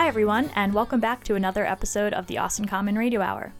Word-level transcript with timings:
Hi, 0.00 0.08
everyone, 0.08 0.50
and 0.54 0.72
welcome 0.72 0.98
back 0.98 1.24
to 1.24 1.34
another 1.34 1.66
episode 1.66 2.14
of 2.14 2.26
the 2.26 2.38
Austin 2.38 2.64
Common 2.64 2.96
Radio 2.96 3.20
Hour. 3.20 3.52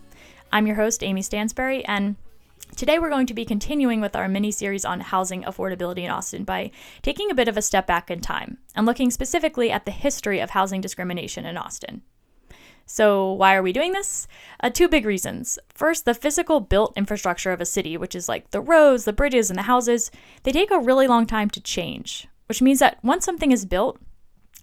I'm 0.51 0.67
your 0.67 0.77
host, 0.77 1.05
Amy 1.05 1.21
Stansbury, 1.21 1.85
and 1.85 2.17
today 2.77 2.99
we're 2.99 3.11
going 3.11 3.27
to 3.27 3.35
be 3.35 3.45
continuing 3.45 4.01
with 4.01 4.17
our 4.17 4.27
mini 4.27 4.51
series 4.51 4.87
on 4.87 5.01
housing 5.01 5.43
affordability 5.43 5.99
in 5.99 6.11
Austin 6.11 6.45
by 6.45 6.71
taking 7.03 7.31
a 7.31 7.35
bit 7.35 7.47
of 7.47 7.59
a 7.59 7.63
step 7.63 7.87
back 7.87 8.11
in 8.11 8.23
time 8.23 8.57
and 8.75 8.87
looking 8.87 9.11
specifically 9.11 9.71
at 9.71 9.85
the 9.85 9.91
history 9.91 10.41
of 10.41 10.49
housing 10.49 10.81
discrimination 10.81 11.45
in 11.45 11.59
Austin. 11.59 12.01
So, 12.87 13.33
why 13.33 13.55
are 13.55 13.63
we 13.63 13.75
doing 13.75 13.93
this? 13.93 14.27
Uh, 14.61 14.71
two 14.71 14.89
big 14.89 15.05
reasons. 15.05 15.59
First, 15.69 16.07
the 16.07 16.15
physical 16.15 16.61
built 16.61 16.97
infrastructure 16.97 17.53
of 17.53 17.61
a 17.61 17.67
city, 17.67 17.99
which 17.99 18.15
is 18.15 18.31
like 18.31 18.51
the 18.51 18.63
roads, 18.63 19.05
the 19.05 19.13
bridges, 19.13 19.51
and 19.51 19.59
the 19.59 19.65
houses, 19.65 20.11
they 20.45 20.53
take 20.53 20.71
a 20.71 20.81
really 20.81 21.07
long 21.07 21.27
time 21.27 21.51
to 21.51 21.61
change, 21.61 22.29
which 22.49 22.63
means 22.63 22.79
that 22.79 22.99
once 23.05 23.27
something 23.27 23.53
is 23.53 23.67
built, 23.67 24.01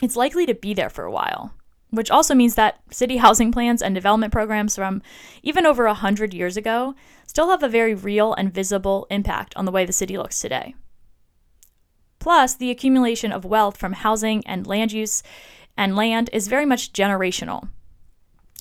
it's 0.02 0.16
likely 0.16 0.48
to 0.48 0.56
be 0.56 0.74
there 0.74 0.90
for 0.90 1.04
a 1.04 1.12
while, 1.12 1.54
which 1.90 2.12
also 2.12 2.36
means 2.36 2.56
that 2.56 2.80
city 2.92 3.18
housing 3.18 3.52
plans 3.52 3.82
and 3.82 3.96
development 3.96 4.34
programs 4.34 4.76
from 4.76 5.02
even 5.44 5.66
over 5.66 5.86
100 5.86 6.34
years 6.34 6.58
ago 6.58 6.96
still 7.26 7.50
have 7.50 7.64
a 7.64 7.70
very 7.70 7.94
real 7.94 8.34
and 8.34 8.54
visible 8.54 9.08
impact 9.10 9.56
on 9.56 9.66
the 9.66 9.72
way 9.72 9.86
the 9.86 9.94
city 9.94 10.18
looks 10.18 10.42
today. 10.42 10.76
Plus, 12.20 12.56
the 12.56 12.72
accumulation 12.72 13.32
of 13.32 13.46
wealth 13.46 13.78
from 13.78 13.94
housing 13.94 14.46
and 14.46 14.68
land 14.68 14.92
use 14.92 15.24
and 15.78 15.96
land 15.96 16.30
is 16.34 16.48
very 16.48 16.66
much 16.66 16.92
generational. 16.92 17.70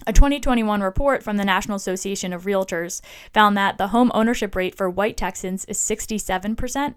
A 0.07 0.13
2021 0.13 0.83
report 0.83 1.23
from 1.23 1.37
the 1.37 1.45
National 1.45 1.77
Association 1.77 2.33
of 2.33 2.45
Realtors 2.45 3.01
found 3.33 3.57
that 3.57 3.79
the 3.79 3.89
home 3.89 4.13
ownership 4.15 4.55
rate 4.55 4.77
for 4.77 4.91
white 4.91 5.17
Texans 5.17 5.65
is 5.65 5.79
67%, 5.79 6.95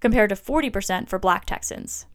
compared 0.00 0.30
to 0.30 0.36
40% 0.36 1.08
for 1.08 1.18
black 1.18 1.46
Texans. 1.46 2.06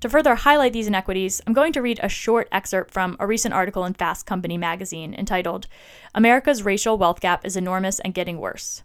To 0.00 0.08
further 0.10 0.34
highlight 0.34 0.72
these 0.72 0.86
inequities, 0.86 1.40
I'm 1.46 1.54
going 1.54 1.72
to 1.72 1.82
read 1.82 2.00
a 2.02 2.08
short 2.08 2.48
excerpt 2.52 2.90
from 2.90 3.16
a 3.18 3.26
recent 3.26 3.54
article 3.54 3.84
in 3.84 3.94
Fast 3.94 4.26
Company 4.26 4.58
magazine 4.58 5.14
entitled 5.14 5.66
America's 6.14 6.62
Racial 6.64 6.98
Wealth 6.98 7.20
Gap 7.20 7.46
is 7.46 7.56
Enormous 7.56 7.98
and 8.00 8.12
Getting 8.12 8.38
Worse. 8.38 8.82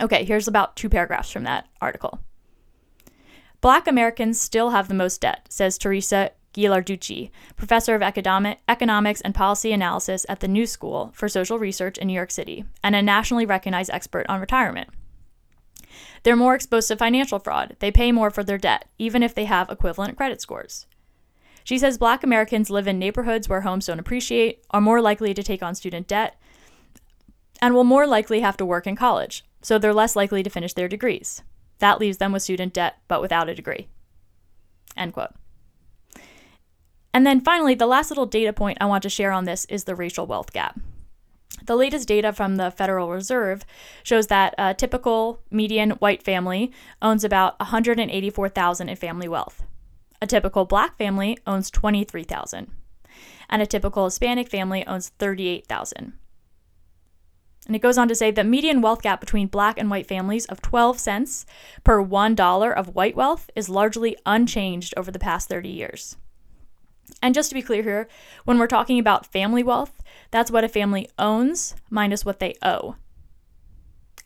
Okay, 0.00 0.24
here's 0.24 0.48
about 0.48 0.76
two 0.76 0.88
paragraphs 0.88 1.30
from 1.30 1.44
that 1.44 1.68
article. 1.80 2.20
Black 3.60 3.86
Americans 3.86 4.40
still 4.40 4.70
have 4.70 4.88
the 4.88 4.94
most 4.94 5.20
debt, 5.20 5.46
says 5.48 5.78
Teresa 5.78 6.30
Ghilarducci, 6.54 7.30
professor 7.56 7.94
of 7.94 8.02
economic, 8.02 8.58
economics 8.68 9.20
and 9.20 9.34
policy 9.34 9.72
analysis 9.72 10.26
at 10.28 10.40
the 10.40 10.48
New 10.48 10.66
School 10.66 11.10
for 11.14 11.28
Social 11.28 11.58
Research 11.58 11.98
in 11.98 12.08
New 12.08 12.12
York 12.12 12.30
City, 12.30 12.64
and 12.82 12.96
a 12.96 13.02
nationally 13.02 13.46
recognized 13.46 13.90
expert 13.92 14.26
on 14.28 14.40
retirement. 14.40 14.88
They're 16.22 16.36
more 16.36 16.54
exposed 16.54 16.88
to 16.88 16.96
financial 16.96 17.38
fraud. 17.38 17.76
They 17.80 17.90
pay 17.90 18.12
more 18.12 18.30
for 18.30 18.44
their 18.44 18.58
debt, 18.58 18.88
even 18.98 19.22
if 19.22 19.34
they 19.34 19.44
have 19.44 19.70
equivalent 19.70 20.16
credit 20.16 20.40
scores. 20.40 20.86
She 21.64 21.78
says 21.78 21.98
black 21.98 22.22
Americans 22.22 22.70
live 22.70 22.88
in 22.88 22.98
neighborhoods 22.98 23.48
where 23.48 23.60
homes 23.60 23.86
don't 23.86 23.98
appreciate, 23.98 24.64
are 24.70 24.80
more 24.80 25.02
likely 25.02 25.34
to 25.34 25.42
take 25.42 25.62
on 25.62 25.74
student 25.74 26.08
debt, 26.08 26.40
and 27.60 27.74
will 27.74 27.84
more 27.84 28.06
likely 28.06 28.40
have 28.40 28.56
to 28.56 28.64
work 28.64 28.86
in 28.86 28.96
college, 28.96 29.44
so 29.60 29.78
they're 29.78 29.92
less 29.92 30.16
likely 30.16 30.42
to 30.42 30.50
finish 30.50 30.72
their 30.72 30.88
degrees. 30.88 31.42
That 31.78 32.00
leaves 32.00 32.18
them 32.18 32.32
with 32.32 32.42
student 32.42 32.72
debt, 32.72 32.98
but 33.06 33.20
without 33.20 33.48
a 33.48 33.54
degree. 33.54 33.88
End 34.96 35.12
quote. 35.12 35.34
And 37.12 37.26
then 37.26 37.40
finally, 37.40 37.74
the 37.74 37.86
last 37.86 38.10
little 38.10 38.26
data 38.26 38.52
point 38.52 38.78
I 38.80 38.86
want 38.86 39.02
to 39.02 39.08
share 39.08 39.32
on 39.32 39.44
this 39.44 39.64
is 39.66 39.84
the 39.84 39.94
racial 39.94 40.26
wealth 40.26 40.52
gap. 40.52 40.78
The 41.64 41.76
latest 41.76 42.08
data 42.08 42.32
from 42.32 42.56
the 42.56 42.70
Federal 42.70 43.10
Reserve 43.10 43.64
shows 44.02 44.28
that 44.28 44.54
a 44.58 44.74
typical 44.74 45.42
median 45.50 45.90
white 45.92 46.22
family 46.22 46.72
owns 47.02 47.24
about 47.24 47.58
184,000 47.60 48.88
in 48.88 48.96
family 48.96 49.28
wealth. 49.28 49.62
A 50.22 50.26
typical 50.26 50.64
black 50.64 50.96
family 50.96 51.36
owns 51.46 51.70
23,000, 51.70 52.70
and 53.50 53.62
a 53.62 53.66
typical 53.66 54.04
Hispanic 54.04 54.48
family 54.48 54.86
owns 54.86 55.10
38,000. 55.18 56.14
And 57.66 57.76
it 57.76 57.82
goes 57.82 57.98
on 57.98 58.08
to 58.08 58.14
say 58.14 58.30
the 58.30 58.44
median 58.44 58.80
wealth 58.80 59.02
gap 59.02 59.20
between 59.20 59.46
black 59.46 59.78
and 59.78 59.90
white 59.90 60.06
families 60.06 60.46
of 60.46 60.62
12 60.62 60.98
cents 60.98 61.44
per 61.84 62.02
$1 62.02 62.72
of 62.74 62.94
white 62.94 63.14
wealth 63.14 63.50
is 63.54 63.68
largely 63.68 64.16
unchanged 64.24 64.94
over 64.96 65.10
the 65.10 65.18
past 65.18 65.50
30 65.50 65.68
years. 65.68 66.16
And 67.22 67.34
just 67.34 67.50
to 67.50 67.54
be 67.54 67.62
clear 67.62 67.82
here, 67.82 68.08
when 68.44 68.58
we're 68.58 68.66
talking 68.66 68.98
about 68.98 69.26
family 69.26 69.62
wealth, 69.62 70.02
that's 70.30 70.50
what 70.50 70.64
a 70.64 70.68
family 70.68 71.08
owns 71.18 71.74
minus 71.90 72.24
what 72.24 72.38
they 72.38 72.54
owe. 72.62 72.96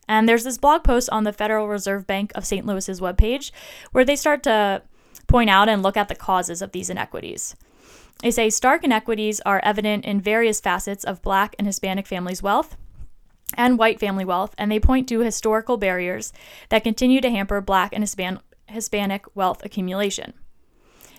And 0.09 0.29
there's 0.29 0.45
this 0.45 0.59
blog 0.59 0.85
post 0.85 1.09
on 1.11 1.25
the 1.25 1.33
Federal 1.33 1.69
Reserve 1.69 2.07
Bank 2.07 2.33
of 2.35 2.45
St. 2.45 2.67
Louis's 2.67 3.01
webpage 3.01 3.51
where 3.93 4.05
they 4.05 4.17
start 4.17 4.43
to 4.43 4.83
point 5.27 5.49
out 5.49 5.69
and 5.69 5.83
look 5.83 5.97
at 5.97 6.09
the 6.09 6.15
causes 6.15 6.61
of 6.61 6.73
these 6.73 6.91
inequities. 6.91 7.55
They 8.23 8.31
say 8.31 8.51
stark 8.51 8.85
inequities 8.85 9.41
are 9.41 9.61
evident 9.65 10.05
in 10.05 10.21
various 10.21 10.61
facets 10.61 11.05
of 11.05 11.23
black 11.23 11.57
and 11.59 11.67
Hispanic 11.67 12.07
families' 12.07 12.43
wealth 12.43 12.77
and 13.55 13.79
white 13.79 14.01
family 14.01 14.25
wealth, 14.25 14.55
and 14.57 14.71
they 14.71 14.81
point 14.81 15.09
to 15.09 15.21
historical 15.21 15.77
barriers 15.77 16.33
that 16.69 16.84
continue 16.84 17.21
to 17.21 17.31
hamper 17.31 17.61
black 17.61 17.93
and 17.93 18.05
Hispan- 18.05 18.41
Hispanic 18.67 19.25
wealth 19.34 19.65
accumulation. 19.65 20.34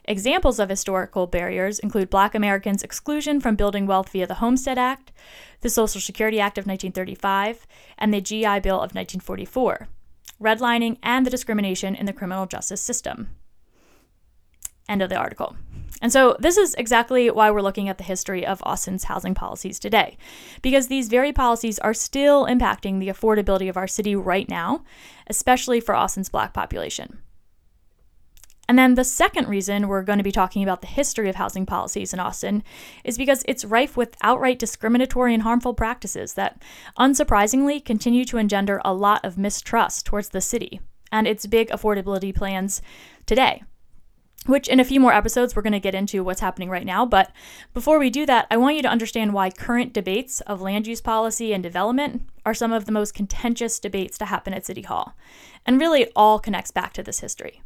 Examples 0.05 0.59
of 0.59 0.69
historical 0.69 1.27
barriers 1.27 1.79
include 1.79 2.09
Black 2.09 2.35
Americans' 2.35 2.83
exclusion 2.83 3.39
from 3.39 3.55
building 3.55 3.85
wealth 3.85 4.09
via 4.09 4.27
the 4.27 4.35
Homestead 4.35 4.77
Act, 4.77 5.13
the 5.61 5.69
Social 5.69 6.01
Security 6.01 6.41
Act 6.41 6.57
of 6.57 6.65
1935, 6.65 7.65
and 7.97 8.13
the 8.13 8.19
GI 8.19 8.59
Bill 8.59 8.75
of 8.75 8.93
1944, 8.93 9.87
redlining, 10.41 10.97
and 11.01 11.25
the 11.25 11.29
discrimination 11.29 11.95
in 11.95 12.05
the 12.05 12.11
criminal 12.11 12.45
justice 12.45 12.81
system. 12.81 13.29
End 14.89 15.01
of 15.01 15.09
the 15.09 15.15
article. 15.15 15.55
And 16.01 16.11
so, 16.11 16.35
this 16.37 16.57
is 16.57 16.73
exactly 16.73 17.31
why 17.31 17.49
we're 17.49 17.61
looking 17.61 17.87
at 17.87 17.97
the 17.97 18.03
history 18.03 18.45
of 18.45 18.61
Austin's 18.63 19.05
housing 19.05 19.33
policies 19.33 19.79
today, 19.79 20.17
because 20.61 20.87
these 20.87 21.07
very 21.07 21.31
policies 21.31 21.79
are 21.79 21.93
still 21.93 22.45
impacting 22.45 22.99
the 22.99 23.07
affordability 23.07 23.69
of 23.69 23.77
our 23.77 23.87
city 23.87 24.17
right 24.17 24.49
now, 24.49 24.83
especially 25.27 25.79
for 25.79 25.95
Austin's 25.95 26.27
black 26.27 26.53
population. 26.53 27.19
And 28.69 28.79
then 28.79 28.95
the 28.95 29.03
second 29.03 29.49
reason 29.49 29.87
we're 29.87 30.03
going 30.03 30.19
to 30.19 30.23
be 30.23 30.31
talking 30.31 30.63
about 30.63 30.81
the 30.81 30.87
history 30.87 31.27
of 31.27 31.35
housing 31.35 31.65
policies 31.65 32.13
in 32.13 32.19
Austin 32.19 32.63
is 33.03 33.17
because 33.17 33.43
it's 33.45 33.65
rife 33.65 33.97
with 33.97 34.15
outright 34.23 34.57
discriminatory 34.57 35.33
and 35.33 35.43
harmful 35.43 35.73
practices 35.73 36.35
that, 36.35 36.61
unsurprisingly, 36.97 37.83
continue 37.83 38.23
to 38.25 38.37
engender 38.37 38.81
a 38.85 38.93
lot 38.93 39.23
of 39.25 39.37
mistrust 39.37 40.05
towards 40.05 40.29
the 40.29 40.39
city 40.39 40.79
and 41.11 41.27
its 41.27 41.45
big 41.45 41.69
affordability 41.69 42.33
plans 42.33 42.81
today. 43.25 43.63
Which, 44.45 44.67
in 44.67 44.79
a 44.79 44.85
few 44.85 44.99
more 44.99 45.13
episodes, 45.13 45.55
we're 45.55 45.61
going 45.61 45.71
to 45.73 45.79
get 45.79 45.95
into 45.95 46.23
what's 46.23 46.41
happening 46.41 46.69
right 46.69 46.85
now. 46.85 47.05
But 47.05 47.31
before 47.73 47.97
we 47.97 48.09
do 48.09 48.25
that, 48.25 48.47
I 48.51 48.57
want 48.57 48.75
you 48.75 48.81
to 48.81 48.89
understand 48.89 49.33
why 49.33 49.49
current 49.49 49.93
debates 49.93 50.41
of 50.41 50.61
land 50.61 50.85
use 50.85 50.99
policy 50.99 51.53
and 51.53 51.63
development 51.63 52.23
are 52.45 52.53
some 52.53 52.73
of 52.73 52.85
the 52.85 52.91
most 52.91 53.13
contentious 53.13 53.79
debates 53.79 54.17
to 54.17 54.25
happen 54.25 54.53
at 54.53 54.65
City 54.65 54.81
Hall. 54.81 55.15
And 55.65 55.79
really, 55.79 56.01
it 56.01 56.11
all 56.13 56.39
connects 56.39 56.71
back 56.71 56.91
to 56.93 57.03
this 57.03 57.21
history. 57.21 57.61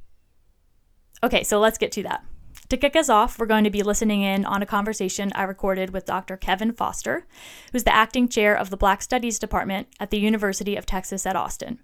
Okay, 1.23 1.43
so 1.43 1.59
let's 1.59 1.77
get 1.77 1.91
to 1.93 2.03
that. 2.03 2.23
To 2.69 2.77
kick 2.77 2.95
us 2.95 3.07
off, 3.09 3.39
we're 3.39 3.45
going 3.45 3.63
to 3.63 3.69
be 3.69 3.81
listening 3.81 4.21
in 4.21 4.43
on 4.43 4.61
a 4.61 4.65
conversation 4.65 5.31
I 5.33 5.43
recorded 5.43 5.91
with 5.91 6.05
Dr. 6.05 6.35
Kevin 6.35 6.73
Foster, 6.73 7.25
who's 7.71 7.85
the 7.85 7.95
acting 7.95 8.27
chair 8.27 8.55
of 8.55 8.69
the 8.69 8.77
Black 8.77 9.01
Studies 9.01 9.39
Department 9.39 9.87
at 9.99 10.11
the 10.11 10.19
University 10.19 10.75
of 10.75 10.85
Texas 10.85 11.25
at 11.25 11.35
Austin. 11.35 11.79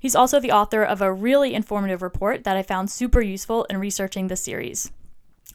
He's 0.00 0.14
also 0.14 0.38
the 0.38 0.52
author 0.52 0.82
of 0.82 1.00
a 1.00 1.12
really 1.12 1.54
informative 1.54 2.02
report 2.02 2.44
that 2.44 2.56
I 2.56 2.62
found 2.62 2.90
super 2.90 3.20
useful 3.20 3.64
in 3.64 3.78
researching 3.78 4.28
this 4.28 4.42
series. 4.42 4.92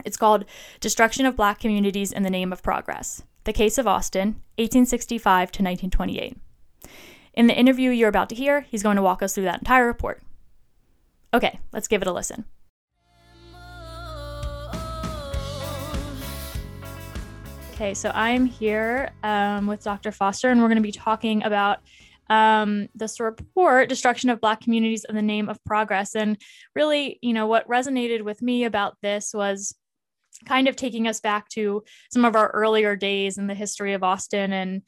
It's 0.03 0.18
called 0.18 0.46
Destruction 0.80 1.25
of 1.25 1.36
Black 1.36 1.59
Communities 1.59 2.12
in 2.12 2.24
the 2.24 2.30
Name 2.30 2.52
of 2.52 2.63
Progress 2.63 3.24
The 3.44 3.53
Case 3.53 3.78
of 3.78 3.88
Austin, 3.88 4.42
1865 4.57 5.52
to 5.52 5.63
1928. 5.63 6.38
In 7.36 7.47
the 7.47 7.57
interview 7.57 7.92
you're 7.92 8.09
about 8.09 8.30
to 8.30 8.36
hear, 8.36 8.62
he's 8.62 8.84
going 8.84 8.97
to 8.97 9.02
walk 9.02 9.22
us 9.22 9.36
through 9.36 9.46
that 9.46 9.59
entire 9.59 9.86
report. 9.86 10.22
Okay, 11.33 11.60
let's 11.71 11.88
give 11.88 12.01
it 12.01 12.07
a 12.07 12.13
listen. 12.13 12.45
Okay, 17.75 17.94
so 17.94 18.10
I'm 18.16 18.45
here 18.45 19.12
um, 19.22 19.68
with 19.68 19.83
Dr. 19.83 20.13
Foster, 20.13 20.50
and 20.50 20.62
we're 20.62 20.69
going 20.69 20.77
to 20.77 20.81
be 20.81 20.94
talking 20.94 21.44
about 21.44 21.80
um, 22.30 22.88
this 22.95 23.19
report, 23.19 23.89
Destruction 23.89 24.30
of 24.30 24.39
Black 24.39 24.62
Communities 24.62 25.06
in 25.10 25.13
the 25.13 25.22
Name 25.22 25.50
of 25.50 25.62
Progress. 25.66 26.16
And 26.16 26.38
really, 26.74 27.19
you 27.22 27.33
know, 27.33 27.48
what 27.48 27.68
resonated 27.68 28.22
with 28.22 28.42
me 28.42 28.63
about 28.63 28.95
this 29.01 29.33
was 29.33 29.75
kind 30.45 30.69
of 30.69 30.77
taking 30.77 31.06
us 31.06 31.19
back 31.19 31.50
to 31.50 31.83
some 32.13 32.24
of 32.24 32.38
our 32.38 32.48
earlier 32.51 32.95
days 32.95 33.38
in 33.38 33.48
the 33.48 33.54
history 33.54 33.92
of 33.92 34.06
Austin 34.06 34.54
and 34.54 34.81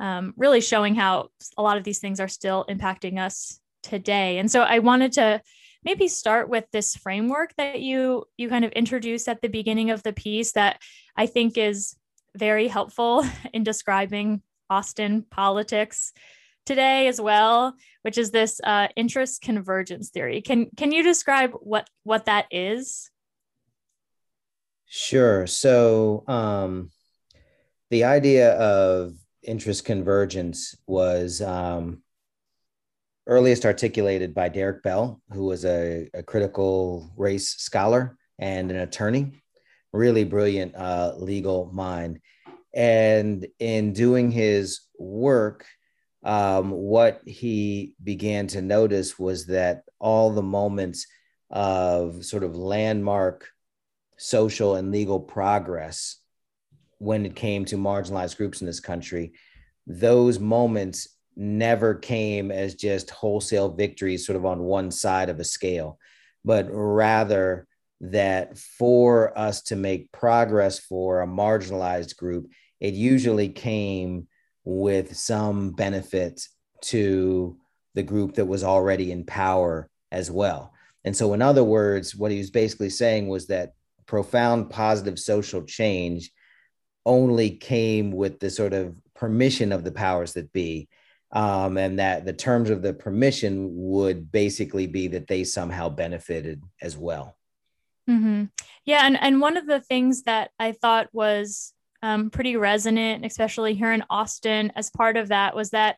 um, 0.00 0.34
really 0.36 0.60
showing 0.60 0.96
how 0.96 1.28
a 1.56 1.62
lot 1.62 1.76
of 1.76 1.84
these 1.84 2.00
things 2.00 2.18
are 2.18 2.26
still 2.26 2.66
impacting 2.68 3.20
us 3.20 3.60
today. 3.84 4.38
And 4.38 4.50
so 4.50 4.62
I 4.62 4.80
wanted 4.80 5.12
to 5.12 5.40
maybe 5.84 6.08
start 6.08 6.48
with 6.48 6.64
this 6.72 6.96
framework 6.96 7.54
that 7.56 7.82
you 7.82 8.24
you 8.36 8.48
kind 8.48 8.64
of 8.64 8.72
introduced 8.72 9.28
at 9.28 9.42
the 9.42 9.48
beginning 9.48 9.90
of 9.90 10.02
the 10.02 10.12
piece 10.12 10.52
that 10.52 10.80
I 11.16 11.26
think 11.26 11.56
is 11.56 11.94
very 12.36 12.68
helpful 12.68 13.24
in 13.52 13.62
describing 13.62 14.42
Austin 14.70 15.24
politics 15.30 16.12
today 16.64 17.08
as 17.08 17.20
well, 17.20 17.74
which 18.02 18.18
is 18.18 18.30
this 18.30 18.60
uh, 18.64 18.88
interest 18.96 19.42
convergence 19.42 20.10
theory. 20.10 20.40
Can 20.40 20.68
can 20.76 20.92
you 20.92 21.02
describe 21.02 21.52
what 21.60 21.88
what 22.04 22.26
that 22.26 22.46
is? 22.50 23.10
Sure. 24.86 25.46
So 25.46 26.24
um, 26.28 26.90
the 27.90 28.04
idea 28.04 28.52
of 28.58 29.14
interest 29.42 29.84
convergence 29.84 30.76
was 30.86 31.40
um, 31.40 32.02
earliest 33.26 33.64
articulated 33.64 34.34
by 34.34 34.48
Derek 34.48 34.82
Bell, 34.82 35.20
who 35.32 35.44
was 35.44 35.64
a, 35.64 36.08
a, 36.14 36.22
critical 36.22 37.10
race 37.16 37.50
scholar 37.56 38.16
and 38.38 38.70
an 38.70 38.78
attorney, 38.78 39.41
really 39.92 40.24
brilliant 40.24 40.74
uh, 40.74 41.14
legal 41.16 41.70
mind. 41.72 42.20
And 42.74 43.46
in 43.58 43.92
doing 43.92 44.30
his 44.30 44.80
work, 44.98 45.66
um, 46.24 46.70
what 46.70 47.20
he 47.26 47.94
began 48.02 48.46
to 48.48 48.62
notice 48.62 49.18
was 49.18 49.46
that 49.46 49.82
all 49.98 50.30
the 50.30 50.42
moments 50.42 51.06
of 51.50 52.24
sort 52.24 52.44
of 52.44 52.56
landmark 52.56 53.48
social 54.16 54.76
and 54.76 54.90
legal 54.90 55.20
progress 55.20 56.16
when 56.98 57.26
it 57.26 57.34
came 57.34 57.64
to 57.64 57.76
marginalized 57.76 58.36
groups 58.36 58.60
in 58.60 58.66
this 58.66 58.80
country, 58.80 59.32
those 59.86 60.38
moments 60.38 61.08
never 61.36 61.94
came 61.94 62.52
as 62.52 62.74
just 62.74 63.10
wholesale 63.10 63.68
victories, 63.70 64.24
sort 64.24 64.36
of 64.36 64.46
on 64.46 64.60
one 64.60 64.90
side 64.90 65.28
of 65.28 65.40
a 65.40 65.44
scale, 65.44 65.98
but 66.44 66.68
rather 66.70 67.66
that 68.02 68.58
for 68.58 69.36
us 69.38 69.62
to 69.62 69.76
make 69.76 70.10
progress 70.10 70.80
for 70.80 71.22
a 71.22 71.26
marginalized 71.26 72.16
group, 72.16 72.50
it 72.80 72.94
usually 72.94 73.48
came 73.48 74.26
with 74.64 75.16
some 75.16 75.70
benefit 75.70 76.46
to 76.82 77.56
the 77.94 78.02
group 78.02 78.34
that 78.34 78.46
was 78.46 78.64
already 78.64 79.12
in 79.12 79.24
power 79.24 79.88
as 80.10 80.30
well. 80.30 80.72
And 81.04 81.16
so, 81.16 81.32
in 81.32 81.42
other 81.42 81.62
words, 81.62 82.14
what 82.14 82.32
he 82.32 82.38
was 82.38 82.50
basically 82.50 82.90
saying 82.90 83.28
was 83.28 83.46
that 83.46 83.74
profound 84.06 84.70
positive 84.70 85.18
social 85.18 85.62
change 85.62 86.32
only 87.06 87.50
came 87.50 88.10
with 88.10 88.40
the 88.40 88.50
sort 88.50 88.72
of 88.72 88.96
permission 89.14 89.72
of 89.72 89.84
the 89.84 89.92
powers 89.92 90.32
that 90.34 90.52
be. 90.52 90.88
Um, 91.34 91.78
and 91.78 91.98
that 91.98 92.26
the 92.26 92.34
terms 92.34 92.68
of 92.68 92.82
the 92.82 92.92
permission 92.92 93.70
would 93.72 94.30
basically 94.30 94.86
be 94.86 95.08
that 95.08 95.28
they 95.28 95.44
somehow 95.44 95.88
benefited 95.88 96.62
as 96.82 96.94
well. 96.94 97.36
Mm-hmm. 98.08 98.44
Yeah, 98.84 99.06
and 99.06 99.20
and 99.20 99.40
one 99.40 99.56
of 99.56 99.66
the 99.66 99.80
things 99.80 100.24
that 100.24 100.50
I 100.58 100.72
thought 100.72 101.08
was 101.12 101.72
um, 102.02 102.30
pretty 102.30 102.56
resonant, 102.56 103.24
especially 103.24 103.74
here 103.74 103.92
in 103.92 104.04
Austin, 104.10 104.72
as 104.74 104.90
part 104.90 105.16
of 105.16 105.28
that 105.28 105.54
was 105.54 105.70
that 105.70 105.96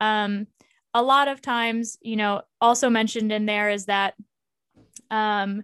um, 0.00 0.46
a 0.94 1.02
lot 1.02 1.28
of 1.28 1.42
times, 1.42 1.98
you 2.00 2.16
know, 2.16 2.42
also 2.60 2.88
mentioned 2.88 3.32
in 3.32 3.46
there 3.46 3.70
is 3.70 3.86
that 3.86 4.14
um, 5.10 5.62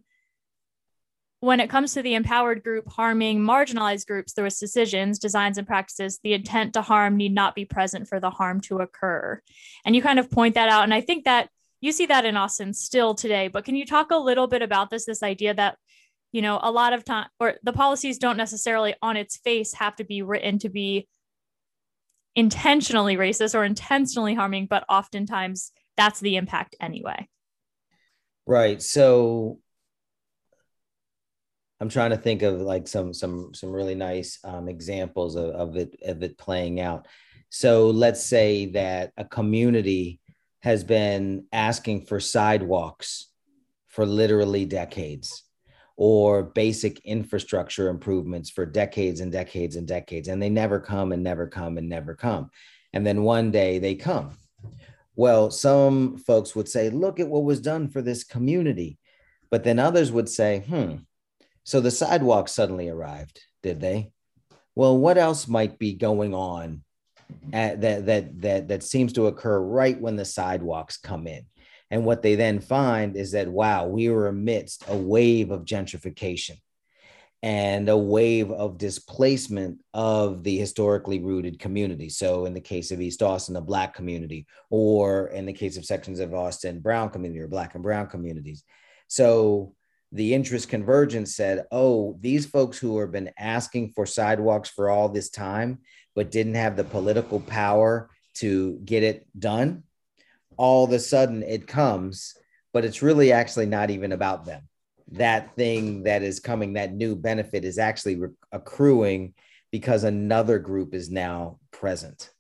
when 1.41 1.61
it 1.61 1.71
comes 1.71 1.95
to 1.95 2.03
the 2.03 2.15
empowered 2.15 2.63
group 2.63 2.91
harming 2.91 3.41
marginalized 3.41 4.07
groups 4.07 4.33
through 4.33 4.47
its 4.47 4.59
decisions, 4.59 5.19
designs, 5.19 5.57
and 5.57 5.67
practices, 5.67 6.19
the 6.23 6.35
intent 6.35 6.75
to 6.75 6.83
harm 6.83 7.17
need 7.17 7.33
not 7.33 7.55
be 7.55 7.65
present 7.65 8.09
for 8.09 8.21
the 8.21 8.31
harm 8.31 8.61
to 8.63 8.79
occur. 8.79 9.41
And 9.85 9.95
you 9.95 10.03
kind 10.03 10.19
of 10.19 10.31
point 10.31 10.55
that 10.55 10.69
out. 10.69 10.85
And 10.85 10.93
I 10.93 11.01
think 11.01 11.25
that 11.25 11.49
you 11.81 11.93
see 11.93 12.07
that 12.07 12.25
in 12.25 12.37
Austin 12.37 12.73
still 12.73 13.15
today. 13.15 13.49
But 13.49 13.65
can 13.65 13.77
you 13.77 13.87
talk 13.87 14.11
a 14.11 14.17
little 14.17 14.47
bit 14.47 14.63
about 14.63 14.91
this, 14.91 15.07
this 15.07 15.23
idea 15.23 15.55
that, 15.55 15.77
you 16.33 16.43
know, 16.43 16.59
a 16.63 16.71
lot 16.71 16.93
of 16.93 17.05
time 17.05 17.29
or 17.41 17.55
the 17.63 17.73
policies 17.73 18.19
don't 18.19 18.37
necessarily 18.37 18.95
on 19.01 19.17
its 19.17 19.37
face 19.37 19.75
have 19.75 19.97
to 19.97 20.05
be 20.05 20.23
written 20.23 20.59
to 20.61 20.69
be 20.69 21.09
intentionally 22.35 23.17
racist 23.17 23.55
or 23.55 23.65
intentionally 23.65 24.35
harming, 24.35 24.67
but 24.67 24.85
oftentimes 24.89 25.73
that's 25.97 26.21
the 26.21 26.37
impact 26.37 26.77
anyway. 26.81 27.29
Right. 28.47 28.81
So 28.81 29.59
I'm 31.81 31.89
trying 31.89 32.11
to 32.11 32.17
think 32.17 32.43
of 32.43 32.61
like 32.61 32.89
some 32.89 33.15
some 33.15 33.55
some 33.55 33.71
really 33.71 33.95
nice 33.95 34.39
um, 34.43 34.69
examples 34.69 35.37
of, 35.37 35.51
of 35.51 35.77
it 35.77 35.97
of 36.05 36.23
it 36.23 36.39
playing 36.39 36.81
out. 36.81 37.07
So 37.51 37.91
let's 37.91 38.25
say 38.25 38.67
that 38.73 39.13
a 39.17 39.25
community 39.25 40.21
has 40.69 40.85
been 40.85 41.47
asking 41.51 42.05
for 42.05 42.21
sidewalks 42.21 43.29
for 43.87 44.05
literally 44.05 44.67
decades 44.67 45.45
or 45.97 46.43
basic 46.43 47.01
infrastructure 47.07 47.89
improvements 47.89 48.51
for 48.51 48.67
decades 48.67 49.21
and 49.21 49.33
decades 49.33 49.77
and 49.77 49.89
decades. 49.89 50.29
And 50.29 50.43
they 50.43 50.51
never 50.51 50.79
come 50.79 51.13
and 51.13 51.23
never 51.25 51.47
come 51.47 51.79
and 51.79 51.89
never 51.89 52.15
come. 52.15 52.51
And 52.93 53.07
then 53.07 53.23
one 53.23 53.51
day 53.51 53.79
they 53.79 53.95
come. 53.95 54.37
Well 55.17 55.51
some 55.51 56.19
folks 56.19 56.55
would 56.55 56.69
say 56.69 56.91
look 56.91 57.19
at 57.19 57.29
what 57.29 57.45
was 57.45 57.63
done 57.63 57.89
for 57.89 58.03
this 58.03 58.23
community. 58.23 58.99
But 59.51 59.65
then 59.65 59.79
others 59.79 60.13
would 60.13 60.29
say 60.29 60.67
hmm 60.69 60.97
so 61.65 61.81
the 61.81 61.91
sidewalks 61.91 62.53
suddenly 62.53 62.91
arrived, 62.91 63.41
did 63.63 63.81
they? 63.81 64.13
Well, 64.75 64.99
what 64.99 65.17
else 65.17 65.49
might 65.49 65.79
be 65.79 65.95
going 65.95 66.35
on 66.35 66.83
at, 67.53 67.81
that 67.81 68.07
that 68.07 68.41
that 68.41 68.69
that 68.69 68.83
seems 68.83 69.13
to 69.15 69.27
occur 69.27 69.61
right 69.61 70.01
when 70.01 70.17
the 70.17 70.25
sidewalks 70.25 70.97
come 70.97 71.27
in? 71.27 71.45
And 71.91 72.05
what 72.05 72.23
they 72.23 72.35
then 72.35 72.61
find 72.61 73.17
is 73.17 73.33
that 73.33 73.49
wow, 73.49 73.87
we 73.87 74.09
were 74.09 74.29
amidst 74.29 74.85
a 74.89 74.97
wave 74.97 75.51
of 75.51 75.65
gentrification 75.65 76.59
and 77.43 77.89
a 77.89 77.97
wave 77.97 78.51
of 78.51 78.79
displacement 78.79 79.79
of 79.95 80.43
the 80.43 80.59
historically 80.59 81.21
rooted 81.21 81.59
community. 81.59 82.09
So, 82.09 82.47
in 82.47 82.55
the 82.55 82.61
case 82.61 82.91
of 82.91 83.01
East 83.01 83.23
Austin, 83.23 83.55
the 83.55 83.61
Black 83.61 83.95
community, 83.95 84.47
or 84.71 85.29
in 85.29 85.47
the 85.47 85.53
case 85.53 85.77
of 85.77 85.85
sections 85.85 86.19
of 86.21 86.35
Austin, 86.35 86.81
Brown 86.81 87.11
community 87.11 87.41
or 87.41 87.49
Black 87.49 87.75
and 87.75 87.83
Brown 87.83 88.09
communities. 88.09 88.65
So, 89.07 89.75
the 90.13 90.35
interest 90.35 90.69
convergence 90.69 91.37
said, 91.37 91.67
oh, 91.71 92.17
these 92.21 92.47
folks 92.47 92.79
who 92.79 92.99
have 92.99 93.13
been 93.13 93.31
asking 93.39 93.93
for 93.93 94.07
sidewalks 94.07 94.71
for 94.71 94.89
all 94.89 95.09
this 95.09 95.29
time, 95.29 95.79
but 96.15 96.31
didn't 96.31 96.55
have 96.55 96.77
the 96.77 96.85
political 96.85 97.41
power 97.41 98.11
to 98.35 98.81
get 98.85 99.03
it 99.03 99.27
done, 99.39 99.83
all 100.57 100.85
of 100.85 100.93
a 100.93 100.99
sudden 100.99 101.43
it 101.43 101.67
comes, 101.67 102.35
but 102.73 102.85
it's 102.85 103.03
really 103.03 103.33
actually 103.33 103.67
not 103.67 103.91
even 103.91 104.13
about 104.13 104.45
them. 104.45 104.63
That 105.13 105.55
thing 105.57 106.05
that 106.05 106.23
is 106.23 106.41
coming, 106.41 106.75
that 106.75 106.93
new 106.93 107.15
benefit 107.15 107.65
is 107.65 107.79
actually 107.79 108.17
re- 108.17 108.29
accruing 108.53 109.35
because 109.71 110.05
another 110.05 110.59
group 110.59 110.95
is 110.95 111.11
now 111.11 111.59
present. 111.71 112.31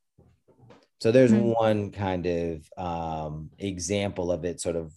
So 1.00 1.12
there's 1.12 1.32
mm-hmm. 1.32 1.50
one 1.50 1.90
kind 1.92 2.26
of 2.26 2.68
um, 2.76 3.50
example 3.58 4.32
of 4.32 4.44
it 4.44 4.60
sort 4.60 4.76
of 4.76 4.92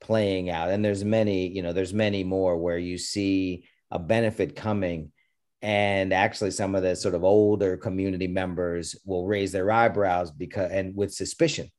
playing 0.00 0.50
out. 0.50 0.70
And 0.70 0.84
there's 0.84 1.04
many 1.04 1.48
you 1.48 1.62
know 1.62 1.72
there's 1.72 1.94
many 1.94 2.24
more 2.24 2.56
where 2.56 2.78
you 2.78 2.98
see 2.98 3.64
a 3.90 3.98
benefit 3.98 4.56
coming. 4.56 5.12
And 5.62 6.14
actually 6.14 6.52
some 6.52 6.74
of 6.74 6.82
the 6.82 6.96
sort 6.96 7.14
of 7.14 7.22
older 7.22 7.76
community 7.76 8.26
members 8.26 8.96
will 9.04 9.26
raise 9.26 9.52
their 9.52 9.70
eyebrows 9.70 10.30
because 10.30 10.70
and 10.70 10.96
with 10.96 11.12
suspicion. 11.12 11.70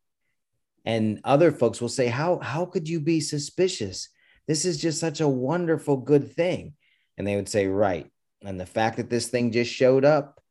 And 0.86 1.20
other 1.24 1.52
folks 1.52 1.82
will 1.82 1.90
say 1.90 2.08
how 2.08 2.40
how 2.40 2.66
could 2.66 2.88
you 2.88 3.00
be 3.00 3.22
suspicious? 3.22 4.10
This 4.48 4.66
is 4.66 4.78
just 4.78 5.00
such 5.00 5.22
a 5.22 5.28
wonderful 5.28 5.98
good 5.98 6.32
thing. 6.32 6.74
And 7.18 7.28
they 7.28 7.36
would 7.36 7.50
say 7.50 7.68
right. 7.68 8.10
And 8.44 8.60
the 8.60 8.66
fact 8.66 8.98
that 8.98 9.10
this 9.10 9.28
thing 9.28 9.52
just 9.52 9.72
showed 9.72 10.06
up 10.06 10.42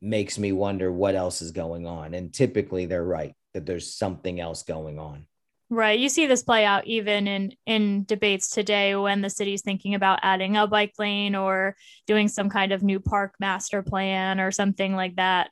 makes 0.00 0.38
me 0.38 0.52
wonder 0.52 0.92
what 0.92 1.14
else 1.14 1.40
is 1.40 1.52
going 1.52 1.86
on. 1.86 2.12
And 2.12 2.32
typically 2.32 2.86
they're 2.86 3.04
right 3.04 3.34
that 3.54 3.66
there's 3.66 3.94
something 3.94 4.40
else 4.40 4.62
going 4.62 4.98
on 4.98 5.26
Right. 5.72 5.98
You 5.98 6.10
see 6.10 6.26
this 6.26 6.42
play 6.42 6.66
out 6.66 6.86
even 6.86 7.26
in 7.26 7.54
in 7.64 8.04
debates 8.04 8.50
today 8.50 8.94
when 8.94 9.22
the 9.22 9.30
city's 9.30 9.62
thinking 9.62 9.94
about 9.94 10.18
adding 10.22 10.54
a 10.54 10.66
bike 10.66 10.92
lane 10.98 11.34
or 11.34 11.76
doing 12.06 12.28
some 12.28 12.50
kind 12.50 12.72
of 12.72 12.82
new 12.82 13.00
park 13.00 13.36
master 13.40 13.82
plan 13.82 14.38
or 14.38 14.50
something 14.50 14.94
like 14.94 15.16
that. 15.16 15.48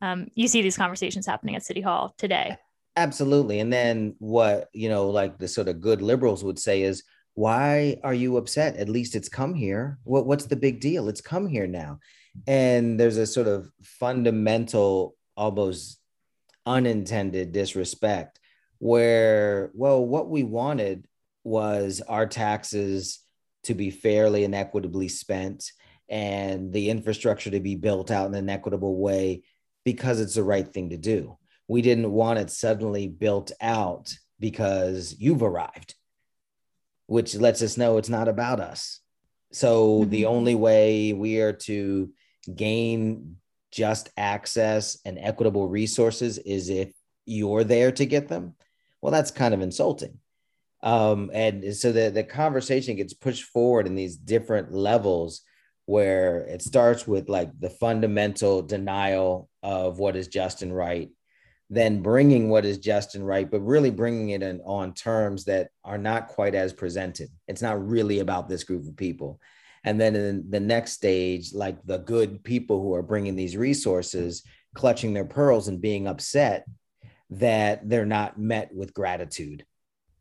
Um, 0.00 0.28
you 0.36 0.46
see 0.46 0.62
these 0.62 0.76
conversations 0.76 1.26
happening 1.26 1.56
at 1.56 1.64
City 1.64 1.80
Hall 1.80 2.14
today. 2.18 2.56
Absolutely. 2.94 3.58
And 3.58 3.72
then 3.72 4.14
what, 4.20 4.68
you 4.72 4.88
know, 4.88 5.10
like 5.10 5.38
the 5.38 5.48
sort 5.48 5.66
of 5.66 5.80
good 5.80 6.00
liberals 6.00 6.44
would 6.44 6.60
say 6.60 6.82
is, 6.82 7.02
why 7.34 7.96
are 8.04 8.14
you 8.14 8.36
upset? 8.36 8.76
At 8.76 8.88
least 8.88 9.16
it's 9.16 9.28
come 9.28 9.54
here. 9.54 9.98
What, 10.04 10.24
what's 10.24 10.46
the 10.46 10.54
big 10.54 10.78
deal? 10.78 11.08
It's 11.08 11.20
come 11.20 11.48
here 11.48 11.66
now. 11.66 11.98
And 12.46 13.00
there's 13.00 13.16
a 13.16 13.26
sort 13.26 13.48
of 13.48 13.72
fundamental, 13.82 15.16
almost 15.36 15.98
unintended 16.64 17.50
disrespect 17.50 18.38
where, 18.84 19.70
well, 19.72 20.04
what 20.04 20.28
we 20.28 20.42
wanted 20.42 21.06
was 21.42 22.02
our 22.06 22.26
taxes 22.26 23.20
to 23.62 23.72
be 23.72 23.88
fairly 23.88 24.44
and 24.44 24.54
equitably 24.54 25.08
spent 25.08 25.72
and 26.10 26.70
the 26.70 26.90
infrastructure 26.90 27.50
to 27.50 27.60
be 27.60 27.76
built 27.76 28.10
out 28.10 28.26
in 28.28 28.34
an 28.34 28.50
equitable 28.50 28.98
way 28.98 29.42
because 29.86 30.20
it's 30.20 30.34
the 30.34 30.42
right 30.42 30.68
thing 30.68 30.90
to 30.90 30.98
do. 30.98 31.38
We 31.66 31.80
didn't 31.80 32.12
want 32.12 32.38
it 32.38 32.50
suddenly 32.50 33.08
built 33.08 33.52
out 33.58 34.14
because 34.38 35.16
you've 35.18 35.42
arrived, 35.42 35.94
which 37.06 37.34
lets 37.34 37.62
us 37.62 37.78
know 37.78 37.96
it's 37.96 38.10
not 38.10 38.28
about 38.28 38.60
us. 38.60 39.00
So 39.50 40.00
mm-hmm. 40.00 40.10
the 40.10 40.26
only 40.26 40.56
way 40.56 41.14
we 41.14 41.40
are 41.40 41.54
to 41.54 42.10
gain 42.54 43.36
just 43.72 44.10
access 44.18 44.98
and 45.06 45.18
equitable 45.18 45.68
resources 45.68 46.36
is 46.36 46.68
if 46.68 46.92
you're 47.24 47.64
there 47.64 47.90
to 47.90 48.04
get 48.04 48.28
them 48.28 48.54
well, 49.04 49.12
that's 49.12 49.30
kind 49.30 49.52
of 49.52 49.60
insulting. 49.60 50.18
Um, 50.82 51.30
and 51.34 51.76
so 51.76 51.92
the, 51.92 52.08
the 52.08 52.24
conversation 52.24 52.96
gets 52.96 53.12
pushed 53.12 53.44
forward 53.44 53.86
in 53.86 53.94
these 53.94 54.16
different 54.16 54.72
levels 54.72 55.42
where 55.84 56.38
it 56.38 56.62
starts 56.62 57.06
with 57.06 57.28
like 57.28 57.50
the 57.60 57.68
fundamental 57.68 58.62
denial 58.62 59.50
of 59.62 59.98
what 59.98 60.16
is 60.16 60.28
just 60.28 60.62
and 60.62 60.74
right 60.74 61.10
then 61.68 62.00
bringing 62.00 62.48
what 62.48 62.64
is 62.64 62.78
just 62.78 63.14
and 63.14 63.26
right, 63.26 63.50
but 63.50 63.60
really 63.60 63.90
bringing 63.90 64.30
it 64.30 64.42
in 64.42 64.60
on 64.64 64.94
terms 64.94 65.44
that 65.44 65.68
are 65.84 65.98
not 65.98 66.28
quite 66.28 66.54
as 66.54 66.72
presented. 66.72 67.28
It's 67.48 67.62
not 67.62 67.86
really 67.86 68.20
about 68.20 68.48
this 68.48 68.64
group 68.64 68.86
of 68.86 68.96
people. 68.96 69.40
And 69.82 70.00
then 70.00 70.14
in 70.14 70.50
the 70.50 70.60
next 70.60 70.92
stage, 70.92 71.52
like 71.52 71.76
the 71.84 71.98
good 71.98 72.44
people 72.44 72.80
who 72.80 72.94
are 72.94 73.02
bringing 73.02 73.34
these 73.34 73.56
resources, 73.56 74.42
clutching 74.74 75.14
their 75.14 75.24
pearls 75.24 75.68
and 75.68 75.80
being 75.80 76.06
upset 76.06 76.64
that 77.38 77.88
they're 77.88 78.06
not 78.06 78.38
met 78.38 78.74
with 78.74 78.94
gratitude 78.94 79.64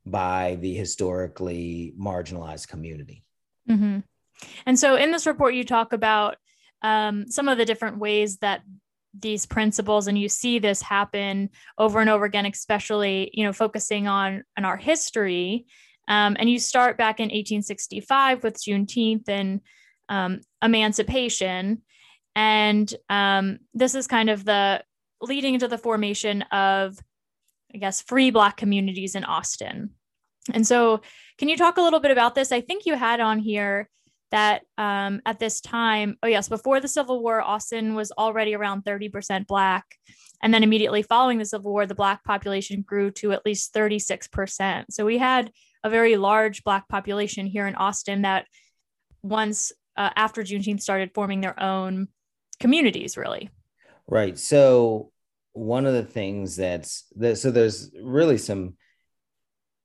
by 0.05 0.57
the 0.59 0.73
historically 0.73 1.93
marginalized 1.99 2.67
community. 2.67 3.23
Mm-hmm. 3.69 3.99
And 4.65 4.79
so 4.79 4.95
in 4.95 5.11
this 5.11 5.25
report, 5.25 5.53
you 5.53 5.63
talk 5.63 5.93
about 5.93 6.37
um, 6.81 7.29
some 7.29 7.47
of 7.47 7.57
the 7.57 7.65
different 7.65 7.97
ways 7.97 8.37
that 8.37 8.61
these 9.17 9.45
principles 9.45 10.07
and 10.07 10.17
you 10.17 10.27
see 10.27 10.59
this 10.59 10.81
happen 10.81 11.49
over 11.77 11.99
and 11.99 12.09
over 12.09 12.25
again 12.25 12.47
especially 12.47 13.29
you 13.31 13.43
know 13.43 13.53
focusing 13.53 14.07
on 14.07 14.43
on 14.57 14.65
our 14.65 14.75
history 14.75 15.67
um, 16.07 16.35
and 16.39 16.49
you 16.49 16.57
start 16.57 16.97
back 16.97 17.19
in 17.19 17.25
1865 17.25 18.43
with 18.43 18.57
juneteenth 18.57 19.29
and 19.29 19.61
um, 20.09 20.41
emancipation 20.63 21.83
and 22.35 22.95
um, 23.07 23.59
this 23.75 23.93
is 23.93 24.07
kind 24.07 24.31
of 24.31 24.43
the 24.45 24.83
leading 25.23 25.53
into 25.53 25.67
the 25.67 25.77
formation 25.77 26.41
of 26.43 26.97
i 27.73 27.77
guess 27.77 28.01
free 28.01 28.31
black 28.31 28.57
communities 28.57 29.15
in 29.15 29.23
austin 29.23 29.91
and 30.53 30.67
so 30.67 31.01
can 31.37 31.49
you 31.49 31.57
talk 31.57 31.77
a 31.77 31.81
little 31.81 31.99
bit 31.99 32.11
about 32.11 32.35
this 32.35 32.51
i 32.51 32.61
think 32.61 32.85
you 32.85 32.95
had 32.95 33.19
on 33.19 33.39
here 33.39 33.89
that 34.33 34.63
um, 34.79 35.21
at 35.27 35.37
this 35.37 35.61
time, 35.61 36.17
oh, 36.23 36.27
yes, 36.27 36.49
before 36.49 36.79
the 36.79 36.87
Civil 36.87 37.21
War, 37.21 37.39
Austin 37.39 37.93
was 37.93 38.11
already 38.13 38.55
around 38.55 38.83
30% 38.83 39.45
Black. 39.45 39.85
And 40.41 40.51
then 40.51 40.63
immediately 40.63 41.03
following 41.03 41.37
the 41.37 41.45
Civil 41.45 41.71
War, 41.71 41.85
the 41.85 41.93
Black 41.93 42.23
population 42.23 42.81
grew 42.81 43.11
to 43.11 43.31
at 43.31 43.45
least 43.45 43.75
36%. 43.75 44.85
So 44.89 45.05
we 45.05 45.19
had 45.19 45.51
a 45.83 45.89
very 45.91 46.17
large 46.17 46.63
Black 46.63 46.89
population 46.89 47.45
here 47.45 47.67
in 47.67 47.75
Austin 47.75 48.23
that 48.23 48.47
once 49.21 49.71
uh, 49.97 50.09
after 50.15 50.41
Juneteenth 50.41 50.81
started 50.81 51.11
forming 51.13 51.41
their 51.41 51.61
own 51.61 52.07
communities, 52.59 53.15
really. 53.15 53.51
Right. 54.07 54.37
So 54.39 55.11
one 55.53 55.85
of 55.85 55.93
the 55.93 56.03
things 56.03 56.55
that's 56.55 57.05
that, 57.15 57.37
so 57.37 57.51
there's 57.51 57.91
really 58.01 58.37
some 58.37 58.75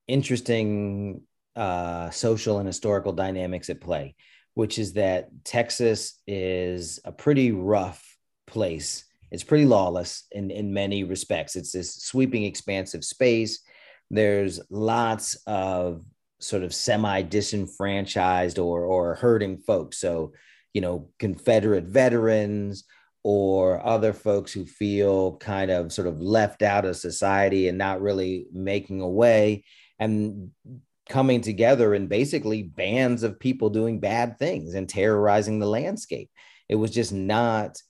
interesting 0.07 1.23
uh, 1.57 2.11
social 2.11 2.59
and 2.59 2.67
historical 2.67 3.13
dynamics 3.13 3.71
at 3.71 3.81
play 3.81 4.15
which 4.59 4.77
is 4.77 4.95
that 4.95 5.29
Texas 5.45 6.21
is 6.27 6.99
a 7.05 7.13
pretty 7.13 7.53
rough 7.53 8.05
place. 8.45 9.05
It's 9.31 9.45
pretty 9.45 9.67
lawless 9.67 10.25
in, 10.33 10.51
in 10.51 10.75
many 10.75 11.05
respects. 11.05 11.55
It's 11.55 11.71
this 11.71 11.95
sweeping, 11.95 12.43
expansive 12.43 13.05
space. 13.05 13.61
There's 14.11 14.59
lots 14.69 15.37
of 15.47 16.03
sort 16.41 16.65
of 16.65 16.75
semi 16.75 17.23
disenfranchised 17.23 18.59
or, 18.59 18.85
or 18.85 19.15
hurting 19.15 19.59
folks. 19.59 19.99
So, 19.99 20.33
you 20.75 20.81
know, 20.81 21.09
Confederate 21.21 21.85
veterans 21.85 22.83
or 23.23 23.85
other 23.85 24.13
folks 24.13 24.53
who 24.53 24.65
feel 24.65 25.37
kind 25.37 25.71
of 25.71 25.93
sort 25.93 26.07
of 26.07 26.21
left 26.21 26.63
out 26.63 26.85
of 26.85 26.97
society 26.97 27.69
and 27.69 27.77
not 27.77 28.01
really 28.01 28.47
making 28.53 29.01
a 29.01 29.09
way. 29.09 29.65
And 29.99 30.51
coming 31.09 31.41
together 31.41 31.95
and 31.95 32.09
basically 32.09 32.63
bands 32.63 33.23
of 33.23 33.41
people 33.41 33.71
doing 33.71 33.99
bad 33.99 34.39
things 34.39 34.75
and 34.75 34.89
terrorizing 34.89 35.59
the 35.59 35.67
landscape. 35.67 36.31
It 36.69 36.75
was 36.75 36.91
just 36.91 37.13
not 37.13 37.81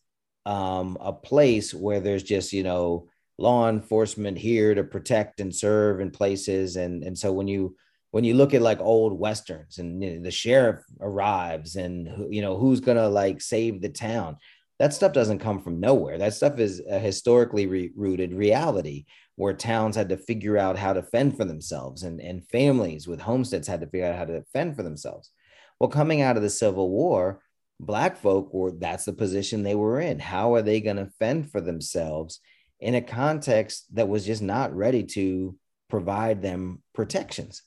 um, 0.47 0.97
a 1.01 1.13
place 1.13 1.75
where 1.75 2.01
there's 2.01 2.23
just, 2.23 2.53
you 2.53 2.63
know, 2.63 3.09
law 3.37 3.69
enforcement 3.69 4.39
here 4.39 4.75
to 4.75 4.85
protect 4.85 5.41
and 5.41 5.55
serve 5.55 6.01
in 6.01 6.11
places. 6.11 6.77
And, 6.77 7.03
and 7.03 7.19
so 7.19 7.33
when 7.33 7.49
you, 7.49 7.77
when 8.11 8.25
you 8.25 8.35
look 8.35 8.55
at 8.55 8.63
like 8.63 8.81
old 8.81 9.19
westerns 9.19 9.79
and 9.79 10.03
you 10.03 10.17
know, 10.17 10.23
the 10.23 10.31
sheriff 10.31 10.83
arrives 11.01 11.77
and 11.77 12.33
you 12.33 12.41
know 12.41 12.57
who's 12.57 12.81
gonna 12.81 13.09
like 13.09 13.41
save 13.41 13.83
the 13.83 13.91
town 13.91 14.39
that 14.79 14.95
stuff 14.95 15.13
doesn't 15.13 15.41
come 15.41 15.61
from 15.61 15.81
nowhere 15.81 16.19
that 16.19 16.35
stuff 16.35 16.59
is 16.59 16.83
a 16.89 16.99
historically 16.99 17.67
re- 17.67 17.93
rooted 17.97 18.33
reality 18.33 19.05
where 19.39 19.55
towns 19.55 19.95
had 19.95 20.09
to 20.09 20.17
figure 20.17 20.59
out 20.59 20.77
how 20.77 20.93
to 20.93 21.03
fend 21.03 21.37
for 21.37 21.45
themselves 21.45 22.03
and, 22.03 22.21
and 22.21 22.45
families 22.49 23.07
with 23.07 23.21
homesteads 23.21 23.69
had 23.69 23.81
to 23.81 23.87
figure 23.87 24.07
out 24.07 24.17
how 24.17 24.25
to 24.25 24.43
fend 24.53 24.75
for 24.75 24.83
themselves. 24.83 25.31
Well, 25.79 25.89
coming 25.89 26.23
out 26.23 26.37
of 26.37 26.43
the 26.43 26.51
Civil 26.51 26.91
War, 26.91 27.41
Black 27.81 28.17
folk 28.17 28.53
were 28.53 28.73
that's 28.73 29.05
the 29.05 29.13
position 29.13 29.63
they 29.63 29.77
were 29.77 30.01
in. 30.01 30.19
How 30.19 30.55
are 30.55 30.63
they 30.63 30.81
going 30.81 30.97
to 30.97 31.13
fend 31.21 31.53
for 31.53 31.61
themselves 31.61 32.41
in 32.81 32.97
a 32.97 33.01
context 33.01 33.95
that 33.95 34.09
was 34.09 34.27
just 34.27 34.43
not 34.43 34.75
ready 34.75 35.05
to 35.05 35.57
provide 35.89 36.43
them 36.43 36.83
protections? 36.93 37.63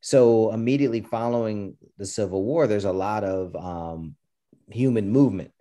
So, 0.00 0.52
immediately 0.52 1.00
following 1.00 1.76
the 1.96 2.06
Civil 2.06 2.42
War, 2.42 2.66
there's 2.66 2.84
a 2.84 2.92
lot 2.92 3.22
of 3.22 3.54
um, 3.54 4.16
human 4.68 5.10
movement, 5.10 5.52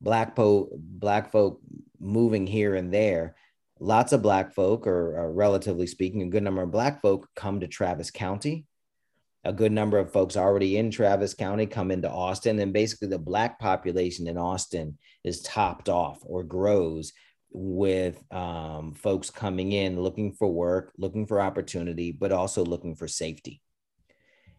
Black, 0.00 0.34
po- 0.34 0.70
Black 0.72 1.30
folk 1.30 1.60
moving 1.98 2.46
here 2.46 2.74
and 2.74 2.92
there 2.92 3.36
lots 3.80 4.12
of 4.12 4.22
black 4.22 4.54
folk 4.54 4.86
or, 4.86 5.18
or, 5.18 5.32
relatively 5.32 5.86
speaking 5.86 6.22
a 6.22 6.28
good 6.28 6.42
number 6.42 6.62
of 6.62 6.70
black 6.70 7.00
folk 7.00 7.26
come 7.34 7.60
to 7.60 7.66
travis 7.66 8.10
county. 8.10 8.66
A 9.44 9.54
good 9.54 9.72
number 9.72 9.96
of 9.96 10.12
folks 10.12 10.36
already 10.36 10.76
in 10.76 10.90
travis 10.90 11.32
county 11.32 11.64
come 11.64 11.90
into 11.90 12.10
austin 12.10 12.58
and 12.58 12.74
basically 12.74 13.08
the 13.08 13.18
black 13.18 13.58
population 13.58 14.28
in 14.28 14.36
austin 14.36 14.98
is 15.24 15.40
topped 15.40 15.88
off 15.88 16.18
or 16.24 16.44
grows 16.44 17.14
with 17.50 18.22
um, 18.30 18.92
folks 18.92 19.30
coming 19.30 19.72
in 19.72 19.98
looking 19.98 20.34
for 20.34 20.52
work 20.52 20.92
looking 20.98 21.26
for 21.26 21.40
opportunity 21.40 22.12
but 22.12 22.32
also 22.32 22.62
looking 22.62 22.94
for 22.94 23.08
safety. 23.08 23.62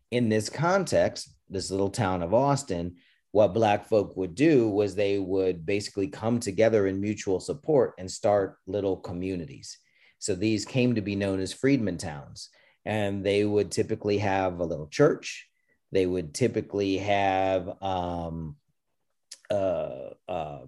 In 0.09 0.29
this 0.29 0.49
context 0.49 1.29
this 1.47 1.69
little 1.69 1.91
town 1.91 2.23
of 2.23 2.33
austin 2.33 2.95
what 3.31 3.53
black 3.53 3.87
folk 3.87 4.15
would 4.17 4.35
do 4.35 4.69
was 4.69 4.93
they 4.93 5.17
would 5.17 5.65
basically 5.65 6.07
come 6.07 6.39
together 6.39 6.87
in 6.87 6.99
mutual 6.99 7.39
support 7.39 7.93
and 7.97 8.11
start 8.11 8.57
little 8.67 8.97
communities. 8.97 9.77
So 10.19 10.35
these 10.35 10.65
came 10.65 10.95
to 10.95 11.01
be 11.01 11.15
known 11.15 11.39
as 11.39 11.53
freedmen 11.53 11.97
towns 11.97 12.49
and 12.85 13.25
they 13.25 13.45
would 13.45 13.71
typically 13.71 14.17
have 14.17 14.59
a 14.59 14.65
little 14.65 14.87
church. 14.87 15.47
They 15.91 16.05
would 16.05 16.33
typically 16.33 16.97
have 16.97 17.81
um, 17.81 18.55
uh, 19.49 20.09
uh, 20.27 20.59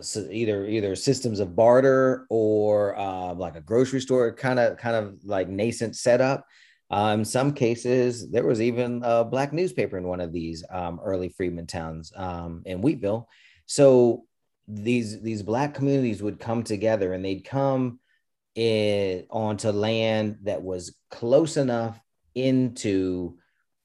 so 0.00 0.26
either 0.30 0.66
either 0.66 0.96
systems 0.96 1.40
of 1.40 1.54
barter 1.54 2.26
or 2.30 2.98
uh, 2.98 3.34
like 3.34 3.56
a 3.56 3.60
grocery 3.60 4.00
store 4.00 4.32
kind 4.32 4.58
of 4.58 4.76
kind 4.78 4.96
of 4.96 5.18
like 5.24 5.48
nascent 5.48 5.96
setup 5.96 6.46
um, 6.90 7.24
some 7.24 7.52
cases, 7.52 8.30
there 8.30 8.46
was 8.46 8.60
even 8.60 9.02
a 9.04 9.24
black 9.24 9.52
newspaper 9.52 9.96
in 9.96 10.04
one 10.04 10.20
of 10.20 10.32
these 10.32 10.64
um, 10.70 11.00
early 11.04 11.28
freedmen 11.28 11.66
towns 11.66 12.12
um, 12.16 12.62
in 12.66 12.82
Wheatville. 12.82 13.26
So 13.66 14.24
these 14.66 15.20
these 15.22 15.42
black 15.42 15.74
communities 15.74 16.22
would 16.22 16.40
come 16.40 16.64
together, 16.64 17.12
and 17.12 17.24
they'd 17.24 17.44
come 17.44 18.00
in 18.56 19.26
onto 19.30 19.70
land 19.70 20.38
that 20.42 20.62
was 20.62 20.96
close 21.10 21.56
enough 21.56 22.00
into 22.34 23.36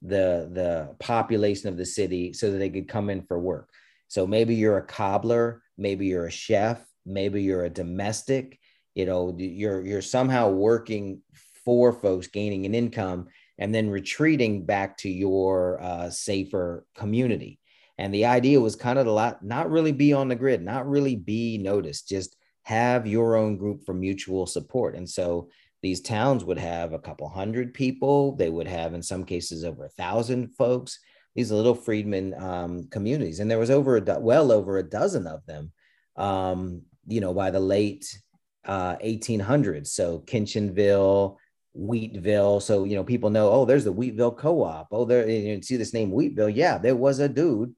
the 0.02 0.50
the 0.52 0.96
population 1.00 1.70
of 1.70 1.78
the 1.78 1.86
city 1.86 2.34
so 2.34 2.52
that 2.52 2.58
they 2.58 2.70
could 2.70 2.88
come 2.88 3.10
in 3.10 3.22
for 3.22 3.40
work. 3.40 3.70
So 4.08 4.26
maybe 4.26 4.56
you're 4.56 4.78
a 4.78 4.86
cobbler, 4.86 5.62
maybe 5.78 6.08
you're 6.08 6.28
a 6.28 6.32
chef, 6.32 6.84
maybe 7.06 7.44
you're 7.44 7.66
a 7.66 7.70
domestic. 7.70 8.60
You 8.96 9.06
know, 9.06 9.36
you're 9.38 9.86
you're 9.86 10.02
somehow 10.02 10.50
working 10.50 11.22
for 11.66 11.92
folks 11.92 12.28
gaining 12.28 12.66
an 12.66 12.76
income 12.76 13.28
and 13.58 13.74
then 13.74 13.90
retreating 13.90 14.66
back 14.66 14.98
to 14.98 15.10
your 15.10 15.82
uh, 15.82 16.10
safer 16.10 16.86
community. 16.96 17.60
And 17.98 18.14
the 18.14 18.26
idea 18.26 18.60
was 18.60 18.76
kind 18.76 19.00
of 19.00 19.08
a 19.08 19.12
lot, 19.12 19.44
not 19.44 19.70
really 19.70 19.92
be 19.92 20.14
on 20.14 20.28
the 20.28 20.36
grid, 20.36 20.62
not 20.62 20.88
really 20.88 21.16
be 21.16 21.58
noticed, 21.58 22.10
just 22.10 22.38
have 22.64 23.08
your 23.08 23.36
own 23.36 23.58
group 23.58 23.86
for 23.86 23.94
mutual 23.94 24.46
support. 24.46 24.96
And 24.96 25.10
so 25.10 25.50
these 25.82 26.02
towns 26.02 26.44
would 26.44 26.58
have 26.58 26.94
a 26.94 27.00
couple 27.00 27.30
hundred 27.30 27.74
people. 27.74 28.36
They 28.36 28.50
would 28.50 28.68
have, 28.68 28.94
in 28.94 29.02
some 29.02 29.24
cases, 29.24 29.64
over 29.64 29.86
a 29.86 29.90
thousand 29.90 30.50
folks. 30.56 31.00
These 31.36 31.52
little 31.52 31.76
freedmen 31.76 32.34
um, 32.42 32.88
communities, 32.90 33.40
and 33.40 33.52
there 33.52 33.60
was 33.60 33.70
over 33.70 33.98
a 33.98 34.02
do- 34.02 34.20
well 34.20 34.52
over 34.54 34.78
a 34.78 34.90
dozen 34.90 35.28
of 35.28 35.46
them. 35.46 35.72
Um, 36.16 36.84
you 37.08 37.22
know, 37.22 37.34
by 37.34 37.52
the 37.52 37.60
late 37.60 38.20
uh, 38.66 38.96
1800s. 38.98 39.88
So 39.88 40.20
Kincheonville, 40.20 41.38
Wheatville. 41.78 42.62
So, 42.62 42.84
you 42.84 42.96
know, 42.96 43.04
people 43.04 43.30
know, 43.30 43.50
oh, 43.50 43.66
there's 43.66 43.84
the 43.84 43.94
Wheatville 43.94 44.38
co 44.38 44.64
op. 44.64 44.88
Oh, 44.92 45.06
there, 45.06 45.28
you 45.30 45.62
see 45.62 45.78
this 45.78 45.94
name 45.94 46.12
Wheatville. 46.12 46.56
Yeah, 46.56 46.78
there 46.78 46.96
was 46.96 47.20
a 47.20 47.30
dude 47.30 47.76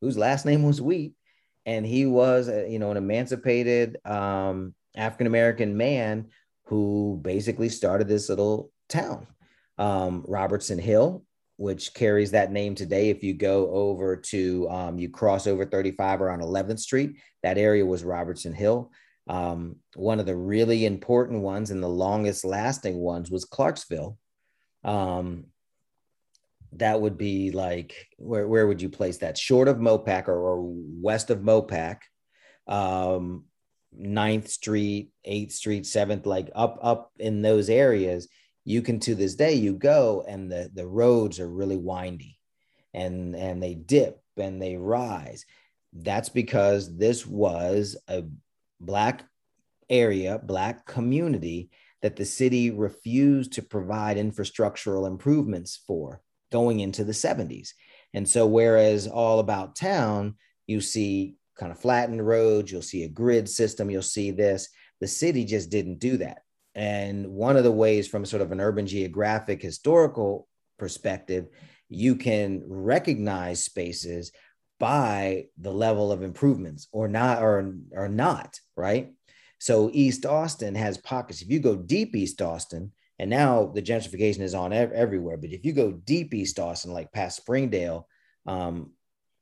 whose 0.00 0.18
last 0.18 0.44
name 0.44 0.62
was 0.62 0.80
Wheat. 0.80 1.14
And 1.64 1.84
he 1.84 2.06
was, 2.06 2.48
you 2.48 2.78
know, 2.78 2.92
an 2.92 2.96
emancipated 2.96 3.98
um, 4.04 4.74
African 4.94 5.26
American 5.26 5.76
man 5.76 6.28
who 6.66 7.18
basically 7.22 7.68
started 7.68 8.08
this 8.08 8.28
little 8.28 8.70
town. 8.88 9.26
Um, 9.78 10.24
Robertson 10.26 10.78
Hill 10.78 11.24
which 11.56 11.94
carries 11.94 12.32
that 12.32 12.52
name 12.52 12.74
today. 12.74 13.10
If 13.10 13.22
you 13.22 13.34
go 13.34 13.70
over 13.70 14.16
to, 14.16 14.68
um, 14.70 14.98
you 14.98 15.08
cross 15.08 15.46
over 15.46 15.64
35 15.64 16.20
or 16.20 16.30
on 16.30 16.40
11th 16.40 16.80
Street, 16.80 17.16
that 17.42 17.58
area 17.58 17.84
was 17.84 18.04
Robertson 18.04 18.52
Hill. 18.52 18.90
Um, 19.26 19.76
one 19.94 20.20
of 20.20 20.26
the 20.26 20.36
really 20.36 20.86
important 20.86 21.42
ones 21.42 21.70
and 21.70 21.82
the 21.82 21.88
longest 21.88 22.44
lasting 22.44 22.96
ones 22.96 23.30
was 23.30 23.44
Clarksville. 23.44 24.18
Um, 24.84 25.46
that 26.72 27.00
would 27.00 27.16
be 27.16 27.50
like, 27.50 28.08
where, 28.18 28.46
where 28.46 28.66
would 28.66 28.82
you 28.82 28.88
place 28.88 29.18
that? 29.18 29.38
Short 29.38 29.68
of 29.68 29.78
Mopac 29.78 30.28
or, 30.28 30.38
or 30.38 30.62
west 30.62 31.30
of 31.30 31.40
Mopac, 31.40 31.98
um, 32.68 33.44
9th 33.98 34.48
Street, 34.48 35.10
8th 35.26 35.52
Street, 35.52 35.84
7th, 35.84 36.26
like 36.26 36.50
up, 36.54 36.78
up 36.82 37.12
in 37.18 37.42
those 37.42 37.70
areas 37.70 38.28
you 38.66 38.82
can 38.82 38.98
to 38.98 39.14
this 39.14 39.36
day 39.36 39.54
you 39.54 39.72
go 39.72 40.24
and 40.28 40.50
the 40.50 40.68
the 40.74 40.86
roads 40.86 41.40
are 41.40 41.48
really 41.48 41.76
windy 41.76 42.36
and 42.92 43.34
and 43.34 43.62
they 43.62 43.74
dip 43.74 44.20
and 44.36 44.60
they 44.60 44.76
rise 44.76 45.46
that's 45.92 46.28
because 46.28 46.94
this 46.98 47.24
was 47.24 47.96
a 48.08 48.24
black 48.80 49.24
area 49.88 50.40
black 50.42 50.84
community 50.86 51.70
that 52.02 52.16
the 52.16 52.24
city 52.24 52.70
refused 52.70 53.52
to 53.52 53.62
provide 53.62 54.16
infrastructural 54.16 55.06
improvements 55.06 55.80
for 55.86 56.20
going 56.52 56.80
into 56.80 57.04
the 57.04 57.12
70s 57.12 57.70
and 58.14 58.28
so 58.28 58.46
whereas 58.46 59.06
all 59.06 59.38
about 59.38 59.76
town 59.76 60.34
you 60.66 60.80
see 60.80 61.36
kind 61.58 61.72
of 61.72 61.78
flattened 61.78 62.26
roads 62.26 62.70
you'll 62.70 62.82
see 62.82 63.04
a 63.04 63.08
grid 63.08 63.48
system 63.48 63.90
you'll 63.90 64.02
see 64.02 64.30
this 64.30 64.68
the 65.00 65.06
city 65.06 65.44
just 65.44 65.70
didn't 65.70 65.98
do 65.98 66.16
that. 66.18 66.42
And 66.74 67.28
one 67.28 67.56
of 67.56 67.64
the 67.64 67.72
ways, 67.72 68.06
from 68.08 68.24
sort 68.24 68.42
of 68.42 68.52
an 68.52 68.60
urban 68.60 68.86
geographic 68.86 69.62
historical 69.62 70.48
perspective, 70.78 71.48
you 71.88 72.16
can 72.16 72.62
recognize 72.66 73.64
spaces 73.64 74.32
by 74.78 75.46
the 75.58 75.72
level 75.72 76.12
of 76.12 76.22
improvements 76.22 76.88
or 76.92 77.08
not 77.08 77.42
or, 77.42 77.74
or 77.92 78.08
not 78.08 78.58
right? 78.76 79.12
So 79.58 79.90
east 79.92 80.26
austin 80.26 80.74
has 80.74 80.98
pockets. 80.98 81.42
If 81.42 81.50
you 81.50 81.60
go 81.60 81.76
deep 81.76 82.14
east 82.14 82.42
austin 82.42 82.92
and 83.18 83.30
now 83.30 83.66
the 83.66 83.82
gentrification 83.82 84.40
is 84.40 84.54
on 84.54 84.72
ev- 84.72 84.92
everywhere 84.92 85.36
but 85.36 85.50
if 85.50 85.64
you 85.64 85.72
go 85.72 85.92
deep 85.92 86.34
east 86.34 86.58
austin 86.58 86.92
like 86.92 87.12
past 87.12 87.38
springdale 87.38 88.08
um, 88.46 88.92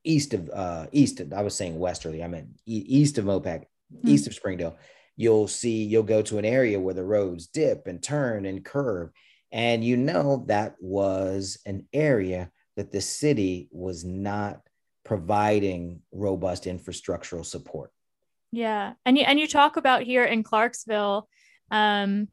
east 0.04 0.34
of 0.34 0.50
uh, 0.50 0.86
east 0.92 1.20
of, 1.20 1.32
i 1.32 1.42
was 1.42 1.54
saying 1.54 1.78
westerly 1.78 2.22
i 2.22 2.28
meant 2.28 2.48
e- 2.66 2.84
east 2.86 3.18
of 3.18 3.24
mopac 3.24 3.64
mm-hmm. 3.92 4.08
east 4.08 4.26
of 4.26 4.34
springdale 4.34 4.76
you'll 5.16 5.48
see 5.48 5.84
you'll 5.84 6.02
go 6.02 6.22
to 6.22 6.38
an 6.38 6.44
area 6.44 6.78
where 6.78 6.94
the 6.94 7.04
roads 7.04 7.46
dip 7.46 7.86
and 7.86 8.02
turn 8.02 8.46
and 8.46 8.64
curve. 8.64 9.10
And 9.52 9.84
you 9.84 9.96
know 9.96 10.44
that 10.48 10.74
was 10.80 11.58
an 11.64 11.86
area 11.92 12.50
that 12.76 12.90
the 12.90 13.00
city 13.00 13.68
was 13.70 14.04
not 14.04 14.60
providing 15.04 16.00
robust 16.12 16.64
infrastructural 16.64 17.44
support 17.44 17.90
yeah 18.52 18.94
and 19.04 19.18
you 19.18 19.24
and 19.24 19.38
you 19.38 19.46
talk 19.46 19.76
about 19.76 20.02
here 20.02 20.24
in 20.24 20.42
clarksville 20.42 21.28
um, 21.70 22.28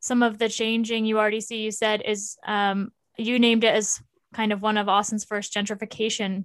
some 0.00 0.22
of 0.22 0.38
the 0.38 0.48
changing 0.48 1.04
you 1.04 1.18
already 1.18 1.40
see 1.40 1.62
you 1.62 1.70
said 1.70 2.02
is 2.04 2.36
um, 2.46 2.90
you 3.16 3.38
named 3.38 3.64
it 3.64 3.74
as 3.74 4.00
kind 4.34 4.52
of 4.52 4.62
one 4.62 4.76
of 4.76 4.88
austin's 4.88 5.24
first 5.24 5.54
gentrification 5.54 6.44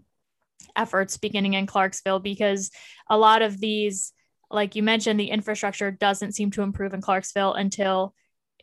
efforts 0.75 1.17
beginning 1.17 1.53
in 1.53 1.65
clarksville 1.65 2.19
because 2.19 2.71
a 3.09 3.17
lot 3.17 3.41
of 3.41 3.59
these 3.59 4.13
like 4.49 4.75
you 4.75 4.83
mentioned, 4.83 5.19
the 5.19 5.29
infrastructure 5.29 5.91
doesn't 5.91 6.33
seem 6.33 6.51
to 6.51 6.61
improve 6.61 6.93
in 6.93 7.01
Clarksville 7.01 7.53
until 7.53 8.13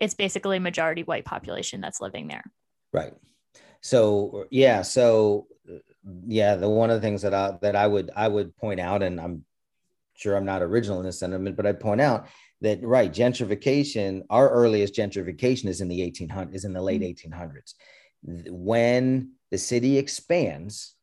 it's 0.01 0.15
basically 0.15 0.57
a 0.57 0.61
majority 0.61 1.03
white 1.03 1.25
population 1.25 1.81
that's 1.81 2.01
living 2.01 2.29
there. 2.29 2.45
Right. 2.93 3.15
So 3.81 4.47
yeah, 4.51 4.83
so 4.83 5.47
yeah, 6.27 6.57
the 6.57 6.69
one 6.69 6.91
of 6.91 7.01
the 7.01 7.07
things 7.07 7.23
that 7.23 7.35
I 7.35 7.53
that 7.63 7.77
I 7.77 7.87
would 7.87 8.11
I 8.15 8.29
would 8.29 8.57
point 8.57 8.81
out, 8.81 9.03
and 9.03 9.21
I'm 9.21 9.45
sure 10.15 10.37
I'm 10.37 10.45
not 10.45 10.63
original 10.63 11.01
in 11.01 11.07
this 11.07 11.19
sentiment, 11.19 11.57
but 11.57 11.67
I'd 11.67 11.81
point 11.81 12.01
out 12.01 12.29
that 12.61 12.83
right 12.83 13.13
gentrification, 13.13 14.23
our 14.31 14.49
earliest 14.49 14.95
gentrification 14.95 15.67
is 15.67 15.81
in 15.81 15.89
the 15.89 16.01
1800s, 16.01 16.55
is 16.55 16.65
in 16.65 16.73
the 16.73 16.83
late 16.83 17.03
1800s. 17.03 17.75
Mm-hmm. 18.27 18.49
When 18.51 19.33
the 19.51 19.59
city 19.59 19.99
expands, 19.99 20.95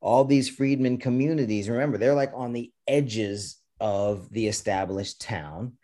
all 0.00 0.24
these 0.24 0.48
freedmen 0.48 0.98
communities, 0.98 1.68
remember, 1.68 1.98
they're 1.98 2.14
like 2.14 2.32
on 2.34 2.52
the 2.52 2.72
edges 2.86 3.58
of 3.80 4.30
the 4.30 4.46
established 4.48 5.20
town. 5.20 5.74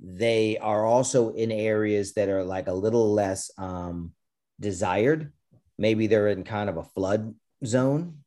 They 0.00 0.58
are 0.58 0.84
also 0.84 1.32
in 1.32 1.50
areas 1.50 2.14
that 2.14 2.28
are 2.28 2.44
like 2.44 2.66
a 2.66 2.72
little 2.72 3.12
less 3.12 3.50
um, 3.56 4.12
desired. 4.60 5.32
Maybe 5.78 6.06
they're 6.06 6.28
in 6.28 6.44
kind 6.44 6.68
of 6.68 6.76
a 6.76 6.84
flood 6.84 7.34
zone. 7.64 8.18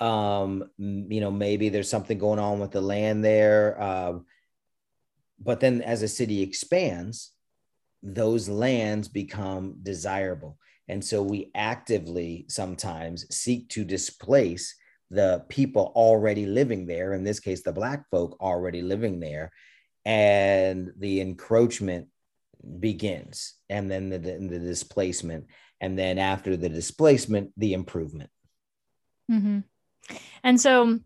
Um, 0.00 0.70
you 0.78 1.20
know, 1.20 1.30
maybe 1.30 1.68
there's 1.68 1.90
something 1.90 2.18
going 2.18 2.38
on 2.38 2.60
with 2.60 2.72
the 2.72 2.80
land 2.80 3.24
there. 3.24 3.80
Uh, 3.80 4.18
but 5.40 5.60
then 5.60 5.82
as 5.82 6.02
a 6.02 6.08
city 6.08 6.42
expands, 6.42 7.32
those 8.02 8.48
lands 8.48 9.08
become 9.08 9.76
desirable. 9.82 10.58
And 10.88 11.02
so 11.02 11.22
we 11.22 11.50
actively 11.54 12.44
sometimes 12.48 13.34
seek 13.34 13.68
to 13.70 13.84
displace 13.84 14.74
the 15.10 15.44
people 15.48 15.92
already 15.94 16.44
living 16.46 16.86
there, 16.86 17.14
in 17.14 17.24
this 17.24 17.40
case, 17.40 17.62
the 17.62 17.72
Black 17.72 18.08
folk 18.10 18.36
already 18.40 18.82
living 18.82 19.20
there, 19.20 19.52
and 20.04 20.92
the 20.98 21.20
encroachment 21.20 22.08
begins, 22.80 23.54
and 23.68 23.90
then 23.90 24.08
the, 24.08 24.18
the, 24.18 24.38
the 24.38 24.58
displacement, 24.58 25.46
and 25.80 25.98
then 25.98 26.18
after 26.18 26.56
the 26.56 26.68
displacement, 26.68 27.52
the 27.56 27.74
improvement. 27.74 28.30
Mm-hmm. 29.30 29.60
And 30.42 30.60
so 30.60 30.98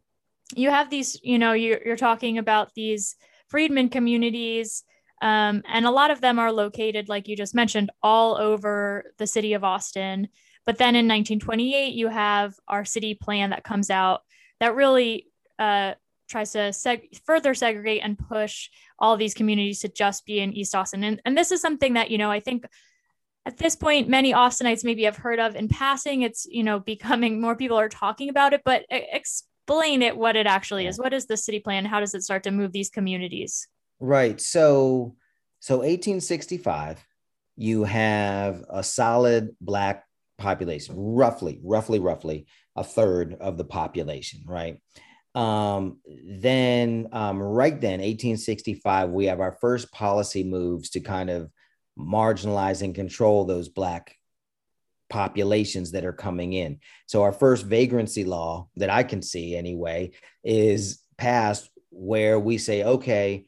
you 0.55 0.71
have 0.71 0.91
these, 0.91 1.21
you 1.23 1.39
know, 1.39 1.53
you're, 1.53 1.81
you're 1.85 1.97
talking 1.97 2.39
about 2.39 2.75
these 2.75 3.17
freedmen 3.49 3.89
communities. 3.89 4.85
Um, 5.21 5.63
and 5.69 5.85
a 5.85 5.91
lot 5.91 6.11
of 6.11 6.21
them 6.21 6.39
are 6.39 6.53
located, 6.53 7.09
like 7.09 7.29
you 7.29 7.37
just 7.37 7.55
mentioned, 7.55 7.91
all 8.03 8.37
over 8.37 9.13
the 9.19 9.27
city 9.27 9.53
of 9.55 9.65
Austin. 9.65 10.29
But 10.65 10.79
then 10.79 10.95
in 10.95 11.07
1928, 11.07 11.95
you 11.95 12.09
have 12.09 12.55
our 12.69 12.85
city 12.85 13.15
plan 13.15 13.51
that 13.51 13.65
comes 13.65 13.91
out 13.91 14.23
that 14.61 14.75
really 14.75 15.27
uh, 15.59 15.95
tries 16.29 16.53
to 16.53 16.59
seg- 16.59 17.19
further 17.25 17.55
segregate 17.55 18.03
and 18.05 18.19
push 18.19 18.69
all 18.99 19.17
these 19.17 19.35
communities 19.35 19.81
to 19.81 19.89
just 19.89 20.27
be 20.27 20.41
in 20.41 20.53
East 20.53 20.75
Austin. 20.75 21.05
And, 21.05 21.21
and 21.25 21.37
this 21.37 21.51
is 21.51 21.61
something 21.61 21.95
that, 21.95 22.11
you 22.11 22.19
know, 22.19 22.31
I 22.31 22.41
think 22.41 22.67
at 23.49 23.57
this 23.57 23.75
point, 23.75 24.11
many 24.11 24.35
Austinites 24.35 24.85
maybe 24.85 25.05
have 25.05 25.17
heard 25.17 25.39
of 25.39 25.57
in 25.57 25.69
passing. 25.69 26.21
It's, 26.21 26.47
you 26.51 26.63
know, 26.63 26.81
becoming 26.81 27.41
more 27.41 27.57
people 27.57 27.79
are 27.79 27.89
talking 27.89 28.29
about 28.29 28.53
it, 28.53 28.61
but 28.63 28.85
explain 28.91 30.03
it 30.03 30.19
what 30.19 30.37
it 30.37 30.47
actually 30.47 30.87
is. 30.87 30.99
What 30.99 31.15
is 31.15 31.25
the 31.25 31.39
city 31.39 31.59
plan? 31.59 31.87
How 31.87 31.99
does 31.99 32.13
it 32.13 32.23
start 32.23 32.43
to 32.43 32.51
move 32.51 32.73
these 32.73 32.91
communities? 32.91 33.67
Right. 34.01 34.39
So, 34.39 35.17
so 35.61 35.77
1865, 35.77 37.03
you 37.57 37.85
have 37.85 38.67
a 38.69 38.83
solid 38.83 39.57
black 39.63 40.05
population, 40.37 40.95
roughly, 40.99 41.59
roughly, 41.65 42.01
roughly 42.01 42.49
a 42.77 42.85
third 42.85 43.35
of 43.41 43.57
the 43.57 43.65
population, 43.65 44.43
right? 44.45 44.79
Um, 45.35 46.01
then, 46.07 47.09
um, 47.13 47.41
right 47.41 47.81
then, 47.81 48.01
1865, 48.01 49.09
we 49.09 49.25
have 49.25 49.41
our 49.41 49.57
first 49.59 49.91
policy 49.91 50.45
moves 50.45 50.91
to 50.91 51.01
kind 51.01 51.31
of 51.31 51.51
marginalize 51.99 52.83
and 52.83 52.95
control 52.95 53.45
those 53.45 53.69
Black 53.69 54.15
populations 55.11 55.93
that 55.93 56.05
are 56.05 56.13
coming 56.13 56.53
in. 56.53 56.81
So, 57.07 57.23
our 57.23 57.33
first 57.33 57.67
vagrancy 57.67 58.25
law 58.25 58.69
that 58.77 58.91
I 58.91 59.03
can 59.03 59.23
see 59.23 59.57
anyway 59.57 60.13
is 60.45 61.03
passed 61.17 61.71
where 61.91 62.39
we 62.39 62.59
say, 62.59 62.85
okay, 62.85 63.47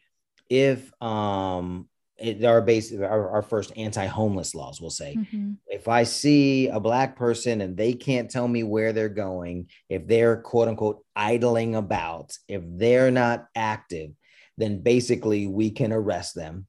if 0.49 0.91
um, 1.03 1.89
it, 2.21 2.45
our 2.45 2.61
base 2.61 2.93
our, 2.93 3.31
our 3.31 3.43
first 3.43 3.73
anti-homeless 3.77 4.55
laws 4.55 4.81
will 4.81 4.91
say 4.91 5.17
mm-hmm. 5.17 5.53
if 5.67 5.89
i 5.89 6.03
see 6.03 6.69
a 6.69 6.79
black 6.79 7.17
person 7.17 7.63
and 7.63 7.77
they 7.77 7.95
can't 7.95 8.31
tell 8.31 8.47
me 8.47 8.63
where 8.63 8.93
they're 8.93 9.09
going 9.09 9.69
if 9.89 10.07
they're 10.07 10.37
quote 10.37 10.69
unquote 10.69 11.03
idling 11.17 11.75
about 11.75 12.37
if 12.47 12.63
they're 12.67 13.11
not 13.11 13.47
active 13.55 14.11
then 14.59 14.83
basically 14.83 15.47
we 15.47 15.71
can 15.71 15.93
arrest 15.93 16.35
them 16.35 16.67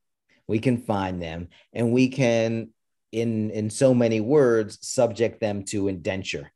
we 0.51 0.59
can 0.59 0.77
find 0.77 1.21
them 1.21 1.47
and 1.71 1.93
we 1.93 2.09
can 2.09 2.67
in 3.13 3.49
in 3.51 3.69
so 3.69 3.93
many 3.93 4.19
words 4.19 4.77
subject 4.81 5.39
them 5.39 5.63
to 5.63 5.87
indenture 5.87 6.51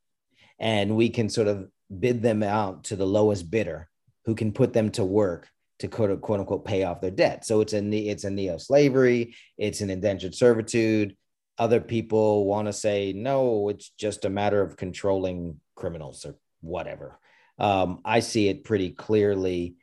and 0.59 0.97
we 0.97 1.09
can 1.09 1.29
sort 1.29 1.47
of 1.47 1.69
bid 1.97 2.21
them 2.21 2.43
out 2.43 2.83
to 2.83 2.97
the 2.97 3.07
lowest 3.07 3.49
bidder 3.49 3.89
who 4.25 4.35
can 4.35 4.51
put 4.51 4.73
them 4.73 4.89
to 4.91 5.05
work 5.05 5.47
to 5.79 5.87
quote, 5.87 6.19
quote 6.19 6.41
unquote 6.41 6.65
pay 6.65 6.83
off 6.83 6.99
their 6.99 7.09
debt. 7.09 7.45
So 7.45 7.61
it's 7.61 7.71
a 7.71 7.79
it's 7.79 8.25
a 8.25 8.29
neo 8.29 8.57
slavery, 8.57 9.35
it's 9.57 9.79
an 9.79 9.89
indentured 9.89 10.35
servitude. 10.35 11.15
Other 11.57 11.79
people 11.79 12.45
want 12.45 12.67
to 12.67 12.73
say 12.73 13.13
no, 13.13 13.69
it's 13.69 13.91
just 13.97 14.25
a 14.25 14.29
matter 14.29 14.61
of 14.61 14.75
controlling 14.75 15.61
criminals 15.75 16.25
or 16.25 16.35
whatever. 16.59 17.17
Um, 17.59 18.01
I 18.03 18.19
see 18.19 18.49
it 18.49 18.65
pretty 18.65 18.89
clearly 18.89 19.75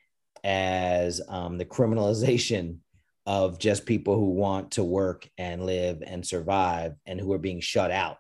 as 0.44 1.22
um, 1.27 1.57
the 1.57 1.64
criminalization 1.64 2.82
of 3.27 3.59
just 3.59 3.87
people 3.87 4.17
who 4.17 4.31
want 4.31 4.73
to 4.73 4.85
work 4.85 5.29
and 5.39 5.65
live 5.65 6.03
and 6.05 6.27
survive 6.27 6.95
and 7.07 7.21
who 7.21 7.33
are 7.33 7.39
being 7.39 7.61
shut 7.61 7.91
out 7.91 8.19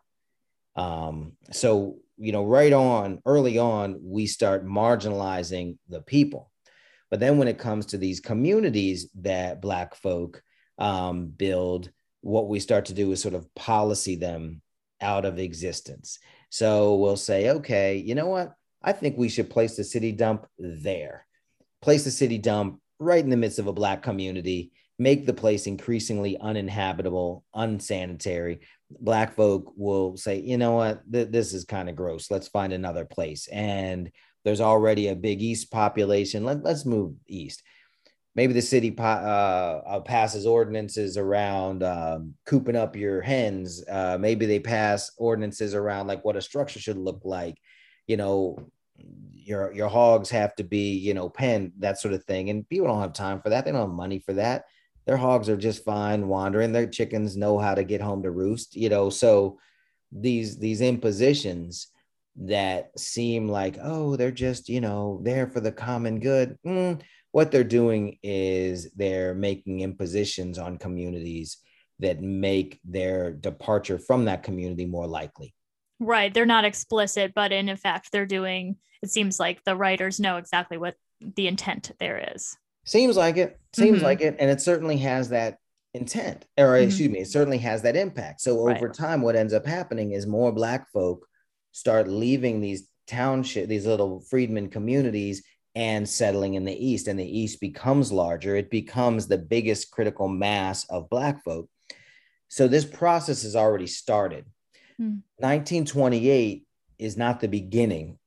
Um, 0.74 1.32
so, 1.50 1.96
you 2.16 2.32
know, 2.32 2.44
right 2.44 2.72
on, 2.72 3.20
early 3.26 3.58
on, 3.58 4.00
we 4.02 4.26
start 4.26 4.66
marginalizing 4.66 5.76
the 5.88 6.00
people. 6.00 6.50
But 7.10 7.20
then 7.20 7.36
when 7.36 7.48
it 7.48 7.58
comes 7.58 7.86
to 7.86 7.98
these 7.98 8.20
communities 8.20 9.10
that 9.20 9.60
Black 9.60 9.94
folk 9.94 10.42
um, 10.78 11.26
build, 11.26 11.90
what 12.22 12.48
we 12.48 12.60
start 12.60 12.86
to 12.86 12.94
do 12.94 13.12
is 13.12 13.20
sort 13.20 13.34
of 13.34 13.52
policy 13.54 14.16
them 14.16 14.62
out 15.00 15.24
of 15.24 15.38
existence. 15.38 16.18
So 16.50 16.94
we'll 16.94 17.16
say, 17.16 17.50
okay, 17.50 17.96
you 17.96 18.14
know 18.14 18.28
what? 18.28 18.54
I 18.82 18.92
think 18.92 19.18
we 19.18 19.28
should 19.28 19.50
place 19.50 19.76
the 19.76 19.84
city 19.84 20.12
dump 20.12 20.46
there, 20.58 21.26
place 21.80 22.04
the 22.04 22.10
city 22.10 22.38
dump 22.38 22.80
right 22.98 23.22
in 23.22 23.30
the 23.30 23.36
midst 23.36 23.58
of 23.58 23.66
a 23.66 23.72
Black 23.72 24.02
community, 24.02 24.72
make 24.98 25.26
the 25.26 25.32
place 25.32 25.66
increasingly 25.66 26.38
uninhabitable, 26.38 27.44
unsanitary. 27.54 28.60
Black 28.90 29.34
folk 29.34 29.72
will 29.76 30.16
say, 30.16 30.40
you 30.40 30.58
know 30.58 30.72
what? 30.72 31.10
Th- 31.10 31.28
this 31.28 31.54
is 31.54 31.64
kind 31.64 31.88
of 31.88 31.96
gross. 31.96 32.30
Let's 32.30 32.48
find 32.48 32.72
another 32.72 33.04
place. 33.04 33.48
And 33.48 34.10
there's 34.44 34.60
already 34.60 35.08
a 35.08 35.16
big 35.16 35.40
East 35.42 35.70
population. 35.70 36.44
Let, 36.44 36.62
let's 36.62 36.84
move 36.84 37.14
East 37.26 37.62
maybe 38.34 38.52
the 38.52 38.62
city 38.62 38.94
uh, 38.98 39.02
uh, 39.02 40.00
passes 40.00 40.46
ordinances 40.46 41.16
around 41.16 41.82
um, 41.82 42.34
cooping 42.46 42.76
up 42.76 42.96
your 42.96 43.20
hens. 43.20 43.84
Uh, 43.88 44.16
maybe 44.18 44.46
they 44.46 44.58
pass 44.58 45.10
ordinances 45.18 45.74
around 45.74 46.06
like 46.06 46.24
what 46.24 46.36
a 46.36 46.40
structure 46.40 46.80
should 46.80 46.96
look 46.96 47.20
like. 47.24 47.58
You 48.06 48.16
know, 48.16 48.58
your 49.34 49.72
your 49.72 49.88
hogs 49.88 50.30
have 50.30 50.54
to 50.56 50.64
be 50.64 50.96
you 50.96 51.14
know 51.14 51.28
penned, 51.28 51.72
that 51.78 52.00
sort 52.00 52.14
of 52.14 52.24
thing. 52.24 52.50
And 52.50 52.68
people 52.68 52.86
don't 52.86 53.00
have 53.00 53.12
time 53.12 53.40
for 53.40 53.50
that. 53.50 53.64
They 53.64 53.72
don't 53.72 53.80
have 53.80 53.90
money 53.90 54.20
for 54.20 54.34
that. 54.34 54.64
Their 55.06 55.16
hogs 55.16 55.48
are 55.48 55.56
just 55.56 55.84
fine 55.84 56.28
wandering. 56.28 56.72
Their 56.72 56.86
chickens 56.86 57.36
know 57.36 57.58
how 57.58 57.74
to 57.74 57.84
get 57.84 58.00
home 58.00 58.22
to 58.22 58.30
roost. 58.30 58.76
You 58.76 58.88
know, 58.88 59.10
so 59.10 59.58
these 60.12 60.58
these 60.58 60.80
impositions 60.80 61.88
that 62.36 62.98
seem 62.98 63.46
like 63.46 63.76
oh 63.82 64.16
they're 64.16 64.30
just 64.30 64.68
you 64.70 64.80
know 64.80 65.20
there 65.22 65.46
for 65.46 65.60
the 65.60 65.72
common 65.72 66.20
good. 66.20 66.58
Mm, 66.66 67.00
what 67.32 67.50
they're 67.50 67.64
doing 67.64 68.18
is 68.22 68.90
they're 68.92 69.34
making 69.34 69.80
impositions 69.80 70.58
on 70.58 70.78
communities 70.78 71.58
that 71.98 72.20
make 72.20 72.78
their 72.84 73.32
departure 73.32 73.98
from 73.98 74.26
that 74.26 74.42
community 74.42 74.84
more 74.84 75.06
likely. 75.06 75.54
Right. 75.98 76.32
They're 76.34 76.44
not 76.44 76.64
explicit, 76.64 77.32
but 77.34 77.52
in 77.52 77.68
effect, 77.68 78.10
they're 78.12 78.26
doing, 78.26 78.76
it 79.02 79.10
seems 79.10 79.38
like 79.38 79.62
the 79.64 79.76
writers 79.76 80.20
know 80.20 80.36
exactly 80.36 80.76
what 80.76 80.96
the 81.20 81.46
intent 81.46 81.92
there 82.00 82.32
is. 82.34 82.58
Seems 82.84 83.16
like 83.16 83.36
it. 83.36 83.58
Seems 83.72 83.98
mm-hmm. 83.98 84.04
like 84.04 84.20
it. 84.20 84.36
And 84.38 84.50
it 84.50 84.60
certainly 84.60 84.98
has 84.98 85.28
that 85.30 85.58
intent, 85.94 86.46
or 86.56 86.68
mm-hmm. 86.68 86.86
excuse 86.86 87.10
me, 87.10 87.20
it 87.20 87.28
certainly 87.28 87.58
has 87.58 87.82
that 87.82 87.96
impact. 87.96 88.40
So 88.40 88.60
over 88.60 88.86
right. 88.86 88.94
time, 88.94 89.22
what 89.22 89.36
ends 89.36 89.52
up 89.52 89.66
happening 89.66 90.12
is 90.12 90.26
more 90.26 90.52
Black 90.52 90.90
folk 90.90 91.26
start 91.72 92.08
leaving 92.08 92.60
these 92.60 92.88
township, 93.06 93.68
these 93.68 93.86
little 93.86 94.20
freedmen 94.20 94.68
communities 94.68 95.42
and 95.74 96.06
settling 96.06 96.54
in 96.54 96.64
the 96.64 96.86
East, 96.86 97.08
and 97.08 97.18
the 97.18 97.38
East 97.38 97.60
becomes 97.60 98.12
larger. 98.12 98.56
It 98.56 98.70
becomes 98.70 99.26
the 99.26 99.38
biggest 99.38 99.90
critical 99.90 100.28
mass 100.28 100.84
of 100.90 101.08
Black 101.08 101.42
folk. 101.44 101.68
So 102.48 102.68
this 102.68 102.84
process 102.84 103.42
has 103.42 103.56
already 103.56 103.86
started. 103.86 104.44
Hmm. 104.98 105.20
1928 105.38 106.66
is 106.98 107.16
not 107.16 107.40
the 107.40 107.48
beginning, 107.48 108.18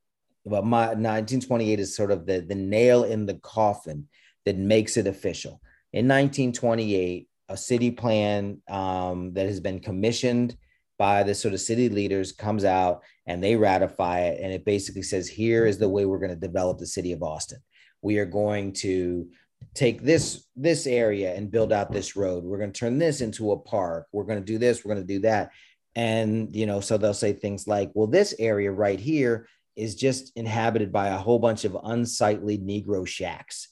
but 0.46 0.66
my 0.66 0.88
1928 0.88 1.80
is 1.80 1.96
sort 1.96 2.12
of 2.12 2.26
the, 2.26 2.42
the 2.42 2.56
nail 2.56 3.04
in 3.04 3.28
the 3.28 3.36
coffin 3.36 4.08
that 4.46 4.58
makes 4.58 4.98
it 4.98 5.08
official. 5.08 5.62
In 5.94 6.08
1928, 6.08 7.28
a 7.50 7.58
city 7.58 7.92
plan 7.92 8.62
um, 8.70 9.34
that 9.34 9.48
has 9.48 9.60
been 9.60 9.80
commissioned 9.80 10.58
by 10.98 11.24
the 11.24 11.36
sort 11.36 11.54
of 11.54 11.60
city 11.60 11.90
leaders 11.90 12.32
comes 12.32 12.64
out 12.64 13.04
and 13.28 13.44
they 13.44 13.56
ratify 13.56 14.22
it. 14.22 14.40
And 14.42 14.54
it 14.54 14.66
basically 14.66 15.02
says, 15.02 15.28
here 15.28 15.66
is 15.66 15.78
the 15.78 15.90
way 15.90 16.06
we're 16.06 16.20
going 16.20 16.30
to 16.30 16.36
develop 16.36 16.78
the 16.78 16.88
city 16.88 17.12
of 17.12 17.22
Austin. 17.22 17.60
We 18.02 18.18
are 18.20 18.26
going 18.26 18.74
to 18.74 19.28
take 19.74 20.02
this 20.02 20.46
this 20.56 20.86
area 20.86 21.34
and 21.34 21.52
build 21.52 21.74
out 21.74 21.92
this 21.92 22.16
road. 22.16 22.44
We're 22.44 22.58
going 22.58 22.72
to 22.72 22.80
turn 22.80 22.98
this 22.98 23.22
into 23.22 23.52
a 23.52 23.60
park. 23.60 24.08
We're 24.12 24.24
going 24.24 24.40
to 24.40 24.46
do 24.46 24.58
this. 24.58 24.84
We're 24.84 24.94
going 24.94 25.06
to 25.06 25.14
do 25.14 25.22
that. 25.22 25.52
And 25.96 26.56
you 26.56 26.66
know, 26.66 26.82
so 26.82 26.98
they'll 26.98 27.14
say 27.14 27.34
things 27.34 27.68
like, 27.68 27.92
well, 27.94 28.08
this 28.08 28.36
area 28.38 28.72
right 28.72 29.00
here 29.00 29.48
is 29.76 29.96
just 29.96 30.32
inhabited 30.36 30.92
by 30.92 31.08
a 31.08 31.18
whole 31.18 31.40
bunch 31.40 31.66
of 31.66 31.78
unsightly 31.84 32.58
Negro 32.58 33.08
shacks. 33.08 33.70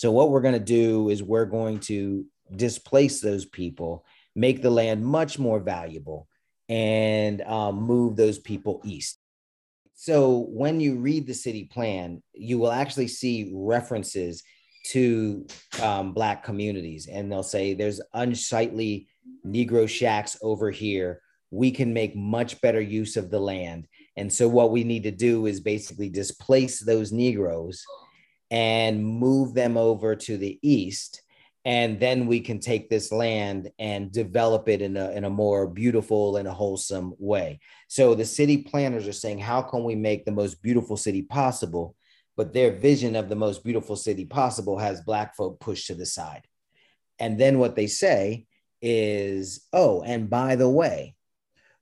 So 0.00 0.10
what 0.10 0.30
we're 0.30 0.40
going 0.40 0.54
to 0.54 0.60
do 0.60 1.10
is 1.10 1.22
we're 1.22 1.44
going 1.44 1.78
to 1.80 2.24
displace 2.56 3.20
those 3.20 3.44
people, 3.44 4.06
make 4.34 4.62
the 4.62 4.70
land 4.70 5.04
much 5.04 5.38
more 5.38 5.60
valuable 5.60 6.26
and 6.70 7.42
um, 7.42 7.82
move 7.82 8.16
those 8.16 8.38
people 8.38 8.80
east. 8.82 9.18
So 9.92 10.46
when 10.48 10.80
you 10.80 10.96
read 10.96 11.26
the 11.26 11.34
city 11.34 11.64
plan, 11.64 12.22
you 12.32 12.58
will 12.58 12.72
actually 12.72 13.08
see 13.08 13.52
references 13.54 14.42
to 14.92 15.46
um, 15.82 16.14
Black 16.14 16.44
communities, 16.44 17.06
and 17.06 17.30
they'll 17.30 17.42
say 17.42 17.74
there's 17.74 18.00
unsightly 18.14 19.06
Negro 19.46 19.86
shacks 19.86 20.38
over 20.40 20.70
here. 20.70 21.20
We 21.50 21.72
can 21.72 21.92
make 21.92 22.16
much 22.16 22.58
better 22.62 22.80
use 22.80 23.18
of 23.18 23.30
the 23.30 23.40
land. 23.40 23.86
And 24.16 24.32
so, 24.32 24.48
what 24.48 24.70
we 24.70 24.82
need 24.82 25.02
to 25.02 25.10
do 25.10 25.44
is 25.44 25.60
basically 25.60 26.08
displace 26.08 26.80
those 26.80 27.12
Negroes 27.12 27.84
and 28.50 29.04
move 29.04 29.54
them 29.54 29.76
over 29.76 30.16
to 30.16 30.36
the 30.36 30.58
east 30.62 31.22
and 31.64 32.00
then 32.00 32.26
we 32.26 32.40
can 32.40 32.58
take 32.58 32.88
this 32.88 33.12
land 33.12 33.70
and 33.78 34.10
develop 34.10 34.68
it 34.68 34.80
in 34.80 34.96
a, 34.96 35.10
in 35.10 35.24
a 35.24 35.30
more 35.30 35.66
beautiful 35.66 36.38
and 36.38 36.48
a 36.48 36.52
wholesome 36.52 37.14
way. 37.18 37.60
So 37.88 38.14
the 38.14 38.24
city 38.24 38.58
planners 38.58 39.06
are 39.06 39.12
saying 39.12 39.40
how 39.40 39.60
can 39.62 39.84
we 39.84 39.94
make 39.94 40.24
the 40.24 40.32
most 40.32 40.62
beautiful 40.62 40.96
city 40.96 41.22
possible? 41.22 41.96
But 42.36 42.54
their 42.54 42.72
vision 42.72 43.14
of 43.14 43.28
the 43.28 43.36
most 43.36 43.62
beautiful 43.62 43.96
city 43.96 44.24
possible 44.24 44.78
has 44.78 45.02
black 45.02 45.36
folk 45.36 45.60
pushed 45.60 45.88
to 45.88 45.94
the 45.94 46.06
side. 46.06 46.46
And 47.18 47.38
then 47.38 47.58
what 47.58 47.76
they 47.76 47.86
say 47.86 48.46
is 48.80 49.66
oh 49.74 50.02
and 50.02 50.30
by 50.30 50.56
the 50.56 50.68
way 50.68 51.14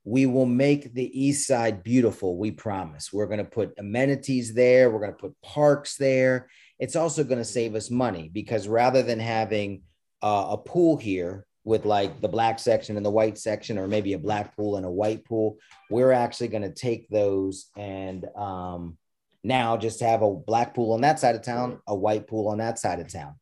we 0.08 0.24
will 0.24 0.46
make 0.46 0.94
the 0.94 1.20
east 1.20 1.46
side 1.46 1.82
beautiful 1.82 2.38
we 2.38 2.50
promise. 2.50 3.12
We're 3.12 3.26
going 3.26 3.44
to 3.44 3.44
put 3.44 3.74
amenities 3.78 4.54
there 4.54 4.90
we're 4.90 5.00
going 5.00 5.12
to 5.12 5.18
put 5.18 5.40
parks 5.42 5.96
there. 5.96 6.48
It's 6.78 6.96
also 6.96 7.24
going 7.24 7.38
to 7.38 7.44
save 7.44 7.74
us 7.74 7.90
money 7.90 8.30
because 8.32 8.66
rather 8.68 9.02
than 9.02 9.20
having 9.20 9.82
uh, 10.22 10.46
a 10.50 10.56
pool 10.56 10.96
here 10.96 11.44
with 11.64 11.84
like 11.84 12.22
the 12.22 12.28
black 12.28 12.58
section 12.58 12.96
and 12.96 13.04
the 13.04 13.10
white 13.10 13.36
section, 13.36 13.76
or 13.76 13.86
maybe 13.86 14.14
a 14.14 14.18
black 14.18 14.56
pool 14.56 14.76
and 14.76 14.86
a 14.86 14.90
white 14.90 15.26
pool, 15.26 15.58
we're 15.90 16.12
actually 16.12 16.48
going 16.48 16.62
to 16.62 16.72
take 16.72 17.06
those 17.10 17.66
and 17.76 18.24
um, 18.34 18.96
now 19.44 19.76
just 19.76 20.00
have 20.00 20.22
a 20.22 20.34
black 20.34 20.74
pool 20.74 20.94
on 20.94 21.02
that 21.02 21.18
side 21.18 21.34
of 21.34 21.42
town, 21.42 21.80
a 21.86 21.94
white 21.94 22.26
pool 22.26 22.48
on 22.48 22.58
that 22.58 22.78
side 22.78 23.00
of 23.00 23.12
town. 23.12 23.34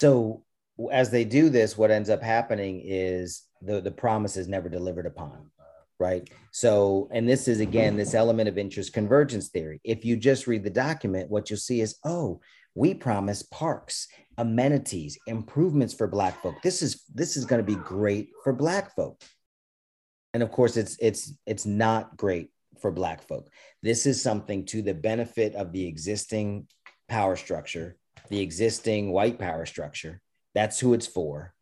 So 0.00 0.42
as 0.90 1.10
they 1.10 1.24
do 1.24 1.50
this, 1.50 1.76
what 1.76 1.90
ends 1.90 2.08
up 2.08 2.22
happening 2.22 2.80
is 2.82 3.42
the, 3.60 3.82
the 3.82 3.90
promise 3.90 4.38
is 4.38 4.48
never 4.48 4.70
delivered 4.70 5.04
upon 5.04 5.50
right? 5.98 6.28
So, 6.52 7.08
and 7.12 7.28
this 7.28 7.48
is 7.48 7.60
again 7.60 7.96
this 7.96 8.14
element 8.14 8.48
of 8.48 8.58
interest 8.58 8.92
convergence 8.92 9.48
theory. 9.48 9.80
If 9.84 10.04
you 10.04 10.16
just 10.16 10.46
read 10.46 10.64
the 10.64 10.70
document, 10.70 11.30
what 11.30 11.50
you'll 11.50 11.58
see 11.58 11.80
is, 11.80 11.98
oh, 12.04 12.40
we 12.74 12.94
promise 12.94 13.42
parks, 13.42 14.08
amenities, 14.36 15.18
improvements 15.26 15.94
for 15.94 16.06
Black 16.06 16.42
folk. 16.42 16.56
This 16.62 16.82
is 16.82 17.04
this 17.14 17.36
is 17.36 17.44
going 17.44 17.64
to 17.64 17.76
be 17.76 17.80
great 17.80 18.28
for 18.44 18.52
Black 18.52 18.94
folk, 18.94 19.20
and 20.34 20.42
of 20.42 20.50
course, 20.50 20.76
it's 20.76 20.96
it's 21.00 21.32
it's 21.46 21.66
not 21.66 22.16
great 22.16 22.50
for 22.80 22.90
Black 22.90 23.26
folk. 23.26 23.48
This 23.82 24.04
is 24.04 24.22
something 24.22 24.66
to 24.66 24.82
the 24.82 24.94
benefit 24.94 25.54
of 25.54 25.72
the 25.72 25.86
existing 25.86 26.66
power 27.08 27.36
structure, 27.36 27.96
the 28.28 28.40
existing 28.40 29.12
white 29.12 29.38
power 29.38 29.64
structure. 29.64 30.20
That's 30.54 30.80
who 30.80 30.94
it's 30.94 31.06
for 31.06 31.54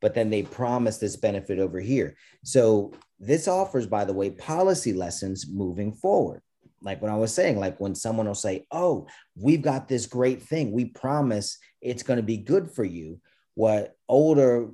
but 0.00 0.14
then 0.14 0.30
they 0.30 0.42
promise 0.42 0.98
this 0.98 1.16
benefit 1.16 1.58
over 1.58 1.80
here. 1.80 2.16
So 2.44 2.92
this 3.20 3.48
offers, 3.48 3.86
by 3.86 4.04
the 4.04 4.12
way, 4.12 4.30
policy 4.30 4.92
lessons 4.92 5.46
moving 5.48 5.92
forward. 5.92 6.42
Like 6.80 7.02
when 7.02 7.10
I 7.10 7.16
was 7.16 7.34
saying, 7.34 7.58
like 7.58 7.80
when 7.80 7.94
someone 7.94 8.26
will 8.26 8.34
say, 8.34 8.66
Oh, 8.70 9.08
we've 9.36 9.62
got 9.62 9.88
this 9.88 10.06
great 10.06 10.42
thing, 10.42 10.72
we 10.72 10.86
promise 10.86 11.58
it's 11.80 12.02
going 12.02 12.18
to 12.18 12.22
be 12.22 12.36
good 12.36 12.70
for 12.70 12.84
you. 12.84 13.20
What 13.54 13.96
older, 14.08 14.70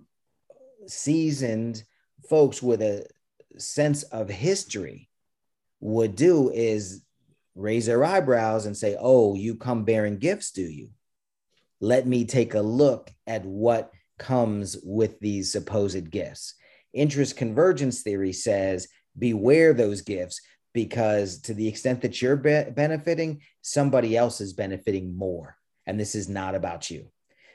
seasoned 0.86 1.82
folks 2.28 2.62
with 2.62 2.82
a 2.82 3.06
sense 3.56 4.02
of 4.04 4.28
history 4.28 5.08
would 5.80 6.16
do 6.16 6.50
is 6.50 7.04
raise 7.54 7.86
their 7.86 8.04
eyebrows 8.04 8.66
and 8.66 8.76
say, 8.76 8.96
Oh, 8.98 9.34
you 9.34 9.54
come 9.54 9.84
bearing 9.84 10.18
gifts, 10.18 10.50
do 10.50 10.62
you? 10.62 10.90
Let 11.80 12.06
me 12.06 12.24
take 12.24 12.54
a 12.54 12.60
look 12.60 13.10
at 13.26 13.44
what 13.44 13.92
comes 14.18 14.76
with 14.82 15.18
these 15.20 15.52
supposed 15.52 16.10
gifts. 16.10 16.54
Interest 16.94 17.36
convergence 17.36 18.02
theory 18.02 18.32
says 18.32 18.88
beware 19.18 19.74
those 19.74 20.00
gifts 20.00 20.40
because 20.72 21.40
to 21.42 21.54
the 21.54 21.68
extent 21.68 22.00
that 22.02 22.20
you're 22.20 22.36
be- 22.36 22.70
benefiting, 22.70 23.42
somebody 23.62 24.16
else 24.16 24.40
is 24.40 24.52
benefiting 24.52 25.16
more. 25.16 25.56
And 25.86 26.00
this 26.00 26.14
is 26.14 26.28
not 26.28 26.54
about 26.54 26.90
you. 26.90 27.10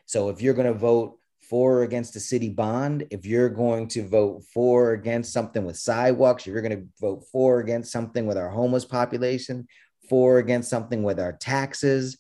So 0.06 0.30
if 0.30 0.42
you're 0.42 0.54
going 0.54 0.72
to 0.72 0.80
vote 0.80 1.18
for 1.42 1.80
or 1.80 1.84
against 1.84 2.16
a 2.16 2.20
city 2.20 2.50
bond, 2.50 3.08
if 3.12 3.26
you're 3.26 3.50
going 3.50 3.88
to 3.90 4.08
vote 4.08 4.44
for 4.54 4.90
or 4.90 4.94
against 4.94 5.34
something 5.34 5.66
with 5.66 5.78
sidewalks, 5.78 6.46
if 6.46 6.54
you're 6.54 6.62
going 6.62 6.80
to 6.80 6.88
vote 7.02 7.26
for 7.32 7.58
or 7.58 7.60
against 7.60 7.92
something 7.92 8.26
with 8.26 8.38
our 8.38 8.50
homeless 8.50 8.86
population, 8.86 9.68
for 10.10 10.36
or 10.36 10.40
against 10.40 10.70
something 10.70 11.04
with 11.04 11.20
our 11.20 11.34
taxes, 11.34 12.18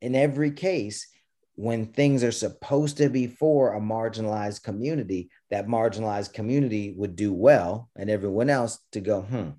in 0.00 0.14
every 0.14 0.50
case, 0.50 1.06
when 1.54 1.86
things 1.86 2.24
are 2.24 2.32
supposed 2.32 2.96
to 2.96 3.08
be 3.08 3.26
for 3.26 3.74
a 3.74 3.80
marginalized 3.80 4.62
community, 4.62 5.30
that 5.50 5.66
marginalized 5.66 6.32
community 6.32 6.94
would 6.96 7.14
do 7.14 7.32
well, 7.32 7.90
and 7.96 8.08
everyone 8.08 8.48
else 8.48 8.78
to 8.92 9.00
go, 9.00 9.22
hmm, 9.22 9.50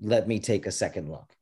let 0.00 0.28
me 0.28 0.38
take 0.38 0.66
a 0.66 0.72
second 0.72 1.10
look. 1.10 1.34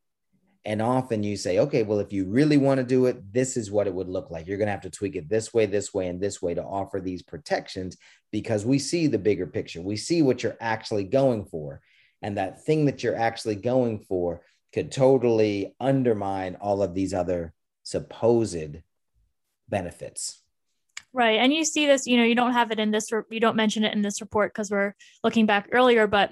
And 0.64 0.82
often 0.82 1.22
you 1.22 1.36
say, 1.36 1.58
okay, 1.58 1.82
well, 1.82 2.00
if 2.00 2.12
you 2.12 2.26
really 2.26 2.58
want 2.58 2.78
to 2.78 2.84
do 2.84 3.06
it, 3.06 3.32
this 3.32 3.56
is 3.56 3.70
what 3.70 3.86
it 3.86 3.94
would 3.94 4.08
look 4.08 4.30
like. 4.30 4.46
You're 4.46 4.58
going 4.58 4.66
to 4.66 4.72
have 4.72 4.82
to 4.82 4.90
tweak 4.90 5.16
it 5.16 5.28
this 5.28 5.54
way, 5.54 5.64
this 5.64 5.94
way, 5.94 6.08
and 6.08 6.20
this 6.20 6.42
way 6.42 6.52
to 6.52 6.62
offer 6.62 7.00
these 7.00 7.22
protections 7.22 7.96
because 8.30 8.66
we 8.66 8.78
see 8.78 9.06
the 9.06 9.18
bigger 9.18 9.46
picture. 9.46 9.80
We 9.80 9.96
see 9.96 10.20
what 10.20 10.42
you're 10.42 10.58
actually 10.60 11.04
going 11.04 11.46
for. 11.46 11.80
And 12.20 12.36
that 12.36 12.64
thing 12.64 12.84
that 12.86 13.02
you're 13.02 13.16
actually 13.16 13.56
going 13.56 14.00
for 14.00 14.42
could 14.74 14.92
totally 14.92 15.74
undermine 15.80 16.56
all 16.60 16.82
of 16.82 16.94
these 16.94 17.14
other 17.14 17.54
supposed 17.82 18.76
benefits. 19.70 20.42
Right. 21.12 21.40
And 21.40 21.52
you 21.52 21.64
see 21.64 21.86
this, 21.86 22.06
you 22.06 22.16
know, 22.16 22.24
you 22.24 22.34
don't 22.34 22.52
have 22.52 22.70
it 22.70 22.78
in 22.78 22.90
this, 22.90 23.10
you 23.30 23.40
don't 23.40 23.56
mention 23.56 23.84
it 23.84 23.94
in 23.94 24.02
this 24.02 24.20
report 24.20 24.52
because 24.52 24.70
we're 24.70 24.94
looking 25.24 25.46
back 25.46 25.68
earlier, 25.72 26.06
but 26.06 26.30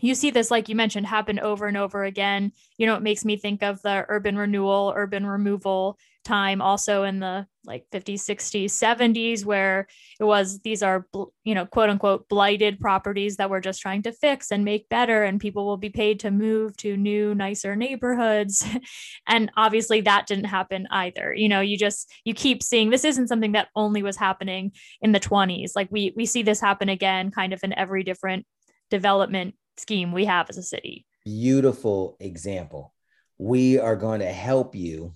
you 0.00 0.14
see 0.14 0.30
this, 0.30 0.50
like 0.50 0.68
you 0.68 0.74
mentioned, 0.74 1.06
happen 1.06 1.38
over 1.38 1.66
and 1.66 1.76
over 1.76 2.04
again. 2.04 2.52
You 2.78 2.86
know, 2.86 2.94
it 2.94 3.02
makes 3.02 3.24
me 3.24 3.36
think 3.36 3.62
of 3.62 3.80
the 3.82 4.04
urban 4.08 4.36
renewal, 4.36 4.92
urban 4.94 5.26
removal 5.26 5.98
time 6.26 6.60
also 6.60 7.04
in 7.04 7.20
the 7.20 7.46
like 7.64 7.86
50s, 7.92 8.20
60s, 8.20 8.66
70s, 8.66 9.44
where 9.44 9.86
it 10.20 10.24
was 10.24 10.60
these 10.60 10.82
are, 10.82 11.06
you 11.44 11.54
know, 11.54 11.66
quote 11.66 11.88
unquote, 11.88 12.28
blighted 12.28 12.78
properties 12.78 13.36
that 13.36 13.48
we're 13.48 13.60
just 13.60 13.80
trying 13.80 14.02
to 14.02 14.12
fix 14.12 14.50
and 14.50 14.64
make 14.64 14.88
better. 14.88 15.22
And 15.22 15.40
people 15.40 15.64
will 15.64 15.76
be 15.76 15.90
paid 15.90 16.20
to 16.20 16.30
move 16.30 16.76
to 16.78 16.96
new, 16.96 17.34
nicer 17.34 17.76
neighborhoods. 17.76 18.66
and 19.26 19.50
obviously 19.56 20.00
that 20.02 20.26
didn't 20.26 20.44
happen 20.44 20.86
either. 20.90 21.34
You 21.34 21.48
know, 21.48 21.60
you 21.60 21.78
just, 21.78 22.10
you 22.24 22.34
keep 22.34 22.62
seeing 22.62 22.90
this 22.90 23.04
isn't 23.04 23.28
something 23.28 23.52
that 23.52 23.68
only 23.74 24.02
was 24.02 24.16
happening 24.16 24.72
in 25.00 25.12
the 25.12 25.20
20s. 25.20 25.72
Like 25.74 25.88
we, 25.90 26.12
we 26.16 26.26
see 26.26 26.42
this 26.42 26.60
happen 26.60 26.88
again 26.88 27.30
kind 27.30 27.52
of 27.52 27.62
in 27.62 27.72
every 27.72 28.02
different 28.02 28.46
development 28.90 29.54
scheme 29.76 30.12
we 30.12 30.24
have 30.24 30.50
as 30.50 30.58
a 30.58 30.62
city. 30.62 31.06
Beautiful 31.24 32.16
example. 32.20 32.94
We 33.38 33.78
are 33.78 33.96
going 33.96 34.20
to 34.20 34.32
help 34.32 34.74
you 34.74 35.14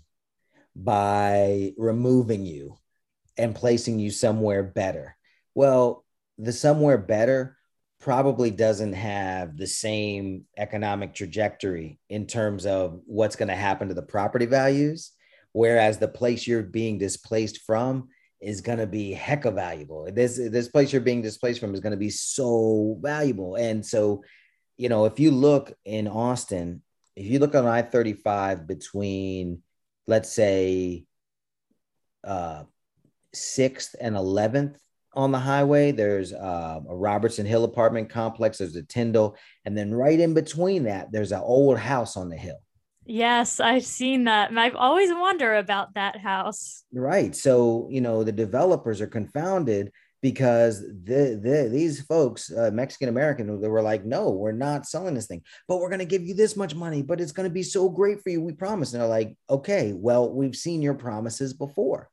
by 0.82 1.72
removing 1.76 2.46
you 2.46 2.76
and 3.36 3.54
placing 3.54 3.98
you 3.98 4.10
somewhere 4.10 4.62
better. 4.62 5.16
Well, 5.54 6.04
the 6.38 6.52
somewhere 6.52 6.98
better 6.98 7.56
probably 8.00 8.50
doesn't 8.50 8.94
have 8.94 9.56
the 9.56 9.66
same 9.66 10.44
economic 10.56 11.14
trajectory 11.14 11.98
in 12.08 12.26
terms 12.26 12.64
of 12.64 13.00
what's 13.04 13.36
going 13.36 13.48
to 13.48 13.54
happen 13.54 13.88
to 13.88 13.94
the 13.94 14.02
property 14.02 14.46
values. 14.46 15.12
Whereas 15.52 15.98
the 15.98 16.08
place 16.08 16.46
you're 16.46 16.62
being 16.62 16.96
displaced 16.96 17.60
from 17.62 18.08
is 18.40 18.62
going 18.62 18.78
to 18.78 18.86
be 18.86 19.14
hecka 19.14 19.54
valuable. 19.54 20.08
This, 20.10 20.36
this 20.36 20.68
place 20.68 20.92
you're 20.92 21.02
being 21.02 21.20
displaced 21.20 21.60
from 21.60 21.74
is 21.74 21.80
going 21.80 21.90
to 21.90 21.98
be 21.98 22.10
so 22.10 22.98
valuable. 23.02 23.56
And 23.56 23.84
so 23.84 24.22
you 24.80 24.88
know, 24.88 25.04
if 25.04 25.20
you 25.20 25.30
look 25.30 25.74
in 25.84 26.08
Austin, 26.08 26.80
if 27.14 27.26
you 27.26 27.38
look 27.38 27.54
on 27.54 27.66
I 27.66 27.82
35 27.82 28.66
between, 28.66 29.62
let's 30.10 30.32
say, 30.32 31.04
uh, 32.24 32.64
6th 33.32 33.94
and 34.00 34.16
11th 34.16 34.74
on 35.14 35.30
the 35.30 35.38
highway, 35.38 35.92
there's 35.92 36.32
uh, 36.32 36.80
a 36.88 36.96
Robertson 36.96 37.46
Hill 37.46 37.62
apartment 37.62 38.10
complex, 38.10 38.58
there's 38.58 38.74
a 38.74 38.82
Tyndall, 38.82 39.36
and 39.64 39.78
then 39.78 39.94
right 39.94 40.18
in 40.18 40.34
between 40.34 40.82
that, 40.84 41.12
there's 41.12 41.30
an 41.30 41.40
old 41.40 41.78
house 41.78 42.16
on 42.16 42.28
the 42.28 42.36
hill. 42.36 42.58
Yes, 43.06 43.60
I've 43.60 43.84
seen 43.84 44.24
that. 44.24 44.50
And 44.50 44.58
I've 44.58 44.74
always 44.74 45.10
wondered 45.12 45.54
about 45.54 45.94
that 45.94 46.16
house. 46.18 46.82
Right. 46.92 47.34
So, 47.34 47.86
you 47.88 48.00
know, 48.00 48.24
the 48.24 48.32
developers 48.32 49.00
are 49.00 49.06
confounded 49.06 49.92
because 50.22 50.80
the, 50.80 51.38
the 51.42 51.68
these 51.70 52.02
folks, 52.02 52.52
uh, 52.52 52.70
Mexican 52.72 53.08
American, 53.08 53.60
they 53.60 53.68
were 53.68 53.82
like, 53.82 54.04
no, 54.04 54.30
we're 54.30 54.52
not 54.52 54.86
selling 54.86 55.14
this 55.14 55.26
thing, 55.26 55.42
but 55.66 55.78
we're 55.78 55.88
going 55.88 56.00
to 56.00 56.04
give 56.04 56.22
you 56.22 56.34
this 56.34 56.56
much 56.56 56.74
money, 56.74 57.02
but 57.02 57.20
it's 57.20 57.32
going 57.32 57.48
to 57.48 57.52
be 57.52 57.62
so 57.62 57.88
great 57.88 58.22
for 58.22 58.30
you. 58.30 58.40
We 58.42 58.52
promise. 58.52 58.92
And 58.92 59.00
they're 59.00 59.08
like, 59.08 59.36
okay, 59.48 59.92
well, 59.94 60.30
we've 60.30 60.56
seen 60.56 60.82
your 60.82 60.94
promises 60.94 61.54
before. 61.54 62.10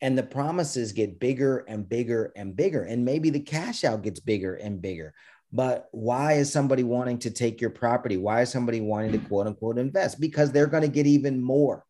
And 0.00 0.16
the 0.16 0.22
promises 0.22 0.92
get 0.92 1.20
bigger 1.20 1.58
and 1.68 1.86
bigger 1.88 2.32
and 2.34 2.56
bigger. 2.56 2.82
And 2.84 3.04
maybe 3.04 3.30
the 3.30 3.40
cash 3.40 3.84
out 3.84 4.02
gets 4.02 4.20
bigger 4.20 4.54
and 4.54 4.80
bigger. 4.80 5.12
But 5.52 5.88
why 5.90 6.34
is 6.34 6.52
somebody 6.52 6.84
wanting 6.84 7.18
to 7.20 7.30
take 7.30 7.60
your 7.60 7.70
property? 7.70 8.16
Why 8.16 8.42
is 8.42 8.50
somebody 8.50 8.80
wanting 8.80 9.12
to 9.12 9.18
quote 9.18 9.46
unquote 9.46 9.78
invest? 9.78 10.20
Because 10.20 10.52
they're 10.52 10.68
going 10.68 10.84
to 10.84 10.88
get 10.88 11.06
even 11.06 11.42
more. 11.42 11.84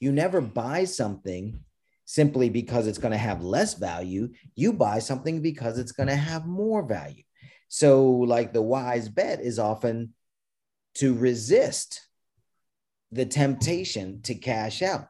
You 0.00 0.12
never 0.12 0.40
buy 0.40 0.84
something 0.84 1.60
simply 2.04 2.50
because 2.50 2.86
it's 2.86 2.98
going 2.98 3.12
to 3.12 3.18
have 3.18 3.42
less 3.42 3.74
value. 3.74 4.28
You 4.54 4.72
buy 4.72 4.98
something 4.98 5.40
because 5.40 5.78
it's 5.78 5.92
going 5.92 6.08
to 6.08 6.16
have 6.16 6.46
more 6.46 6.82
value. 6.82 7.22
So, 7.68 8.04
like 8.04 8.52
the 8.52 8.62
wise 8.62 9.08
bet 9.08 9.40
is 9.40 9.58
often 9.58 10.14
to 10.94 11.14
resist 11.14 12.06
the 13.10 13.26
temptation 13.26 14.22
to 14.22 14.34
cash 14.34 14.82
out. 14.82 15.08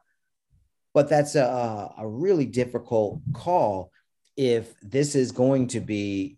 But 0.93 1.09
that's 1.09 1.35
a, 1.35 1.91
a 1.97 2.07
really 2.07 2.45
difficult 2.45 3.21
call 3.33 3.91
if 4.37 4.73
this 4.81 5.15
is 5.15 5.31
going 5.31 5.67
to 5.67 5.79
be 5.79 6.37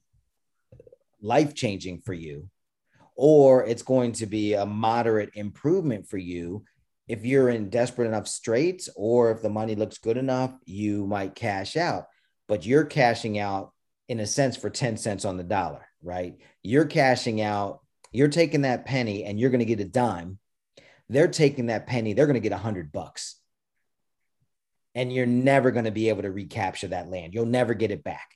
life 1.22 1.54
changing 1.54 2.02
for 2.02 2.14
you, 2.14 2.50
or 3.16 3.66
it's 3.66 3.84
going 3.84 4.14
to 4.14 4.26
be 4.26 4.54
a 4.54 4.66
moderate 4.66 5.32
improvement 5.34 6.08
for 6.08 6.18
you 6.18 6.64
if 7.08 7.26
you're 7.26 7.50
in 7.50 7.70
desperate 7.70 8.08
enough 8.08 8.28
straits 8.28 8.90
or 8.96 9.32
if 9.32 9.42
the 9.42 9.50
money 9.50 9.76
looks 9.76 9.98
good 9.98 10.18
enough, 10.18 10.54
you 10.66 11.08
might 11.08 11.36
cash 11.36 11.78
out. 11.78 12.06
But 12.48 12.66
you're 12.66 12.86
cashing 12.86 13.40
out 13.40 13.72
in 14.08 14.20
a 14.20 14.26
sense 14.26 14.58
for 14.58 14.70
10 14.70 14.98
cents 14.98 15.26
on 15.26 15.38
the 15.38 15.44
dollar, 15.44 15.86
right? 16.02 16.38
You're 16.64 16.86
cashing 16.86 17.42
out, 17.42 17.80
you're 18.12 18.28
taking 18.28 18.62
that 18.62 18.86
penny 18.86 19.24
and 19.24 19.40
you're 19.40 19.50
going 19.50 19.60
to 19.60 19.66
get 19.66 19.80
a 19.80 19.86
dime. 19.86 20.40
They're 21.10 21.28
taking 21.28 21.68
that 21.68 21.88
penny, 21.88 22.14
they're 22.14 22.26
going 22.26 22.36
to 22.36 22.42
get 22.42 22.52
a 22.52 22.58
hundred 22.58 22.92
bucks. 22.92 23.36
And 24.96 25.14
you're 25.14 25.26
never 25.26 25.72
going 25.72 25.86
to 25.86 25.92
be 25.92 26.10
able 26.10 26.24
to 26.24 26.32
recapture 26.32 26.88
that 26.88 27.10
land. 27.10 27.34
You'll 27.34 27.46
never 27.46 27.74
get 27.74 27.92
it 27.92 28.04
back. 28.04 28.32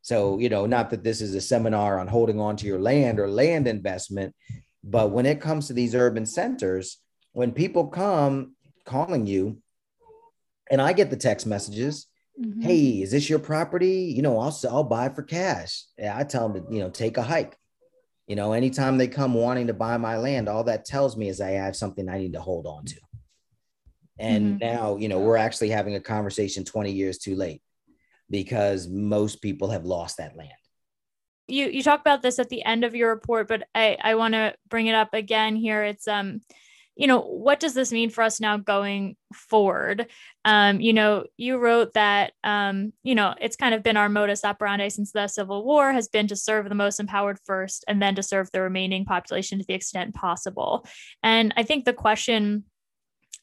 So, 0.00 0.38
you 0.38 0.48
know, 0.48 0.66
not 0.66 0.90
that 0.90 1.04
this 1.04 1.20
is 1.20 1.34
a 1.34 1.40
seminar 1.40 2.00
on 2.00 2.08
holding 2.08 2.40
on 2.40 2.56
to 2.56 2.66
your 2.66 2.80
land 2.80 3.20
or 3.20 3.28
land 3.28 3.68
investment, 3.68 4.34
but 4.82 5.12
when 5.12 5.26
it 5.26 5.40
comes 5.40 5.68
to 5.68 5.74
these 5.74 5.94
urban 5.94 6.26
centers, 6.26 6.98
when 7.32 7.52
people 7.52 7.86
come 7.88 8.54
calling 8.84 9.26
you 9.26 9.58
and 10.70 10.80
I 10.80 10.92
get 10.92 11.10
the 11.10 11.16
text 11.16 11.46
messages, 11.46 12.06
mm-hmm. 12.40 12.62
hey, 12.62 13.02
is 13.02 13.10
this 13.10 13.28
your 13.28 13.38
property? 13.38 14.12
You 14.14 14.22
know, 14.22 14.38
I'll 14.38 14.56
I'll 14.70 14.84
buy 14.84 15.08
for 15.08 15.22
cash. 15.22 15.84
Yeah, 15.98 16.16
I 16.16 16.24
tell 16.24 16.48
them 16.48 16.66
to, 16.66 16.74
you 16.74 16.80
know, 16.80 16.90
take 16.90 17.16
a 17.16 17.22
hike. 17.22 17.56
You 18.26 18.36
know, 18.36 18.52
anytime 18.52 18.98
they 18.98 19.08
come 19.08 19.34
wanting 19.34 19.66
to 19.66 19.74
buy 19.74 19.96
my 19.96 20.16
land, 20.16 20.48
all 20.48 20.64
that 20.64 20.84
tells 20.84 21.16
me 21.16 21.28
is 21.28 21.40
I 21.40 21.50
have 21.50 21.76
something 21.76 22.08
I 22.08 22.18
need 22.18 22.34
to 22.34 22.40
hold 22.40 22.66
on 22.66 22.84
to. 22.86 23.00
And 24.18 24.60
mm-hmm. 24.60 24.74
now, 24.74 24.96
you 24.96 25.08
know, 25.08 25.18
we're 25.18 25.36
actually 25.36 25.70
having 25.70 25.96
a 25.96 26.00
conversation 26.00 26.64
20 26.64 26.92
years 26.92 27.18
too 27.18 27.34
late 27.34 27.62
because 28.30 28.88
most 28.88 29.42
people 29.42 29.70
have 29.70 29.84
lost 29.84 30.18
that 30.18 30.36
land. 30.36 30.50
You 31.48 31.66
you 31.66 31.82
talk 31.82 32.00
about 32.00 32.22
this 32.22 32.38
at 32.38 32.48
the 32.48 32.64
end 32.64 32.84
of 32.84 32.94
your 32.94 33.10
report, 33.10 33.48
but 33.48 33.64
I 33.74 33.98
I 34.02 34.14
want 34.14 34.34
to 34.34 34.54
bring 34.68 34.86
it 34.86 34.94
up 34.94 35.12
again 35.12 35.56
here. 35.56 35.82
It's 35.82 36.06
um 36.06 36.40
you 36.94 37.06
know, 37.06 37.20
what 37.20 37.58
does 37.58 37.74
this 37.74 37.90
mean 37.90 38.10
for 38.10 38.22
us 38.22 38.38
now 38.40 38.58
going 38.58 39.16
forward? 39.32 40.06
Um, 40.44 40.80
you 40.80 40.92
know, 40.92 41.24
you 41.38 41.56
wrote 41.56 41.94
that, 41.94 42.32
um, 42.44 42.92
you 43.02 43.14
know, 43.14 43.34
it's 43.40 43.56
kind 43.56 43.74
of 43.74 43.82
been 43.82 43.96
our 43.96 44.08
modus 44.08 44.44
operandi 44.44 44.88
since 44.90 45.12
the 45.12 45.26
Civil 45.28 45.64
War 45.64 45.92
has 45.92 46.08
been 46.08 46.26
to 46.28 46.36
serve 46.36 46.68
the 46.68 46.74
most 46.74 47.00
empowered 47.00 47.38
first 47.46 47.84
and 47.88 48.02
then 48.02 48.14
to 48.16 48.22
serve 48.22 48.50
the 48.52 48.60
remaining 48.60 49.04
population 49.06 49.58
to 49.58 49.64
the 49.66 49.74
extent 49.74 50.14
possible. 50.14 50.86
And 51.22 51.54
I 51.56 51.62
think 51.62 51.84
the 51.84 51.94
question 51.94 52.64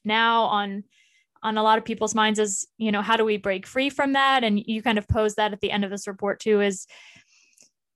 now 0.06 0.44
on 0.44 0.84
on 1.42 1.58
a 1.58 1.64
lot 1.64 1.78
of 1.78 1.86
people's 1.86 2.14
minds 2.14 2.38
is, 2.38 2.68
you 2.78 2.92
know, 2.92 3.02
how 3.02 3.16
do 3.16 3.24
we 3.24 3.38
break 3.38 3.66
free 3.66 3.90
from 3.90 4.12
that? 4.12 4.44
And 4.44 4.60
you 4.60 4.82
kind 4.82 4.98
of 4.98 5.08
pose 5.08 5.36
that 5.36 5.54
at 5.54 5.62
the 5.62 5.72
end 5.72 5.86
of 5.86 5.90
this 5.90 6.06
report 6.06 6.42
too 6.42 6.60
is, 6.60 6.86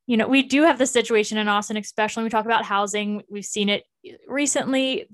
you 0.05 0.17
know, 0.17 0.27
we 0.27 0.43
do 0.43 0.63
have 0.63 0.77
the 0.77 0.85
situation 0.85 1.37
in 1.37 1.47
Austin, 1.47 1.77
especially 1.77 2.21
when 2.21 2.25
we 2.25 2.31
talk 2.31 2.45
about 2.45 2.65
housing. 2.65 3.23
We've 3.29 3.45
seen 3.45 3.69
it 3.69 3.83
recently 4.27 5.07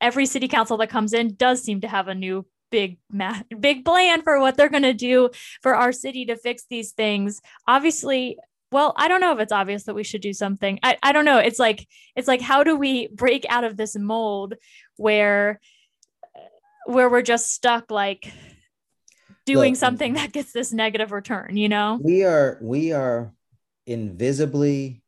every 0.00 0.26
city 0.26 0.48
council 0.48 0.76
that 0.76 0.90
comes 0.90 1.12
in 1.12 1.34
does 1.34 1.62
seem 1.62 1.80
to 1.80 1.88
have 1.88 2.08
a 2.08 2.14
new 2.14 2.46
big 2.70 2.98
ma- 3.10 3.42
big 3.58 3.84
plan 3.84 4.22
for 4.22 4.40
what 4.40 4.56
they're 4.56 4.68
going 4.68 4.82
to 4.82 4.92
do 4.92 5.30
for 5.62 5.74
our 5.74 5.92
city 5.92 6.26
to 6.26 6.36
fix 6.36 6.64
these 6.68 6.92
things 6.92 7.40
obviously 7.68 8.36
well 8.72 8.92
i 8.96 9.06
don't 9.06 9.20
know 9.20 9.32
if 9.32 9.38
it's 9.38 9.52
obvious 9.52 9.84
that 9.84 9.94
we 9.94 10.02
should 10.02 10.20
do 10.20 10.32
something 10.32 10.78
i, 10.82 10.96
I 11.02 11.12
don't 11.12 11.24
know 11.24 11.38
it's 11.38 11.58
like 11.58 11.86
it's 12.16 12.26
like 12.26 12.40
how 12.40 12.64
do 12.64 12.76
we 12.76 13.06
break 13.08 13.46
out 13.48 13.64
of 13.64 13.76
this 13.76 13.96
mold 13.96 14.54
where 14.96 15.60
where 16.86 17.08
we're 17.08 17.22
just 17.22 17.52
stuck 17.52 17.90
like 17.90 18.32
doing 19.46 19.72
Look, 19.72 19.80
something 19.80 20.14
that 20.14 20.32
gets 20.32 20.52
this 20.52 20.72
negative 20.72 21.12
return, 21.12 21.56
you 21.56 21.68
know? 21.68 21.98
we 22.02 22.24
are 22.24 22.58
we 22.62 22.92
are 22.92 23.32
invisibly 23.86 25.02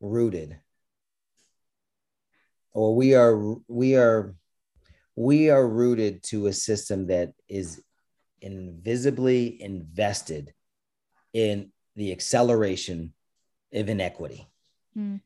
rooted 0.00 0.58
or 2.72 2.94
we 2.94 3.14
are 3.14 3.56
we 3.68 3.96
are 3.96 4.34
we 5.14 5.48
are 5.50 5.66
rooted 5.66 6.22
to 6.22 6.46
a 6.46 6.52
system 6.52 7.06
that 7.06 7.32
is 7.48 7.82
invisibly 8.40 9.60
invested 9.62 10.52
in 11.32 11.72
the 11.94 12.12
acceleration 12.12 13.12
of 13.72 13.88
inequity 13.88 14.46
Mm. 14.96 15.20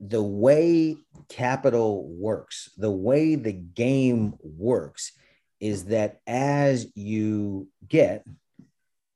the 0.00 0.22
way 0.22 0.96
capital 1.28 2.08
works 2.08 2.70
the 2.76 2.90
way 2.90 3.36
the 3.36 3.52
game 3.52 4.34
works 4.42 5.12
is 5.60 5.84
that 5.84 6.20
as 6.26 6.88
you 6.96 7.68
get 7.86 8.24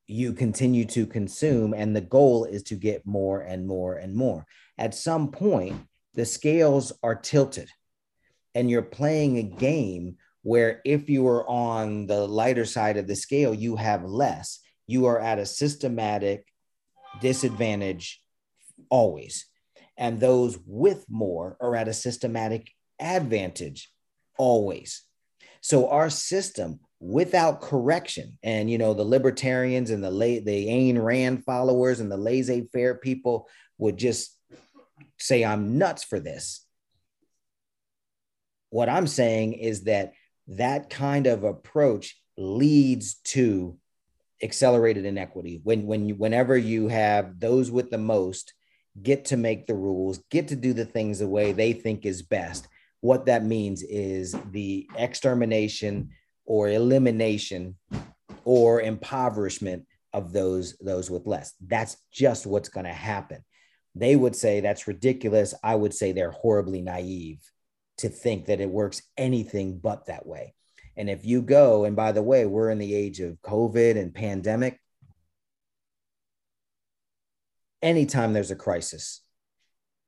you 0.06 0.32
continue 0.32 0.84
to 0.84 1.06
consume 1.06 1.74
and 1.74 1.94
the 1.94 2.00
goal 2.00 2.44
is 2.44 2.62
to 2.64 2.74
get 2.74 3.06
more 3.06 3.40
and 3.40 3.66
more 3.66 3.96
and 3.96 4.14
more. 4.14 4.46
At 4.78 4.94
some 4.94 5.30
point 5.30 5.80
the 6.14 6.24
scales 6.24 6.92
are 7.02 7.14
tilted 7.14 7.68
and 8.54 8.70
you're 8.70 8.82
playing 8.82 9.38
a 9.38 9.42
game 9.42 10.16
where 10.42 10.80
if 10.84 11.10
you 11.10 11.26
are 11.26 11.48
on 11.48 12.06
the 12.06 12.26
lighter 12.26 12.64
side 12.64 12.96
of 12.96 13.06
the 13.06 13.16
scale 13.16 13.52
you 13.52 13.76
have 13.76 14.04
less. 14.04 14.60
You 14.86 15.06
are 15.06 15.20
at 15.20 15.40
a 15.40 15.46
systematic 15.46 16.46
disadvantage 17.20 18.22
always. 18.90 19.46
And 19.96 20.20
those 20.20 20.58
with 20.66 21.04
more 21.08 21.56
are 21.60 21.74
at 21.74 21.88
a 21.88 21.94
systematic 21.94 22.70
advantage 23.00 23.90
always. 24.38 25.02
So 25.60 25.88
our 25.88 26.10
system 26.10 26.80
without 27.00 27.60
correction. 27.60 28.38
And 28.42 28.70
you 28.70 28.78
know 28.78 28.94
the 28.94 29.04
libertarians 29.04 29.90
and 29.90 30.02
the 30.02 30.10
late 30.10 30.44
the 30.44 30.66
Ayn 30.66 31.02
Rand 31.02 31.44
followers 31.44 32.00
and 32.00 32.10
the 32.10 32.16
laissez-faire 32.16 32.96
people 32.96 33.48
would 33.78 33.96
just 33.96 34.36
say 35.18 35.44
I'm 35.44 35.78
nuts 35.78 36.04
for 36.04 36.20
this. 36.20 36.64
What 38.70 38.88
I'm 38.88 39.06
saying 39.06 39.54
is 39.54 39.84
that 39.84 40.12
that 40.48 40.90
kind 40.90 41.26
of 41.26 41.44
approach 41.44 42.20
leads 42.36 43.14
to 43.24 43.78
accelerated 44.42 45.04
inequity. 45.06 45.60
When 45.62 45.86
when 45.86 46.08
you 46.08 46.14
whenever 46.14 46.56
you 46.56 46.88
have 46.88 47.40
those 47.40 47.70
with 47.70 47.90
the 47.90 47.98
most 47.98 48.54
get 49.02 49.26
to 49.26 49.36
make 49.36 49.66
the 49.66 49.74
rules 49.74 50.20
get 50.30 50.48
to 50.48 50.56
do 50.56 50.72
the 50.72 50.84
things 50.84 51.18
the 51.18 51.28
way 51.28 51.52
they 51.52 51.74
think 51.74 52.06
is 52.06 52.22
best 52.22 52.66
what 53.00 53.26
that 53.26 53.44
means 53.44 53.82
is 53.82 54.34
the 54.52 54.88
extermination 54.96 56.10
or 56.46 56.68
elimination 56.68 57.76
or 58.44 58.80
impoverishment 58.80 59.84
of 60.12 60.32
those 60.32 60.76
those 60.78 61.10
with 61.10 61.26
less 61.26 61.52
that's 61.66 61.96
just 62.12 62.46
what's 62.46 62.68
going 62.68 62.86
to 62.86 62.92
happen 62.92 63.44
they 63.94 64.16
would 64.16 64.34
say 64.34 64.60
that's 64.60 64.88
ridiculous 64.88 65.54
i 65.62 65.74
would 65.74 65.92
say 65.92 66.12
they're 66.12 66.30
horribly 66.30 66.80
naive 66.80 67.40
to 67.98 68.08
think 68.08 68.46
that 68.46 68.60
it 68.60 68.70
works 68.70 69.02
anything 69.16 69.78
but 69.78 70.06
that 70.06 70.26
way 70.26 70.54
and 70.96 71.10
if 71.10 71.26
you 71.26 71.42
go, 71.42 71.84
and 71.84 71.94
by 71.94 72.12
the 72.12 72.22
way, 72.22 72.46
we're 72.46 72.70
in 72.70 72.78
the 72.78 72.94
age 72.94 73.20
of 73.20 73.40
COVID 73.42 73.98
and 73.98 74.14
pandemic. 74.14 74.80
Anytime 77.82 78.32
there's 78.32 78.50
a 78.50 78.56
crisis, 78.56 79.22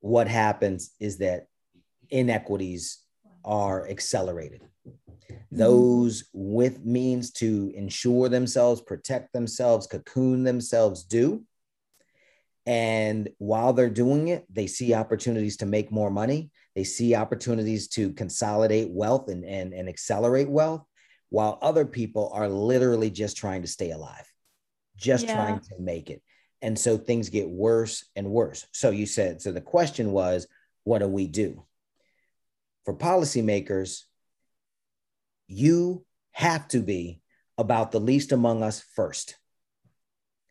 what 0.01 0.29
happens 0.29 0.91
is 0.99 1.19
that 1.19 1.47
inequities 2.09 2.99
are 3.45 3.87
accelerated. 3.89 4.63
Mm-hmm. 5.31 5.59
Those 5.59 6.25
with 6.33 6.85
means 6.85 7.33
to 7.33 7.71
ensure 7.75 8.29
themselves, 8.29 8.81
protect 8.81 9.33
themselves, 9.33 9.87
cocoon 9.87 10.45
themselves 10.45 11.05
do. 11.05 11.45
And 12.67 13.31
while 13.39 13.73
they're 13.73 13.89
doing 13.89 14.29
it, 14.29 14.45
they 14.53 14.67
see 14.67 14.93
opportunities 14.93 15.57
to 15.59 15.67
make 15.67 15.91
more 15.91 16.11
money. 16.11 16.51
They 16.75 16.85
see 16.85 17.15
opportunities 17.15 17.89
to 17.89 18.13
consolidate 18.13 18.91
wealth 18.91 19.29
and, 19.29 19.45
and, 19.45 19.73
and 19.73 19.89
accelerate 19.89 20.51
wealth, 20.51 20.85
while 21.31 21.59
other 21.63 21.87
people 21.87 22.31
are 22.35 22.49
literally 22.49 23.11
just 23.11 23.37
trying 23.37 23.63
to 23.63 23.69
stay 23.69 23.91
alive, 23.91 24.31
just 24.97 25.27
Yeah. 25.27 25.35
trying 25.35 25.61
to 25.61 25.79
make 25.81 26.11
it. 26.11 26.23
And 26.61 26.79
so 26.79 26.99
things 26.99 27.29
get 27.31 27.49
worse 27.49 28.05
and 28.17 28.31
worse. 28.31 28.67
So 28.73 28.91
you 28.91 29.07
said, 29.07 29.41
so 29.41 29.53
the 29.53 29.61
question 29.61 30.13
was, 30.13 30.47
what 30.85 30.99
do 30.99 31.09
we 31.09 31.27
do? 31.27 31.65
For 32.85 32.95
policymakers, 32.95 34.03
you 35.49 36.05
have 36.33 36.69
to 36.69 36.81
be 36.81 37.21
about 37.57 37.91
the 37.91 37.99
least 37.99 38.31
among 38.31 38.63
us 38.63 38.81
first. 38.81 39.35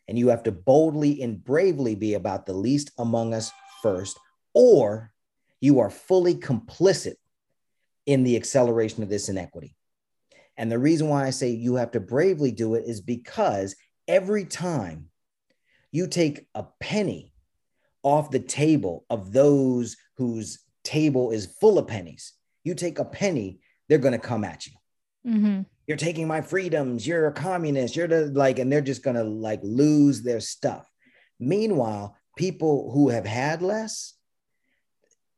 And 0.07 0.17
you 0.17 0.29
have 0.29 0.43
to 0.43 0.51
boldly 0.51 1.21
and 1.21 1.41
bravely 1.41 1.95
be 1.95 2.15
about 2.15 2.45
the 2.45 2.53
least 2.53 2.91
among 2.97 3.33
us 3.33 3.51
first, 3.81 4.17
or 4.53 5.12
you 5.62 5.79
are 5.79 5.89
fully 5.89 6.36
complicit 6.36 7.15
in 8.05 8.23
the 8.23 8.36
acceleration 8.36 9.03
of 9.03 9.10
this 9.10 9.29
inequity. 9.29 9.75
And 10.57 10.71
the 10.71 10.79
reason 10.79 11.07
why 11.07 11.25
I 11.25 11.29
say 11.29 11.49
you 11.49 11.75
have 11.75 11.91
to 11.91 11.99
bravely 11.99 12.51
do 12.51 12.75
it 12.75 12.86
is 12.86 12.99
because 12.99 13.75
every 14.07 14.45
time 14.45 15.10
you 15.91 16.07
take 16.07 16.47
a 16.55 16.65
penny 16.79 17.33
off 18.01 18.31
the 18.31 18.39
table 18.39 19.05
of 19.10 19.31
those 19.31 19.97
whose 20.15 20.60
table 20.83 21.31
is 21.31 21.53
full 21.60 21.77
of 21.77 21.88
pennies, 21.88 22.33
you 22.63 22.73
take 22.73 22.97
a 22.97 23.05
penny, 23.05 23.60
they're 23.88 23.97
going 23.97 24.13
to 24.13 24.19
come 24.19 24.43
at 24.43 24.65
you 24.65 24.73
hmm 25.23 25.62
you're 25.88 25.95
taking 25.95 26.27
my 26.27 26.41
freedoms. 26.41 27.08
You're 27.08 27.27
a 27.27 27.32
communist. 27.32 27.95
You're 27.95 28.10
the 28.10 28.25
like 28.25 28.60
and 28.60 28.69
they're 28.69 28.82
just 28.82 29.03
gonna 29.03 29.23
like 29.23 29.62
lose 29.63 30.21
their 30.21 30.41
stuff. 30.41 30.91
Meanwhile 31.39 32.17
people 32.38 32.91
who 32.91 33.10
have 33.10 33.25
had 33.25 33.62
less 33.62 34.13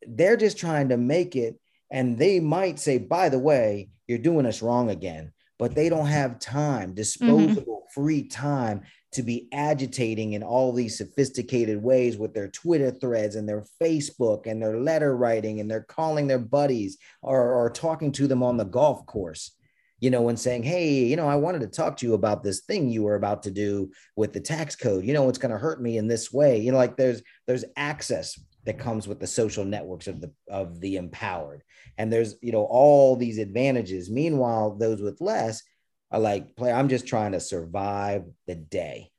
they're 0.05 0.37
just 0.37 0.57
trying 0.57 0.89
to 0.89 0.97
make 0.97 1.35
it 1.35 1.59
and 1.91 2.17
they 2.17 2.39
might 2.39 2.77
say 2.79 2.97
by 2.97 3.29
the 3.29 3.39
way 3.39 3.89
you're 4.07 4.17
doing 4.17 4.45
us 4.45 4.61
wrong 4.61 4.89
again 4.89 5.31
but 5.57 5.75
they 5.75 5.89
don't 5.89 6.07
have 6.07 6.39
time 6.39 6.93
disposable 6.93 7.85
free 7.93 8.23
time 8.23 8.81
to 9.11 9.23
be 9.23 9.47
agitating 9.51 10.33
in 10.33 10.43
all 10.43 10.71
these 10.71 10.97
sophisticated 10.97 11.81
ways 11.81 12.17
with 12.17 12.33
their 12.33 12.49
twitter 12.49 12.91
threads 12.91 13.35
and 13.35 13.47
their 13.47 13.65
facebook 13.81 14.45
and 14.45 14.61
their 14.61 14.77
letter 14.77 15.15
writing 15.15 15.59
and 15.59 15.69
they're 15.69 15.81
calling 15.81 16.27
their 16.27 16.39
buddies 16.39 16.97
or, 17.21 17.53
or 17.53 17.69
talking 17.69 18.11
to 18.11 18.27
them 18.27 18.43
on 18.43 18.57
the 18.57 18.65
golf 18.65 19.05
course 19.05 19.55
you 19.99 20.09
know, 20.09 20.29
and 20.29 20.39
saying, 20.39 20.63
Hey, 20.63 21.05
you 21.05 21.15
know, 21.15 21.27
I 21.27 21.35
wanted 21.35 21.62
to 21.62 21.67
talk 21.67 21.97
to 21.97 22.05
you 22.05 22.13
about 22.13 22.43
this 22.43 22.62
thing 22.62 22.89
you 22.89 23.03
were 23.03 23.15
about 23.15 23.43
to 23.43 23.51
do 23.51 23.91
with 24.15 24.33
the 24.33 24.39
tax 24.39 24.75
code. 24.75 25.05
You 25.05 25.13
know, 25.13 25.29
it's 25.29 25.38
going 25.38 25.51
to 25.51 25.57
hurt 25.57 25.81
me 25.81 25.97
in 25.97 26.07
this 26.07 26.31
way. 26.31 26.59
You 26.59 26.71
know, 26.71 26.77
like 26.77 26.97
there's 26.97 27.21
there's 27.47 27.65
access 27.75 28.39
that 28.65 28.79
comes 28.79 29.07
with 29.07 29.19
the 29.19 29.27
social 29.27 29.65
networks 29.65 30.07
of 30.07 30.21
the 30.21 30.31
of 30.49 30.79
the 30.79 30.97
empowered. 30.97 31.63
And 31.97 32.12
there's, 32.12 32.35
you 32.41 32.51
know, 32.51 32.63
all 32.63 33.15
these 33.15 33.38
advantages. 33.38 34.09
Meanwhile, 34.09 34.75
those 34.75 35.01
with 35.01 35.21
less 35.21 35.63
are 36.12 36.19
like, 36.19 36.55
play, 36.55 36.71
I'm 36.71 36.89
just 36.89 37.07
trying 37.07 37.33
to 37.33 37.39
survive 37.39 38.23
the 38.47 38.55
day. 38.55 39.12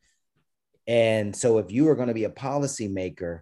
And 0.87 1.37
so 1.37 1.59
if 1.59 1.71
you 1.71 1.89
are 1.89 1.95
going 1.95 2.09
to 2.09 2.15
be 2.15 2.25
a 2.25 2.31
policymaker, 2.31 3.41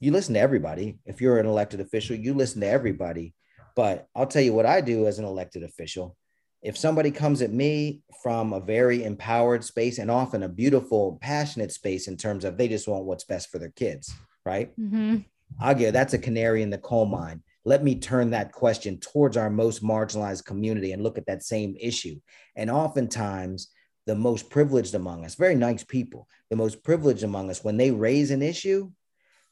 you 0.00 0.10
listen 0.10 0.34
to 0.34 0.40
everybody. 0.40 0.98
If 1.06 1.20
you're 1.20 1.38
an 1.38 1.46
elected 1.46 1.80
official, 1.80 2.16
you 2.16 2.34
listen 2.34 2.60
to 2.60 2.68
everybody. 2.68 3.34
But 3.76 4.08
I'll 4.14 4.26
tell 4.26 4.42
you 4.42 4.52
what 4.52 4.66
I 4.66 4.80
do 4.80 5.06
as 5.06 5.18
an 5.18 5.24
elected 5.24 5.62
official 5.62 6.16
if 6.64 6.78
somebody 6.78 7.10
comes 7.10 7.42
at 7.42 7.52
me 7.52 8.00
from 8.22 8.54
a 8.54 8.60
very 8.60 9.04
empowered 9.04 9.62
space 9.62 9.98
and 9.98 10.10
often 10.10 10.42
a 10.42 10.48
beautiful, 10.48 11.18
passionate 11.20 11.70
space 11.70 12.08
in 12.08 12.16
terms 12.16 12.42
of 12.42 12.56
they 12.56 12.68
just 12.68 12.88
want 12.88 13.04
what's 13.04 13.24
best 13.24 13.50
for 13.50 13.58
their 13.58 13.72
kids, 13.76 14.12
right? 14.44 14.72
hmm 14.76 15.18
I'll 15.60 15.74
get 15.74 15.92
that's 15.92 16.14
a 16.14 16.18
canary 16.18 16.62
in 16.62 16.70
the 16.70 16.78
coal 16.78 17.04
mine. 17.04 17.42
Let 17.64 17.84
me 17.84 17.94
turn 17.96 18.30
that 18.30 18.50
question 18.50 18.98
towards 18.98 19.36
our 19.36 19.50
most 19.50 19.84
marginalized 19.84 20.46
community 20.46 20.92
and 20.92 21.02
look 21.02 21.18
at 21.18 21.26
that 21.26 21.44
same 21.44 21.76
issue. 21.78 22.18
And 22.56 22.70
oftentimes, 22.70 23.68
the 24.06 24.16
most 24.16 24.50
privileged 24.50 24.94
among 24.94 25.24
us, 25.24 25.34
very 25.34 25.54
nice 25.54 25.84
people, 25.84 26.26
the 26.50 26.56
most 26.56 26.82
privileged 26.82 27.22
among 27.22 27.50
us, 27.50 27.62
when 27.62 27.76
they 27.76 27.90
raise 27.90 28.30
an 28.30 28.42
issue, 28.42 28.90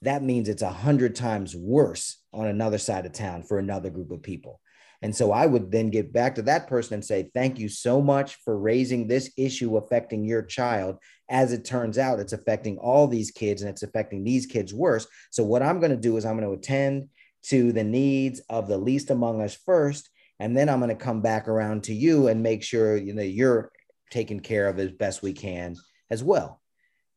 that 0.00 0.22
means 0.22 0.48
it's 0.48 0.62
a 0.62 0.70
hundred 0.70 1.14
times 1.14 1.54
worse 1.54 2.18
on 2.32 2.46
another 2.46 2.78
side 2.78 3.06
of 3.06 3.12
town 3.12 3.42
for 3.42 3.58
another 3.58 3.90
group 3.90 4.10
of 4.10 4.22
people. 4.22 4.60
And 5.02 5.14
so 5.14 5.32
I 5.32 5.46
would 5.46 5.72
then 5.72 5.90
get 5.90 6.12
back 6.12 6.36
to 6.36 6.42
that 6.42 6.68
person 6.68 6.94
and 6.94 7.04
say, 7.04 7.30
Thank 7.34 7.58
you 7.58 7.68
so 7.68 8.00
much 8.00 8.36
for 8.36 8.56
raising 8.56 9.06
this 9.06 9.32
issue 9.36 9.76
affecting 9.76 10.24
your 10.24 10.42
child. 10.42 10.98
As 11.28 11.52
it 11.52 11.64
turns 11.64 11.98
out, 11.98 12.20
it's 12.20 12.32
affecting 12.32 12.78
all 12.78 13.08
these 13.08 13.30
kids 13.30 13.62
and 13.62 13.70
it's 13.70 13.82
affecting 13.82 14.22
these 14.22 14.46
kids 14.46 14.72
worse. 14.72 15.06
So, 15.30 15.42
what 15.42 15.62
I'm 15.62 15.80
going 15.80 15.90
to 15.90 15.96
do 15.96 16.16
is 16.16 16.24
I'm 16.24 16.38
going 16.38 16.48
to 16.48 16.56
attend 16.58 17.08
to 17.44 17.72
the 17.72 17.84
needs 17.84 18.40
of 18.48 18.68
the 18.68 18.78
least 18.78 19.10
among 19.10 19.42
us 19.42 19.54
first. 19.54 20.08
And 20.38 20.56
then 20.56 20.68
I'm 20.68 20.78
going 20.78 20.88
to 20.88 20.94
come 20.94 21.20
back 21.20 21.48
around 21.48 21.84
to 21.84 21.94
you 21.94 22.28
and 22.28 22.42
make 22.42 22.62
sure 22.62 22.96
you 22.96 23.14
know 23.14 23.22
you're 23.22 23.72
taken 24.10 24.40
care 24.40 24.68
of 24.68 24.78
as 24.78 24.92
best 24.92 25.22
we 25.22 25.32
can 25.32 25.76
as 26.10 26.22
well. 26.22 26.60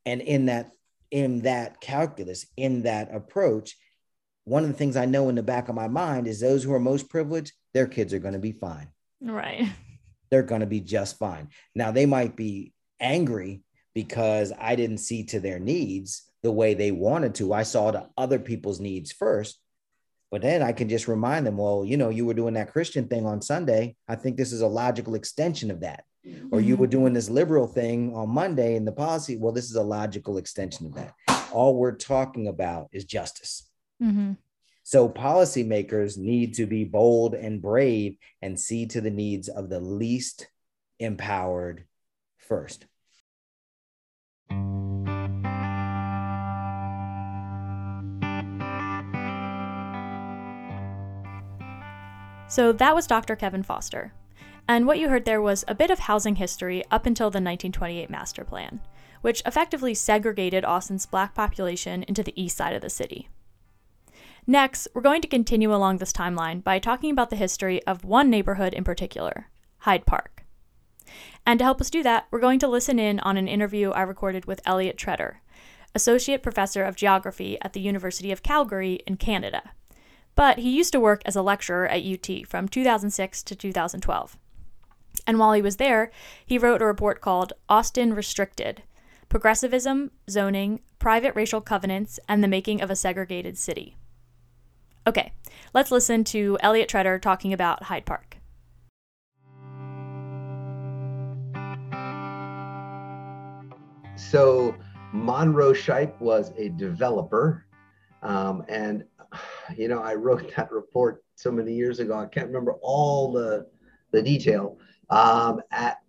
And 0.05 0.21
in 0.21 0.47
that, 0.47 0.71
in 1.11 1.41
that 1.41 1.81
calculus, 1.81 2.45
in 2.57 2.83
that 2.83 3.13
approach, 3.13 3.75
one 4.45 4.63
of 4.63 4.69
the 4.69 4.75
things 4.75 4.95
I 4.95 5.05
know 5.05 5.29
in 5.29 5.35
the 5.35 5.43
back 5.43 5.69
of 5.69 5.75
my 5.75 5.87
mind 5.87 6.27
is 6.27 6.39
those 6.39 6.63
who 6.63 6.73
are 6.73 6.79
most 6.79 7.09
privileged, 7.09 7.51
their 7.73 7.87
kids 7.87 8.13
are 8.13 8.19
going 8.19 8.33
to 8.33 8.39
be 8.39 8.51
fine. 8.51 8.87
Right. 9.21 9.67
they're 10.31 10.43
going 10.43 10.61
to 10.61 10.67
be 10.67 10.79
just 10.79 11.17
fine. 11.17 11.49
Now, 11.73 11.91
they 11.91 12.05
might 12.05 12.35
be 12.35 12.73
angry 12.99 13.63
because 13.93 14.53
I 14.59 14.75
didn't 14.75 14.99
see 14.99 15.23
to 15.25 15.39
their 15.39 15.59
needs 15.59 16.23
the 16.43 16.51
way 16.51 16.73
they 16.73 16.91
wanted 16.91 17.35
to. 17.35 17.53
I 17.53 17.63
saw 17.63 17.91
to 17.91 18.07
other 18.17 18.39
people's 18.39 18.79
needs 18.79 19.11
first. 19.11 19.59
But 20.31 20.41
then 20.41 20.61
I 20.61 20.73
can 20.73 20.89
just 20.89 21.07
remind 21.07 21.45
them, 21.45 21.57
well, 21.57 21.85
you 21.85 21.97
know, 21.97 22.09
you 22.09 22.25
were 22.25 22.33
doing 22.33 22.55
that 22.55 22.71
Christian 22.71 23.07
thing 23.07 23.25
on 23.25 23.41
Sunday. 23.41 23.95
I 24.07 24.15
think 24.15 24.37
this 24.37 24.51
is 24.51 24.61
a 24.61 24.67
logical 24.67 25.15
extension 25.15 25.71
of 25.71 25.81
that. 25.81 26.03
Mm-hmm. 26.27 26.47
Or 26.51 26.59
you 26.59 26.75
were 26.75 26.87
mm-hmm. 26.87 26.99
doing 26.99 27.13
this 27.13 27.29
liberal 27.29 27.67
thing 27.67 28.13
on 28.15 28.29
Monday 28.29 28.75
in 28.75 28.85
the 28.85 28.91
policy. 28.91 29.37
Well, 29.37 29.53
this 29.53 29.69
is 29.69 29.75
a 29.75 29.83
logical 29.83 30.37
extension 30.37 30.87
of 30.87 30.95
that. 30.95 31.13
All 31.51 31.77
we're 31.77 31.95
talking 31.95 32.47
about 32.47 32.89
is 32.91 33.05
justice. 33.05 33.69
Mm-hmm. 34.01 34.33
So 34.83 35.09
policymakers 35.09 36.17
need 36.17 36.53
to 36.55 36.67
be 36.67 36.83
bold 36.83 37.33
and 37.33 37.61
brave 37.61 38.17
and 38.41 38.59
see 38.59 38.85
to 38.87 39.01
the 39.01 39.09
needs 39.09 39.49
of 39.49 39.69
the 39.69 39.79
least 39.79 40.47
empowered 40.99 41.85
first. 42.37 42.85
So 52.47 52.71
that 52.71 52.95
was 52.95 53.07
Dr. 53.07 53.35
Kevin 53.35 53.63
Foster. 53.63 54.13
And 54.67 54.87
what 54.87 54.99
you 54.99 55.09
heard 55.09 55.25
there 55.25 55.41
was 55.41 55.65
a 55.67 55.75
bit 55.75 55.91
of 55.91 55.99
housing 55.99 56.35
history 56.35 56.83
up 56.91 57.05
until 57.05 57.29
the 57.29 57.37
1928 57.37 58.09
master 58.09 58.43
plan, 58.43 58.81
which 59.21 59.41
effectively 59.45 59.93
segregated 59.93 60.63
Austin's 60.63 61.05
black 61.05 61.33
population 61.33 62.03
into 62.03 62.23
the 62.23 62.39
east 62.41 62.55
side 62.57 62.73
of 62.73 62.81
the 62.81 62.89
city. 62.89 63.29
Next, 64.47 64.87
we're 64.93 65.01
going 65.01 65.21
to 65.21 65.27
continue 65.27 65.73
along 65.73 65.97
this 65.97 66.13
timeline 66.13 66.63
by 66.63 66.77
talking 66.77 67.09
about 67.09 67.31
the 67.31 67.35
history 67.35 67.81
of 67.87 68.05
one 68.05 68.29
neighborhood 68.29 68.75
in 68.75 68.83
particular, 68.83 69.49
Hyde 69.79 70.05
Park. 70.05 70.45
And 71.47 71.57
to 71.59 71.65
help 71.65 71.81
us 71.81 71.89
do 71.89 72.03
that, 72.03 72.27
we're 72.29 72.39
going 72.39 72.59
to 72.59 72.67
listen 72.67 72.99
in 72.99 73.19
on 73.21 73.37
an 73.37 73.47
interview 73.47 73.89
I 73.91 74.01
recorded 74.01 74.45
with 74.45 74.61
Eliot 74.63 74.97
Tretter, 74.97 75.37
Associate 75.95 76.43
Professor 76.43 76.83
of 76.83 76.95
Geography 76.95 77.57
at 77.61 77.73
the 77.73 77.79
University 77.79 78.31
of 78.31 78.43
Calgary 78.43 78.99
in 79.07 79.17
Canada. 79.17 79.71
But 80.35 80.59
he 80.59 80.75
used 80.75 80.91
to 80.91 80.99
work 80.99 81.23
as 81.25 81.35
a 81.35 81.41
lecturer 81.41 81.87
at 81.87 82.03
UT 82.03 82.47
from 82.47 82.67
2006 82.67 83.41
to 83.43 83.55
2012. 83.55 84.37
And 85.25 85.39
while 85.39 85.53
he 85.53 85.61
was 85.61 85.77
there, 85.77 86.11
he 86.45 86.59
wrote 86.59 86.83
a 86.83 86.85
report 86.85 87.19
called 87.19 87.53
Austin 87.67 88.13
Restricted 88.13 88.83
Progressivism, 89.27 90.11
Zoning, 90.29 90.81
Private 90.99 91.35
Racial 91.35 91.61
Covenants, 91.61 92.19
and 92.29 92.43
the 92.43 92.47
Making 92.47 92.81
of 92.81 92.91
a 92.91 92.95
Segregated 92.95 93.57
City. 93.57 93.95
Okay, 95.07 95.31
let's 95.75 95.91
listen 95.91 96.23
to 96.25 96.57
Eliot 96.61 96.89
Tretter 96.89 97.21
talking 97.21 97.53
about 97.53 97.83
Hyde 97.83 98.07
Park. 98.07 98.37
So, 104.17 104.75
Monroe 105.13 105.73
Shipe 105.73 106.19
was 106.19 106.51
a 106.57 106.69
developer. 106.69 107.65
Um, 108.23 108.65
and, 108.67 109.03
you 109.77 109.87
know, 109.89 109.99
I 109.99 110.15
wrote 110.15 110.51
that 110.55 110.71
report 110.71 111.23
so 111.35 111.51
many 111.51 111.73
years 111.73 111.99
ago. 111.99 112.17
I 112.17 112.25
can't 112.25 112.47
remember 112.47 112.73
all 112.81 113.31
the, 113.31 113.67
the 114.11 114.23
detail. 114.23 114.79
Um, 115.11 115.61
at, 115.69 115.99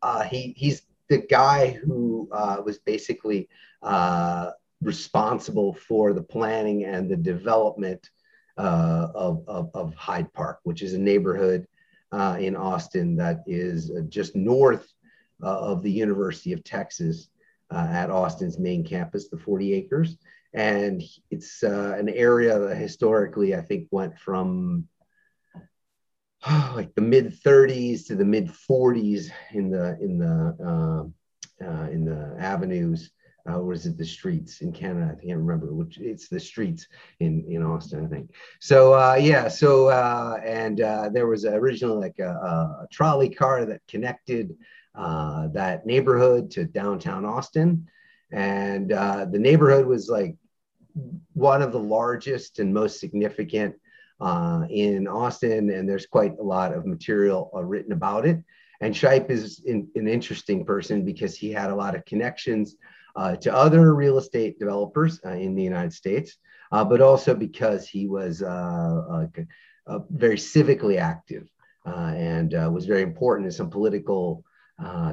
uh, 0.00 0.22
he, 0.22 0.54
he's 0.56 0.82
the 1.08 1.18
guy 1.18 1.72
who 1.84 2.30
uh, 2.32 2.62
was 2.64 2.78
basically 2.78 3.50
uh, 3.82 4.52
responsible 4.80 5.74
for 5.74 6.14
the 6.14 6.22
planning 6.22 6.84
and 6.84 7.10
the 7.10 7.16
development 7.16 8.08
uh, 8.58 9.08
of, 9.14 9.44
of, 9.48 9.70
of, 9.74 9.94
Hyde 9.94 10.32
Park, 10.32 10.60
which 10.64 10.82
is 10.82 10.94
a 10.94 10.98
neighborhood 10.98 11.66
uh, 12.12 12.36
in 12.38 12.54
Austin 12.54 13.16
that 13.16 13.42
is 13.46 13.90
uh, 13.90 14.02
just 14.08 14.36
north 14.36 14.92
uh, 15.42 15.58
of 15.58 15.82
the 15.82 15.90
University 15.90 16.52
of 16.52 16.62
Texas 16.62 17.28
at 17.70 18.10
Austin's 18.10 18.58
main 18.58 18.84
campus, 18.84 19.28
the 19.28 19.38
40 19.38 19.72
acres. 19.72 20.18
And 20.52 21.02
it's 21.30 21.62
an 21.62 22.10
area 22.10 22.58
that 22.58 22.76
historically, 22.76 23.54
I 23.54 23.62
think, 23.62 23.88
went 23.90 24.18
from 24.18 24.86
like 26.74 26.94
the 26.94 27.00
mid 27.00 27.32
30s 27.42 28.06
to 28.08 28.14
the 28.14 28.26
mid 28.26 28.48
40s 28.48 29.30
in 29.52 29.70
the 29.70 29.98
in 30.02 30.18
the 30.18 31.10
in 31.90 32.04
the 32.04 32.36
avenues 32.38 33.10
uh, 33.48 33.58
or 33.58 33.72
is 33.72 33.86
it 33.86 33.98
the 33.98 34.04
streets 34.04 34.60
in 34.60 34.72
Canada? 34.72 35.16
I 35.16 35.26
can't 35.26 35.38
remember 35.38 35.72
which. 35.72 35.98
It's 35.98 36.28
the 36.28 36.38
streets 36.38 36.86
in 37.20 37.44
in 37.48 37.62
Austin, 37.62 38.04
I 38.04 38.08
think. 38.08 38.30
So 38.60 38.94
uh, 38.94 39.16
yeah, 39.20 39.48
so 39.48 39.88
uh, 39.88 40.38
and 40.44 40.80
uh, 40.80 41.08
there 41.12 41.26
was 41.26 41.44
originally 41.44 41.96
like 41.96 42.18
a, 42.18 42.30
a, 42.30 42.86
trolley 42.92 43.28
car 43.28 43.64
that 43.64 43.80
connected 43.88 44.54
uh, 44.94 45.48
that 45.48 45.86
neighborhood 45.86 46.50
to 46.52 46.64
downtown 46.64 47.24
Austin, 47.24 47.88
and 48.30 48.92
uh, 48.92 49.24
the 49.24 49.38
neighborhood 49.38 49.86
was 49.86 50.08
like 50.08 50.36
one 51.32 51.62
of 51.62 51.72
the 51.72 51.80
largest 51.80 52.58
and 52.58 52.72
most 52.72 53.00
significant 53.00 53.74
in 54.70 55.08
Austin, 55.08 55.70
and 55.70 55.88
there's 55.88 56.06
quite 56.06 56.38
a 56.38 56.42
lot 56.42 56.72
of 56.72 56.86
material 56.86 57.50
written 57.64 57.92
about 57.92 58.24
it. 58.24 58.38
And 58.80 58.94
Shipe 58.94 59.30
is 59.30 59.62
in, 59.64 59.88
an 59.94 60.08
interesting 60.08 60.64
person 60.64 61.04
because 61.04 61.36
he 61.36 61.50
had 61.50 61.70
a 61.70 61.74
lot 61.74 61.94
of 61.94 62.04
connections 62.04 62.76
Uh, 63.14 63.36
to 63.36 63.54
other 63.54 63.94
real 63.94 64.16
estate 64.16 64.58
developers 64.58 65.20
uh, 65.26 65.32
in 65.32 65.54
the 65.54 65.62
United 65.62 65.92
States, 65.92 66.38
uh, 66.70 66.82
but 66.82 67.02
also 67.02 67.34
because 67.34 67.86
he 67.86 68.08
was 68.08 68.42
uh, 68.42 68.46
uh, 69.10 69.26
uh 69.86 69.98
very 70.10 70.36
civically 70.36 70.98
active 70.98 71.46
uh, 71.86 72.12
and 72.16 72.52
was 72.72 72.86
very 72.86 73.02
important 73.02 73.44
in 73.44 73.52
some 73.52 73.68
political 73.68 74.42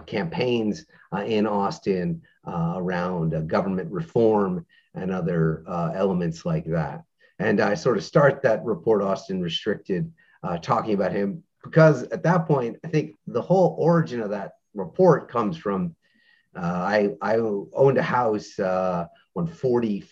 campaigns 0.05 0.85
in 1.25 1.45
Austin 1.45 2.21
around 2.47 3.47
government 3.47 3.91
reform 3.91 4.65
and 4.95 5.11
other 5.11 5.63
elements 5.93 6.45
like 6.45 6.65
that. 6.65 7.03
And 7.37 7.59
I 7.59 7.73
sort 7.73 7.97
of 7.97 8.03
start 8.03 8.41
that 8.43 8.63
report, 8.63 9.03
Austin 9.03 9.41
Restricted, 9.41 10.11
talking 10.61 10.93
about 10.93 11.11
him 11.11 11.43
because 11.63 12.03
at 12.03 12.23
that 12.23 12.47
point, 12.47 12.77
I 12.85 12.87
think 12.87 13.15
the 13.27 13.41
whole 13.41 13.75
origin 13.77 14.21
of 14.21 14.29
that 14.29 14.53
report 14.73 15.29
comes 15.29 15.57
from 15.57 15.95
uh, 16.55 16.59
I, 16.61 17.09
I 17.21 17.37
owned 17.37 17.97
a 17.97 18.03
house 18.03 18.57
uh, 18.59 19.05
on 19.35 19.47
44th, 19.47 20.03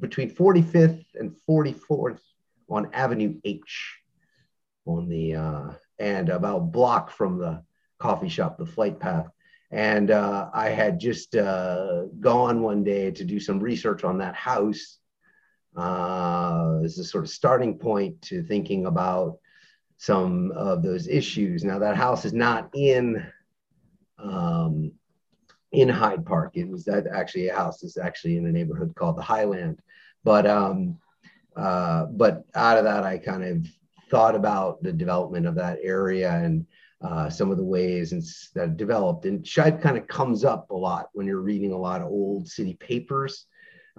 between 0.00 0.30
45th 0.30 1.04
and 1.14 1.36
44th 1.48 2.20
on 2.68 2.88
Avenue 2.92 3.38
H 3.44 3.98
on 4.86 5.08
the, 5.08 5.34
uh, 5.34 5.72
and 5.98 6.28
about 6.28 6.72
block 6.72 7.10
from 7.10 7.38
the 7.38 7.62
coffee 7.98 8.28
shop, 8.28 8.58
the 8.58 8.66
flight 8.66 8.98
path. 8.98 9.28
And 9.70 10.10
uh, 10.10 10.50
I 10.52 10.68
had 10.68 11.00
just 11.00 11.34
uh, 11.34 12.04
gone 12.20 12.62
one 12.62 12.84
day 12.84 13.10
to 13.10 13.24
do 13.24 13.40
some 13.40 13.58
research 13.58 14.04
on 14.04 14.18
that 14.18 14.34
house 14.34 14.98
uh, 15.76 16.80
as 16.84 16.98
a 16.98 17.04
sort 17.04 17.24
of 17.24 17.30
starting 17.30 17.78
point 17.78 18.20
to 18.22 18.42
thinking 18.42 18.86
about 18.86 19.38
some 19.96 20.50
of 20.52 20.82
those 20.82 21.08
issues. 21.08 21.64
Now, 21.64 21.78
that 21.78 21.96
house 21.96 22.24
is 22.24 22.32
not 22.32 22.70
in 22.74 23.24
um, 24.22 24.92
in 25.72 25.88
Hyde 25.88 26.24
Park. 26.24 26.56
It 26.56 26.68
was 26.68 26.84
that 26.84 27.06
actually 27.06 27.48
a 27.48 27.56
house 27.56 27.82
is 27.82 27.96
actually 27.96 28.36
in 28.36 28.46
a 28.46 28.52
neighborhood 28.52 28.94
called 28.94 29.16
the 29.16 29.22
Highland. 29.22 29.80
But 30.24 30.46
um, 30.46 30.98
uh, 31.56 32.06
but 32.06 32.44
out 32.54 32.78
of 32.78 32.84
that, 32.84 33.04
I 33.04 33.18
kind 33.18 33.44
of 33.44 33.66
thought 34.10 34.34
about 34.34 34.82
the 34.82 34.92
development 34.92 35.46
of 35.46 35.54
that 35.56 35.78
area 35.82 36.30
and 36.30 36.66
uh, 37.02 37.28
some 37.28 37.50
of 37.50 37.56
the 37.56 37.64
ways 37.64 38.12
and 38.12 38.22
that 38.54 38.76
developed. 38.76 39.24
And 39.24 39.42
Shipe 39.42 39.82
kind 39.82 39.96
of 39.96 40.06
comes 40.06 40.44
up 40.44 40.70
a 40.70 40.76
lot 40.76 41.08
when 41.14 41.26
you're 41.26 41.40
reading 41.40 41.72
a 41.72 41.78
lot 41.78 42.00
of 42.00 42.08
old 42.08 42.48
city 42.48 42.74
papers. 42.74 43.46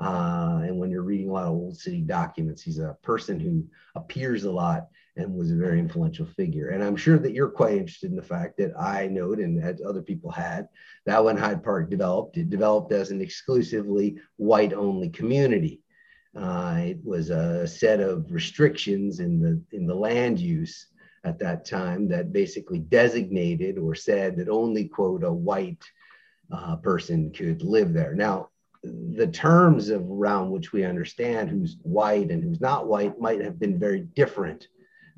Uh, 0.02 0.62
and 0.64 0.80
when 0.80 0.90
you're 0.90 1.04
reading 1.04 1.30
a 1.30 1.34
lot 1.34 1.46
of 1.46 1.54
old 1.54 1.78
city 1.78 2.02
documents, 2.02 2.62
he's 2.62 2.80
a 2.80 2.98
person 3.04 3.40
who 3.40 3.66
appears 3.96 4.46
a 4.46 4.52
lot 4.52 4.88
and 5.16 5.34
was 5.34 5.52
a 5.52 5.56
very 5.56 5.80
influential 5.80 6.26
figure. 6.26 6.70
And 6.70 6.84
I'm 6.84 6.96
sure 6.96 7.20
that 7.20 7.34
you're 7.34 7.50
quite 7.50 7.74
interested 7.74 8.10
in 8.10 8.16
the 8.16 8.22
fact 8.22 8.58
that 8.58 8.72
I 8.80 9.08
note 9.08 9.40
and 9.40 9.64
as 9.64 9.82
other 9.82 10.02
people 10.02 10.32
had 10.32 10.68
that 11.06 11.24
when 11.24 11.38
Hyde 11.38 11.64
Park 11.64 11.90
developed, 11.90 12.38
it 12.38 12.50
developed 12.50 12.92
as 12.92 13.12
an 13.12 13.22
exclusively 13.22 14.18
white 14.38 14.74
only 14.74 15.10
community. 15.10 15.82
Uh, 16.36 16.78
it 16.80 17.00
was 17.04 17.30
a 17.30 17.68
set 17.68 18.00
of 18.00 18.32
restrictions 18.32 19.20
in 19.20 19.40
the 19.40 19.62
in 19.72 19.86
the 19.86 19.94
land 19.94 20.40
use 20.40 20.88
at 21.24 21.38
that 21.40 21.64
time 21.64 22.08
that 22.08 22.34
basically 22.34 22.80
designated 22.80 23.78
or 23.78 23.94
said 23.94 24.36
that 24.36 24.50
only 24.50 24.86
quote 24.86 25.24
a 25.24 25.32
white 25.32 25.84
uh, 26.52 26.76
person 26.78 27.32
could 27.32 27.62
live 27.62 27.94
there. 27.94 28.16
Now, 28.16 28.50
the 28.84 29.28
terms 29.28 29.90
of 29.90 30.10
around 30.10 30.50
which 30.50 30.74
we 30.74 30.84
understand 30.84 31.50
who's 31.50 31.78
white 31.84 32.32
and 32.32 32.44
who's 32.44 32.60
not 32.60 32.88
white 32.88 33.20
might 33.20 33.42
have 33.42 33.60
been 33.60 33.80
very 33.80 34.02
different 34.02 34.68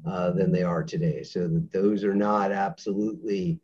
uh, 0.06 0.32
than 0.32 0.51
they 0.51 0.64
are 0.64 0.84
today. 0.84 1.24
So 1.24 1.47
that 1.47 1.72
those 1.72 2.03
are 2.03 2.16
not 2.16 2.51
absolutely 2.51 3.60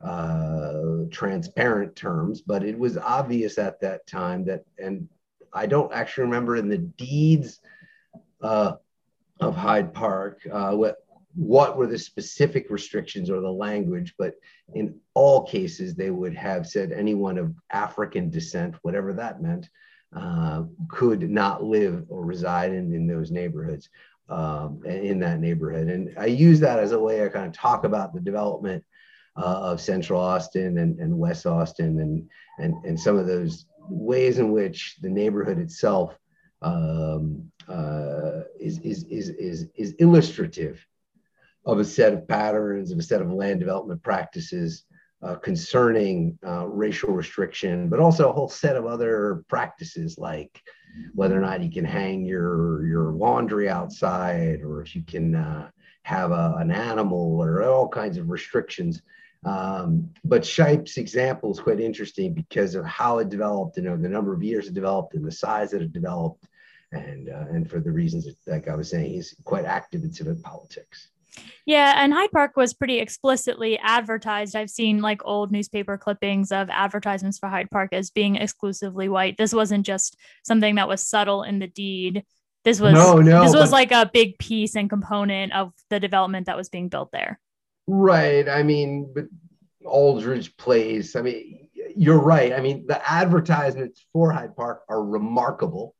uh, 0.00 1.04
transparent 1.10 1.94
terms, 1.96 2.40
but 2.40 2.62
it 2.62 2.78
was 2.78 2.96
obvious 2.96 3.58
at 3.58 3.80
that 3.80 4.06
time 4.06 4.44
that, 4.44 4.64
and 4.78 5.08
I 5.52 5.66
don't 5.66 5.92
actually 5.92 6.24
remember 6.24 6.56
in 6.56 6.68
the 6.68 6.78
deeds 6.78 7.60
uh, 8.40 8.74
of 9.40 9.56
Hyde 9.56 9.92
Park, 9.92 10.46
uh, 10.50 10.72
what 10.72 10.98
what 11.36 11.76
were 11.76 11.86
the 11.86 11.98
specific 11.98 12.70
restrictions 12.70 13.30
or 13.30 13.40
the 13.40 13.50
language, 13.50 14.14
but 14.18 14.34
in 14.74 14.98
all 15.14 15.44
cases, 15.44 15.94
they 15.94 16.10
would 16.10 16.34
have 16.34 16.66
said 16.66 16.90
anyone 16.90 17.38
of 17.38 17.54
African 17.70 18.30
descent, 18.30 18.74
whatever 18.82 19.12
that 19.12 19.40
meant, 19.40 19.68
uh, 20.14 20.64
could 20.88 21.30
not 21.30 21.62
live 21.62 22.04
or 22.08 22.24
reside 22.24 22.72
in, 22.72 22.92
in 22.92 23.06
those 23.06 23.30
neighborhoods, 23.30 23.88
um, 24.30 24.80
in 24.84 25.18
that 25.20 25.40
neighborhood. 25.40 25.88
And 25.88 26.14
I 26.18 26.26
use 26.26 26.60
that 26.60 26.78
as 26.78 26.92
a 26.92 26.98
way 26.98 27.18
to 27.18 27.30
kind 27.30 27.46
of 27.46 27.52
talk 27.52 27.84
about 27.84 28.14
the 28.14 28.20
development 28.20 28.84
uh, 29.36 29.60
of 29.72 29.80
Central 29.80 30.20
Austin 30.20 30.78
and, 30.78 30.98
and 30.98 31.18
West 31.18 31.46
Austin 31.46 32.00
and, 32.00 32.28
and, 32.58 32.84
and 32.84 32.98
some 32.98 33.16
of 33.16 33.26
those 33.26 33.66
ways 33.88 34.38
in 34.38 34.52
which 34.52 34.96
the 35.02 35.08
neighborhood 35.08 35.58
itself 35.58 36.16
um, 36.62 37.50
uh, 37.68 38.42
is, 38.58 38.78
is, 38.80 39.04
is, 39.04 39.30
is, 39.30 39.66
is 39.76 39.94
illustrative 39.98 40.84
of 41.66 41.78
a 41.78 41.84
set 41.84 42.12
of 42.12 42.26
patterns, 42.26 42.90
of 42.90 42.98
a 42.98 43.02
set 43.02 43.20
of 43.20 43.32
land 43.32 43.60
development 43.60 44.02
practices 44.02 44.84
uh, 45.22 45.34
concerning 45.36 46.38
uh, 46.46 46.66
racial 46.66 47.12
restriction, 47.12 47.88
but 47.88 48.00
also 48.00 48.30
a 48.30 48.32
whole 48.32 48.48
set 48.48 48.76
of 48.76 48.86
other 48.86 49.44
practices 49.48 50.16
like 50.18 50.62
whether 51.14 51.36
or 51.36 51.40
not 51.40 51.62
you 51.62 51.70
can 51.70 51.84
hang 51.84 52.24
your 52.24 52.86
your 52.86 53.12
laundry 53.12 53.68
outside, 53.68 54.62
or 54.62 54.82
if 54.82 54.94
you 54.94 55.02
can 55.02 55.34
uh, 55.34 55.70
have 56.02 56.30
a, 56.30 56.56
an 56.58 56.70
animal, 56.70 57.40
or 57.40 57.62
all 57.62 57.88
kinds 57.88 58.16
of 58.18 58.30
restrictions. 58.30 59.02
Um, 59.44 60.10
but 60.24 60.44
Shipe's 60.44 60.98
example 60.98 61.50
is 61.50 61.60
quite 61.60 61.80
interesting 61.80 62.34
because 62.34 62.74
of 62.74 62.84
how 62.84 63.18
it 63.18 63.30
developed, 63.30 63.78
you 63.78 63.82
know, 63.84 63.96
the 63.96 64.08
number 64.08 64.34
of 64.34 64.42
years 64.42 64.66
it 64.66 64.74
developed 64.74 65.14
and 65.14 65.24
the 65.24 65.32
size 65.32 65.70
that 65.70 65.82
it 65.82 65.92
developed, 65.92 66.46
and 66.92 67.28
uh, 67.30 67.46
and 67.50 67.70
for 67.70 67.80
the 67.80 67.90
reasons 67.90 68.26
that, 68.26 68.36
like 68.46 68.68
I 68.68 68.74
was 68.74 68.90
saying, 68.90 69.10
he's 69.10 69.34
quite 69.44 69.64
active 69.64 70.02
in 70.04 70.12
civic 70.12 70.42
politics. 70.42 71.08
Yeah, 71.66 71.94
and 71.96 72.12
Hyde 72.12 72.32
Park 72.32 72.56
was 72.56 72.74
pretty 72.74 72.98
explicitly 72.98 73.78
advertised. 73.78 74.56
I've 74.56 74.70
seen 74.70 75.02
like 75.02 75.24
old 75.24 75.52
newspaper 75.52 75.96
clippings 75.98 76.52
of 76.52 76.68
advertisements 76.70 77.38
for 77.38 77.48
Hyde 77.48 77.70
Park 77.70 77.92
as 77.92 78.10
being 78.10 78.36
exclusively 78.36 79.08
white. 79.08 79.36
This 79.36 79.52
wasn't 79.52 79.86
just 79.86 80.16
something 80.44 80.76
that 80.76 80.88
was 80.88 81.02
subtle 81.02 81.42
in 81.42 81.58
the 81.58 81.66
deed. 81.66 82.24
This 82.64 82.80
was 82.80 82.94
no, 82.94 83.20
no, 83.20 83.42
this 83.42 83.54
was 83.54 83.70
but, 83.70 83.72
like 83.72 83.92
a 83.92 84.10
big 84.12 84.38
piece 84.38 84.76
and 84.76 84.90
component 84.90 85.52
of 85.52 85.72
the 85.88 86.00
development 86.00 86.46
that 86.46 86.56
was 86.56 86.68
being 86.68 86.88
built 86.88 87.10
there. 87.12 87.40
Right. 87.86 88.48
I 88.48 88.62
mean, 88.62 89.12
but 89.14 89.24
Aldridge 89.84 90.56
Place. 90.56 91.16
I 91.16 91.22
mean, 91.22 91.68
you're 91.96 92.20
right. 92.20 92.52
I 92.52 92.60
mean, 92.60 92.86
the 92.86 93.00
advertisements 93.10 94.04
for 94.12 94.30
Hyde 94.30 94.54
Park 94.56 94.82
are 94.88 95.02
remarkable 95.02 95.94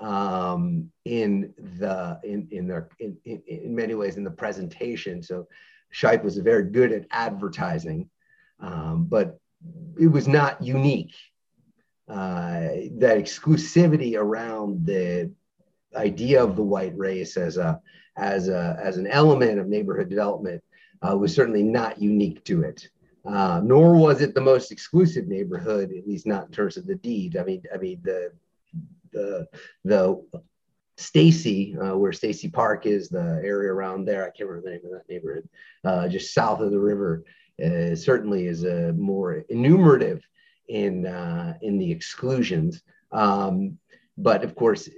um, 0.00 0.90
in 1.04 1.52
the 1.78 2.18
in 2.24 2.48
in 2.50 2.66
their 2.66 2.88
in, 2.98 3.16
in, 3.24 3.42
in 3.46 3.74
many 3.74 3.94
ways 3.94 4.16
in 4.16 4.24
the 4.24 4.30
presentation. 4.30 5.22
So 5.22 5.46
Shipe 5.92 6.24
was 6.24 6.38
very 6.38 6.64
good 6.64 6.92
at 6.92 7.06
advertising, 7.10 8.08
um, 8.60 9.04
but 9.04 9.38
it 9.98 10.08
was 10.08 10.26
not 10.26 10.62
unique. 10.62 11.14
Uh, 12.08 12.88
that 12.98 13.18
exclusivity 13.18 14.16
around 14.18 14.84
the 14.84 15.30
idea 15.94 16.42
of 16.42 16.56
the 16.56 16.62
white 16.62 16.96
race 16.96 17.36
as 17.36 17.56
a 17.56 17.80
as 18.16 18.48
a 18.48 18.76
as 18.82 18.96
an 18.96 19.06
element 19.06 19.60
of 19.60 19.68
neighborhood 19.68 20.08
development 20.08 20.62
uh, 21.02 21.16
was 21.16 21.34
certainly 21.34 21.62
not 21.62 22.00
unique 22.00 22.42
to 22.44 22.62
it. 22.62 22.88
Uh, 23.24 23.60
nor 23.62 23.94
was 23.94 24.22
it 24.22 24.34
the 24.34 24.40
most 24.40 24.72
exclusive 24.72 25.28
neighborhood, 25.28 25.92
at 25.96 26.08
least 26.08 26.26
not 26.26 26.46
in 26.46 26.52
terms 26.52 26.78
of 26.78 26.86
the 26.86 26.94
deed. 26.96 27.36
I 27.36 27.44
mean, 27.44 27.62
I 27.72 27.76
mean 27.76 28.00
the 28.02 28.32
the 29.12 29.46
the 29.84 30.22
Stacy, 30.96 31.74
uh, 31.78 31.96
where 31.96 32.12
Stacy 32.12 32.48
Park 32.48 32.84
is, 32.84 33.08
the 33.08 33.40
area 33.42 33.72
around 33.72 34.04
there. 34.04 34.22
I 34.22 34.30
can't 34.30 34.48
remember 34.48 34.68
the 34.68 34.76
name 34.76 34.84
of 34.84 34.92
that 34.92 35.08
neighborhood, 35.08 35.48
uh, 35.84 36.08
just 36.08 36.34
south 36.34 36.60
of 36.60 36.70
the 36.70 36.78
river. 36.78 37.24
Uh, 37.62 37.94
certainly 37.94 38.46
is 38.46 38.64
a 38.64 38.92
more 38.92 39.44
enumerative 39.48 40.22
in 40.68 41.06
uh, 41.06 41.54
in 41.62 41.78
the 41.78 41.90
exclusions. 41.90 42.82
Um, 43.12 43.78
but 44.16 44.44
of 44.44 44.54
course, 44.54 44.88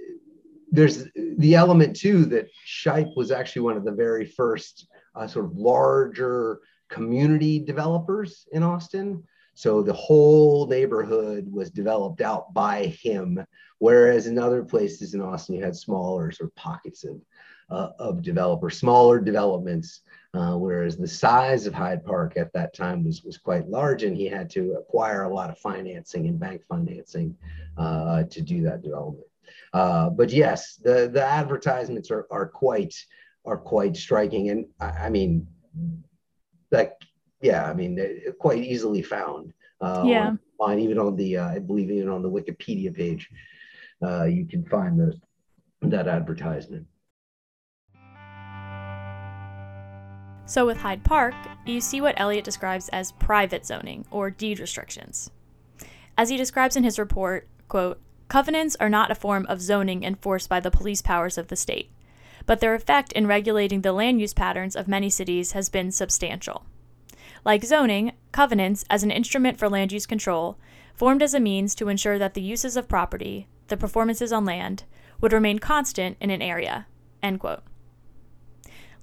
there's 0.71 1.07
the 1.15 1.55
element 1.55 1.95
too 1.95 2.25
that 2.25 2.49
Shipe 2.65 3.15
was 3.15 3.31
actually 3.31 3.63
one 3.63 3.77
of 3.77 3.85
the 3.85 3.91
very 3.91 4.25
first 4.25 4.87
uh, 5.15 5.27
sort 5.27 5.45
of 5.45 5.55
larger 5.55 6.59
community 6.89 7.59
developers 7.59 8.47
in 8.51 8.63
Austin. 8.63 9.23
So 9.53 9.83
the 9.83 9.93
whole 9.93 10.67
neighborhood 10.67 11.51
was 11.51 11.69
developed 11.69 12.21
out 12.21 12.53
by 12.53 12.85
him, 12.85 13.43
whereas 13.79 14.27
in 14.27 14.39
other 14.39 14.63
places 14.63 15.13
in 15.13 15.21
Austin, 15.21 15.55
you 15.55 15.63
had 15.63 15.75
smaller 15.75 16.31
sort 16.31 16.49
of 16.49 16.55
pockets 16.55 17.03
of, 17.03 17.21
uh, 17.69 17.89
of 17.99 18.21
developers, 18.21 18.77
smaller 18.77 19.19
developments, 19.19 20.01
uh, 20.33 20.55
whereas 20.57 20.97
the 20.97 21.07
size 21.07 21.67
of 21.67 21.73
Hyde 21.73 22.03
Park 22.03 22.37
at 22.37 22.51
that 22.53 22.73
time 22.73 23.05
was, 23.05 23.23
was 23.23 23.37
quite 23.37 23.69
large 23.69 24.03
and 24.03 24.17
he 24.17 24.25
had 24.25 24.49
to 24.51 24.73
acquire 24.73 25.23
a 25.23 25.33
lot 25.33 25.51
of 25.51 25.59
financing 25.59 26.27
and 26.27 26.39
bank 26.39 26.63
financing 26.67 27.35
uh, 27.77 28.23
to 28.23 28.41
do 28.41 28.63
that 28.63 28.81
development. 28.81 29.27
Uh, 29.73 30.09
but 30.09 30.31
yes, 30.31 30.75
the, 30.75 31.09
the 31.11 31.23
advertisements 31.23 32.09
are, 32.09 32.27
are 32.31 32.47
quite 32.47 32.95
are 33.45 33.57
quite 33.57 33.95
striking. 33.95 34.49
And 34.49 34.65
I, 34.79 34.85
I 34.85 35.09
mean, 35.09 35.47
like 36.71 36.93
yeah, 37.43 37.69
I 37.69 37.73
mean, 37.73 37.99
quite 38.39 38.63
easily 38.63 39.01
found. 39.01 39.53
Uh, 39.81 40.03
yeah. 40.07 40.31
On, 40.59 40.79
even 40.79 40.97
on 40.97 41.17
the, 41.17 41.37
uh, 41.37 41.49
I 41.49 41.59
believe 41.59 41.91
even 41.91 42.07
on 42.07 42.21
the 42.21 42.31
Wikipedia 42.31 42.95
page, 42.95 43.29
uh, 44.01 44.23
you 44.23 44.45
can 44.45 44.63
find 44.63 44.97
the, 44.97 45.13
that 45.81 46.07
advertisement. 46.07 46.87
So 50.45 50.65
with 50.65 50.77
Hyde 50.77 51.03
Park, 51.03 51.35
you 51.65 51.81
see 51.81 51.99
what 51.99 52.17
Eliot 52.17 52.45
describes 52.45 52.87
as 52.89 53.11
private 53.11 53.65
zoning 53.65 54.05
or 54.09 54.29
deed 54.29 54.59
restrictions. 54.59 55.29
As 56.17 56.29
he 56.29 56.37
describes 56.37 56.77
in 56.77 56.85
his 56.85 56.97
report, 56.97 57.49
quote, 57.67 57.99
covenants 58.29 58.77
are 58.79 58.89
not 58.89 59.11
a 59.11 59.15
form 59.15 59.45
of 59.49 59.61
zoning 59.61 60.03
enforced 60.03 60.47
by 60.47 60.61
the 60.61 60.71
police 60.71 61.01
powers 61.01 61.37
of 61.37 61.49
the 61.49 61.57
state, 61.57 61.91
but 62.45 62.61
their 62.61 62.75
effect 62.75 63.11
in 63.11 63.27
regulating 63.27 63.81
the 63.81 63.91
land 63.91 64.21
use 64.21 64.33
patterns 64.33 64.77
of 64.77 64.87
many 64.87 65.09
cities 65.09 65.51
has 65.51 65.67
been 65.67 65.91
substantial. 65.91 66.65
Like 67.45 67.65
zoning, 67.65 68.13
covenants, 68.31 68.85
as 68.89 69.03
an 69.03 69.11
instrument 69.11 69.59
for 69.59 69.67
land 69.69 69.91
use 69.91 70.05
control, 70.05 70.57
formed 70.93 71.21
as 71.21 71.33
a 71.33 71.39
means 71.39 71.75
to 71.75 71.89
ensure 71.89 72.17
that 72.17 72.33
the 72.35 72.41
uses 72.41 72.77
of 72.77 72.87
property, 72.87 73.47
the 73.67 73.77
performances 73.77 74.31
on 74.31 74.45
land, 74.45 74.83
would 75.19 75.33
remain 75.33 75.59
constant 75.59 76.17
in 76.21 76.29
an 76.29 76.41
area. 76.41 76.87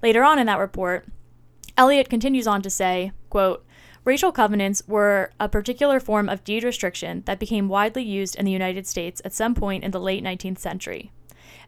Later 0.01 0.23
on 0.23 0.39
in 0.39 0.47
that 0.47 0.59
report, 0.59 1.07
Eliot 1.77 2.09
continues 2.09 2.47
on 2.47 2.61
to 2.61 2.69
say, 2.69 3.11
quote, 3.29 3.65
Racial 4.03 4.31
covenants 4.31 4.81
were 4.87 5.31
a 5.39 5.47
particular 5.47 5.99
form 5.99 6.27
of 6.27 6.43
deed 6.43 6.63
restriction 6.63 7.21
that 7.25 7.39
became 7.39 7.69
widely 7.69 8.03
used 8.03 8.35
in 8.35 8.45
the 8.45 8.51
United 8.51 8.87
States 8.87 9.21
at 9.23 9.33
some 9.33 9.53
point 9.53 9.83
in 9.83 9.91
the 9.91 9.99
late 9.99 10.23
19th 10.23 10.57
century 10.57 11.11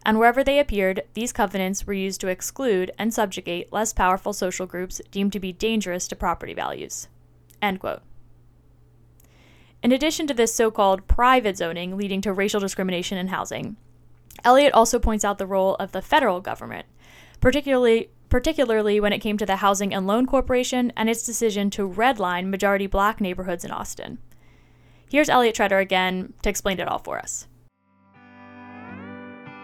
and 0.05 0.19
wherever 0.19 0.43
they 0.43 0.59
appeared, 0.59 1.03
these 1.13 1.31
covenants 1.31 1.87
were 1.87 1.93
used 1.93 2.21
to 2.21 2.27
exclude 2.27 2.91
and 2.97 3.13
subjugate 3.13 3.71
less 3.71 3.93
powerful 3.93 4.33
social 4.33 4.65
groups 4.65 5.01
deemed 5.11 5.33
to 5.33 5.39
be 5.39 5.53
dangerous 5.53 6.07
to 6.07 6.15
property 6.15 6.53
values. 6.53 7.07
In 9.81 9.91
addition 9.91 10.27
to 10.27 10.33
this 10.33 10.53
so 10.53 10.71
called 10.71 11.07
private 11.07 11.57
zoning 11.57 11.97
leading 11.97 12.21
to 12.21 12.33
racial 12.33 12.59
discrimination 12.59 13.17
in 13.17 13.27
housing, 13.27 13.77
Eliot 14.43 14.73
also 14.73 14.99
points 14.99 15.23
out 15.23 15.37
the 15.37 15.47
role 15.47 15.75
of 15.75 15.91
the 15.91 16.01
federal 16.01 16.41
government, 16.41 16.85
particularly 17.39 18.09
particularly 18.29 18.99
when 18.99 19.13
it 19.13 19.19
came 19.19 19.37
to 19.37 19.45
the 19.45 19.57
Housing 19.57 19.93
and 19.93 20.07
Loan 20.07 20.25
Corporation 20.25 20.91
and 20.97 21.07
its 21.07 21.23
decision 21.23 21.69
to 21.69 21.87
redline 21.87 22.49
majority 22.49 22.87
black 22.87 23.21
neighborhoods 23.21 23.63
in 23.63 23.69
Austin. 23.69 24.17
Here's 25.07 25.29
Eliot 25.29 25.55
Tretter 25.55 25.79
again 25.79 26.33
to 26.41 26.49
explain 26.49 26.79
it 26.79 26.87
all 26.87 26.97
for 26.97 27.19
us. 27.19 27.45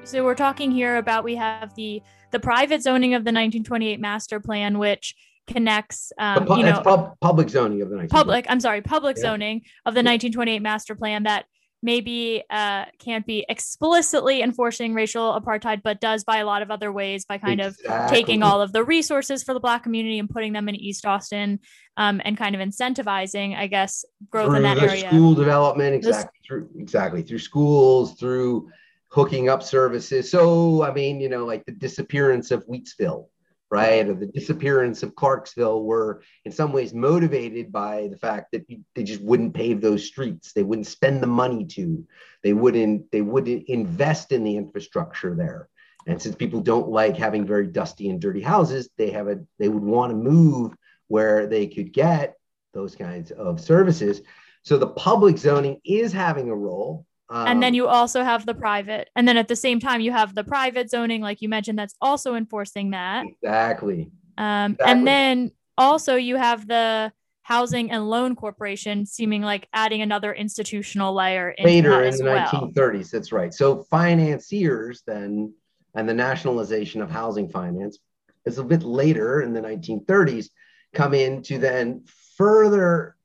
So 0.04 0.24
we're 0.24 0.36
talking 0.36 0.72
here 0.72 0.98
about 0.98 1.24
we 1.24 1.36
have 1.36 1.76
the 1.76 2.02
the 2.32 2.40
private 2.40 2.82
zoning 2.82 3.14
of 3.14 3.24
the 3.24 3.30
1928 3.30 4.00
master 4.00 4.40
plan, 4.40 4.80
which 4.80 5.16
connects, 5.48 6.12
um, 6.18 6.46
pu- 6.46 6.58
you 6.58 6.64
know, 6.64 6.82
pub- 6.82 7.20
public 7.22 7.50
zoning 7.50 7.82
of 7.82 7.90
the 7.90 8.08
public. 8.10 8.46
I'm 8.50 8.60
sorry, 8.60 8.82
public 8.82 9.18
yeah. 9.18 9.24
zoning 9.24 9.58
of 9.86 9.94
the 9.94 10.00
1928 10.00 10.62
master 10.62 10.96
plan 10.96 11.24
that 11.24 11.46
maybe 11.82 12.44
uh, 12.50 12.86
can't 13.00 13.26
be 13.26 13.46
explicitly 13.48 14.42
enforcing 14.42 14.94
racial 14.94 15.40
apartheid, 15.40 15.82
but 15.82 16.02
does 16.02 16.24
by 16.24 16.38
a 16.38 16.46
lot 16.46 16.62
of 16.62 16.72
other 16.72 16.92
ways 16.92 17.26
by 17.26 17.38
kind 17.38 17.62
exactly. 17.62 17.96
of 17.96 18.10
taking 18.10 18.44
all 18.44 18.62
of 18.62 18.74
the 18.74 18.84
resources 18.84 19.44
for 19.44 19.54
the 19.54 19.60
Black 19.60 19.84
community 19.84 20.20
and 20.20 20.30
putting 20.30 20.54
them 20.54 20.68
in 20.68 20.76
East 20.76 21.06
Austin 21.06 21.60
um, 21.98 22.22
and 22.26 22.38
kind 22.38 22.56
of 22.56 22.62
incentivizing, 22.62 23.58
I 23.58 23.68
guess, 23.68 24.04
growth 24.30 24.48
through 24.48 24.58
in 24.58 24.64
that 24.64 24.78
area. 24.78 25.08
School 25.08 25.34
development, 25.34 25.96
exactly. 25.96 26.40
Through 26.46 26.70
exactly 26.78 27.22
through 27.22 27.40
schools, 27.40 28.16
through 28.20 28.70
hooking 29.10 29.50
up 29.50 29.64
services. 29.64 30.30
So, 30.30 30.84
I 30.84 30.94
mean, 30.94 31.20
you 31.20 31.30
know, 31.30 31.46
like 31.46 31.66
the 31.66 31.72
disappearance 31.72 32.52
of 32.52 32.66
Wheatsville, 32.66 33.28
right? 33.72 34.08
Or 34.08 34.14
the 34.14 34.28
disappearance 34.28 35.04
of 35.04 35.16
Clarksville 35.16 35.84
were 35.84 36.22
in 36.46 36.52
some 36.52 36.72
ways 36.72 36.94
motivated 36.94 37.72
by 37.72 38.08
the 38.12 38.18
fact 38.18 38.52
that 38.52 38.66
they 38.96 39.04
just 39.04 39.22
wouldn't 39.22 39.54
pave 39.54 39.82
those 39.82 40.06
streets. 40.06 40.54
They 40.54 40.64
wouldn't 40.64 40.88
spend 40.88 41.22
the 41.22 41.28
money 41.28 41.66
to, 41.66 42.06
they 42.44 42.54
wouldn't, 42.54 43.12
they 43.12 43.22
wouldn't 43.22 43.68
invest 43.68 44.32
in 44.32 44.44
the 44.44 44.58
infrastructure 44.58 45.36
there. 45.36 45.70
And 46.08 46.22
since 46.22 46.36
people 46.36 46.62
don't 46.62 46.90
like 46.90 47.18
having 47.18 47.46
very 47.46 47.68
dusty 47.68 48.10
and 48.10 48.22
dirty 48.22 48.42
houses, 48.42 48.90
they 48.98 49.12
have 49.12 49.28
a 49.28 49.40
they 49.60 49.68
would 49.68 49.84
want 49.84 50.12
to 50.12 50.16
move 50.16 50.74
where 51.08 51.46
they 51.46 51.68
could 51.68 51.92
get 51.92 52.36
those 52.74 52.96
kinds 52.96 53.32
of 53.32 53.60
services. 53.60 54.22
So 54.64 54.78
the 54.78 54.88
public 54.88 55.38
zoning 55.38 55.82
is 55.84 56.14
having 56.14 56.50
a 56.50 56.56
role. 56.56 57.06
Um, 57.30 57.48
and 57.48 57.64
then 57.64 57.70
um, 57.70 57.76
you 57.76 57.88
also 57.88 58.24
have 58.24 58.46
the 58.46 58.56
private. 58.56 59.10
And 59.16 59.28
then 59.28 59.38
at 59.38 59.48
the 59.48 59.56
same 59.56 59.80
time, 59.80 60.02
you 60.02 60.12
have 60.12 60.34
the 60.34 60.44
private 60.44 60.90
zoning, 60.90 61.22
like 61.22 61.42
you 61.42 61.50
mentioned, 61.50 61.78
that's 61.78 61.96
also 62.02 62.36
enforcing 62.36 62.92
that. 62.92 63.26
Exactly. 63.26 64.10
Um, 64.38 64.72
exactly. 64.74 64.92
And 64.92 65.08
then 65.08 65.52
also 65.78 66.16
you 66.16 66.36
have 66.36 66.68
the 66.68 67.12
housing 67.50 67.90
and 67.90 68.08
loan 68.08 68.36
corporation 68.36 69.08
seeming 69.08 69.42
like 69.42 69.68
adding 69.74 70.04
another 70.04 70.32
institutional 70.34 71.16
layer 71.16 71.56
later 71.64 72.04
in 72.04 72.16
the 72.16 72.24
well. 72.24 72.46
1930s 72.46 73.10
that's 73.10 73.32
right 73.32 73.56
so 73.56 73.82
financiers 73.90 75.02
then 75.08 75.52
and 75.96 76.08
the 76.08 76.14
nationalization 76.14 77.02
of 77.02 77.10
housing 77.10 77.50
finance 77.50 77.98
is 78.46 78.60
a 78.60 78.64
bit 78.64 78.84
later 78.84 79.42
in 79.42 79.52
the 79.52 79.60
1930s 79.60 80.50
come 80.94 81.16
in 81.16 81.42
to 81.42 81.58
then 81.58 82.06
further 82.38 83.16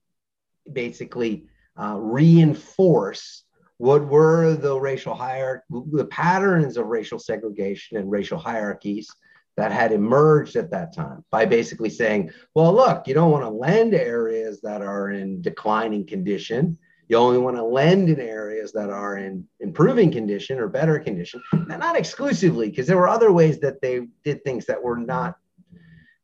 basically 0.73 1.45
uh, 1.77 1.99
reinforce 1.99 3.44
what 3.85 4.07
were 4.07 4.55
the 4.55 4.81
racial 4.81 5.15
hierarchy, 5.15 5.63
the 5.93 6.07
patterns 6.07 6.79
of 6.79 6.87
racial 6.87 7.19
segregation 7.19 7.99
and 7.99 8.11
racial 8.11 8.39
hierarchies 8.39 9.11
that 9.59 9.71
had 9.71 9.93
emerged 9.93 10.57
at 10.57 10.71
that 10.71 10.95
time 10.95 11.23
by 11.31 11.45
basically 11.45 11.91
saying, 11.91 12.31
well, 12.55 12.73
look, 12.73 13.07
you 13.07 13.13
don't 13.13 13.31
want 13.31 13.45
to 13.45 13.51
lend 13.51 13.93
to 13.93 14.03
areas 14.03 14.63
that 14.63 14.81
are 14.81 15.11
in 15.11 15.43
declining 15.43 16.07
condition. 16.07 16.79
You 17.09 17.19
only 17.19 17.37
want 17.37 17.57
to 17.57 17.63
lend 17.63 18.09
in 18.09 18.21
areas 18.21 18.73
that 18.73 18.89
are 18.89 19.19
in 19.19 19.47
improving 19.61 20.11
condition 20.11 20.59
or 20.59 20.67
better 20.69 20.99
condition. 20.99 21.43
And 21.53 21.79
not 21.79 21.99
exclusively, 21.99 22.71
because 22.71 22.87
there 22.87 22.97
were 22.97 23.11
other 23.11 23.33
ways 23.33 23.61
that 23.61 23.83
they 23.83 24.09
did 24.25 24.43
things 24.45 24.65
that 24.65 24.83
were 24.83 24.97
not, 24.97 25.37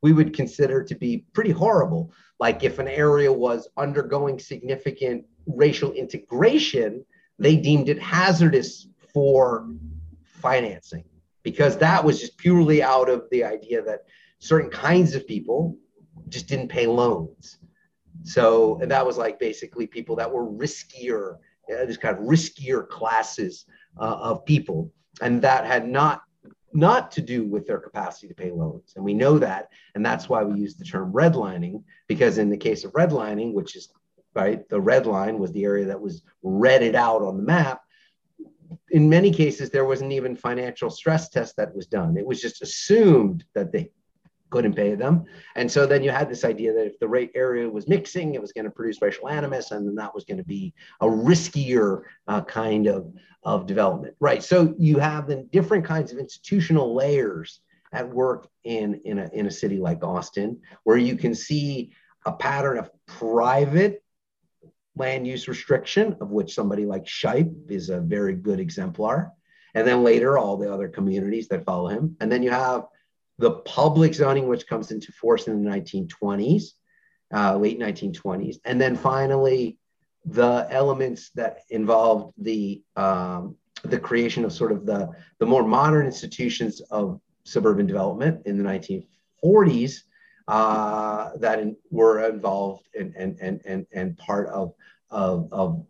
we 0.01 0.15
would 0.15 0.35
consider 0.35 0.83
to 0.83 0.95
be 0.95 1.27
pretty 1.35 1.51
horrible. 1.51 2.11
Like 2.39 2.65
if 2.65 2.79
an 2.79 2.89
area 2.89 3.31
was 3.31 3.69
undergoing 3.77 4.39
significant 4.39 5.27
racial 5.47 5.93
integration, 5.93 7.05
they 7.41 7.57
deemed 7.57 7.89
it 7.89 8.01
hazardous 8.01 8.87
for 9.13 9.69
financing 10.25 11.05
because 11.43 11.77
that 11.79 12.05
was 12.05 12.21
just 12.21 12.37
purely 12.37 12.83
out 12.83 13.09
of 13.09 13.25
the 13.31 13.43
idea 13.43 13.83
that 13.83 14.05
certain 14.39 14.71
kinds 14.71 15.15
of 15.15 15.27
people 15.27 15.77
just 16.29 16.47
didn't 16.47 16.69
pay 16.69 16.87
loans. 16.87 17.59
So, 18.23 18.79
and 18.81 18.91
that 18.91 19.05
was 19.05 19.17
like 19.17 19.41
basically 19.41 19.87
people 19.87 20.15
that 20.17 20.31
were 20.31 20.47
riskier, 20.47 21.37
uh, 21.73 21.87
this 21.87 21.97
kind 21.97 22.17
of 22.17 22.25
riskier 22.25 22.87
classes 22.87 23.65
uh, 23.99 24.19
of 24.21 24.45
people. 24.45 24.93
And 25.23 25.43
that 25.43 25.67
had 25.67 25.89
not 25.89 26.23
not 26.73 27.11
to 27.11 27.21
do 27.21 27.45
with 27.45 27.67
their 27.67 27.81
capacity 27.81 28.29
to 28.29 28.35
pay 28.35 28.53
loans. 28.53 28.93
And 28.95 29.05
we 29.05 29.13
know 29.13 29.41
that. 29.41 29.71
And 29.97 30.07
that's 30.07 30.29
why 30.29 30.45
we 30.45 30.61
use 30.61 30.77
the 30.77 30.85
term 30.85 31.13
redlining, 31.13 31.83
because 32.07 32.39
in 32.39 32.49
the 32.49 32.57
case 32.57 32.85
of 32.85 32.93
redlining, 32.93 33.55
which 33.55 33.75
is 33.75 33.89
right, 34.35 34.69
the 34.69 34.81
red 34.81 35.07
line 35.07 35.39
was 35.39 35.53
the 35.53 35.65
area 35.65 35.87
that 35.87 36.01
was 36.01 36.23
redded 36.43 36.95
out 36.95 37.23
on 37.23 37.37
the 37.37 37.43
map 37.43 37.83
in 38.91 39.09
many 39.09 39.31
cases, 39.31 39.71
there 39.71 39.85
wasn't 39.85 40.13
even 40.13 40.37
financial 40.37 40.91
stress 40.91 41.29
test 41.29 41.57
that 41.57 41.75
was 41.75 41.87
done. 41.87 42.17
It 42.17 42.27
was 42.27 42.41
just 42.41 42.63
assumed 42.63 43.45
that 43.55 43.73
they 43.73 43.91
couldn't 44.51 44.75
pay 44.75 44.95
them. 44.97 45.25
And 45.55 45.71
so 45.71 45.87
then 45.87 46.03
you 46.03 46.11
had 46.11 46.29
this 46.29 46.45
idea 46.45 46.73
that 46.73 46.87
if 46.87 46.99
the 46.99 47.09
rate 47.09 47.31
area 47.35 47.69
was 47.69 47.89
mixing, 47.89 48.35
it 48.35 48.41
was 48.41 48.53
going 48.53 48.65
to 48.65 48.71
produce 48.71 49.01
racial 49.01 49.29
animus, 49.29 49.71
and 49.71 49.87
then 49.87 49.95
that 49.97 50.15
was 50.15 50.25
going 50.25 50.39
to 50.39 50.45
be 50.45 50.75
a 51.01 51.07
riskier 51.07 52.03
uh, 52.27 52.43
kind 52.43 52.89
of, 52.89 53.13
of 53.45 53.67
development. 53.67 54.15
Right. 54.19 54.43
So 54.43 54.75
you 54.77 54.99
have 54.99 55.29
the 55.29 55.37
different 55.53 55.85
kinds 55.85 56.13
of 56.13 56.19
institutional 56.19 56.95
layers 56.95 57.61
at 57.93 58.09
work 58.09 58.49
in, 58.65 59.01
in, 59.05 59.21
a, 59.21 59.31
in 59.33 59.47
a 59.47 59.51
city 59.51 59.79
like 59.79 60.03
Austin, 60.05 60.61
where 60.85 60.97
you 60.97 61.17
can 61.17 61.35
see 61.35 61.93
a 62.27 62.33
pattern 62.33 62.79
of 62.79 62.91
private 63.07 64.03
land 64.97 65.27
use 65.27 65.49
restriction, 65.49 66.17
of 66.21 66.31
which 66.31 66.55
somebody 66.55 66.85
like 66.85 67.05
Shipe 67.05 67.71
is 67.71 67.91
a 67.91 68.01
very 68.01 68.35
good 68.35 68.61
exemplar. 68.61 69.33
And 69.75 69.87
then 69.87 70.03
later, 70.03 70.37
all 70.37 70.57
the 70.57 70.73
other 70.73 70.89
communities 70.89 71.49
that 71.49 71.65
follow 71.65 71.89
him. 71.89 72.17
And 72.21 72.31
then 72.31 72.43
you 72.43 72.51
have 72.51 72.87
the 73.39 73.53
public 73.61 74.15
zoning, 74.15 74.49
which 74.49 74.67
comes 74.67 74.91
into 74.91 75.13
force 75.13 75.47
in 75.47 75.63
the 75.63 75.71
1920s, 75.71 76.73
uh, 77.33 77.57
late 77.57 77.79
1920s. 77.79 78.57
And 78.65 78.81
then 78.81 78.97
finally, 78.97 79.79
the 80.25 80.67
elements 80.71 81.31
that 81.37 81.61
involved 81.71 82.35
the, 82.37 82.83
um, 82.97 83.57
the 83.85 83.99
creation 83.99 84.45
of 84.45 84.53
sort 84.53 84.73
of 84.73 84.85
the, 84.85 85.09
the 85.39 85.47
more 85.47 85.63
modern 85.63 86.05
institutions 86.05 86.81
of 86.91 87.21
suburban 87.45 87.87
development 87.87 88.43
in 88.45 88.59
the 88.59 88.65
1940s 88.65 90.03
uh, 90.49 91.31
that 91.39 91.59
in, 91.59 91.77
were 91.91 92.29
involved 92.29 92.89
and, 92.99 93.15
and, 93.17 93.39
and, 93.41 93.61
and, 93.65 93.87
and 93.93 94.17
part 94.19 94.49
of, 94.49 94.73
of, 95.11 95.49
of 95.53 95.85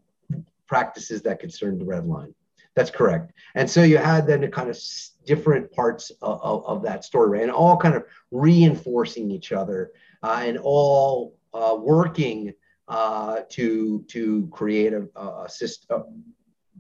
practices 0.67 1.23
that 1.23 1.41
concerned 1.41 1.81
the 1.81 1.85
red 1.85 2.07
line. 2.07 2.35
That's 2.77 2.91
correct. 2.91 3.33
And 3.55 3.69
so 3.69 3.83
you 3.83 3.99
had 3.99 4.27
then 4.27 4.45
a 4.45 4.49
kind 4.49 4.71
of 4.71 4.79
different 5.27 5.73
parts 5.73 6.11
of, 6.23 6.41
of, 6.43 6.65
of 6.67 6.83
that 6.85 7.05
story? 7.05 7.43
And 7.43 7.51
all 7.51 7.77
kind 7.77 7.95
of 7.95 8.05
reinforcing 8.31 9.31
each 9.31 9.53
other 9.53 9.91
uh, 10.23 10.43
and 10.45 10.59
all 10.59 11.37
uh, 11.53 11.77
working 11.79 12.53
uh, 12.89 13.41
to, 13.51 14.05
to 14.09 14.49
create 14.53 14.93
a, 14.93 15.09
a 15.17 15.49
system, 15.49 16.25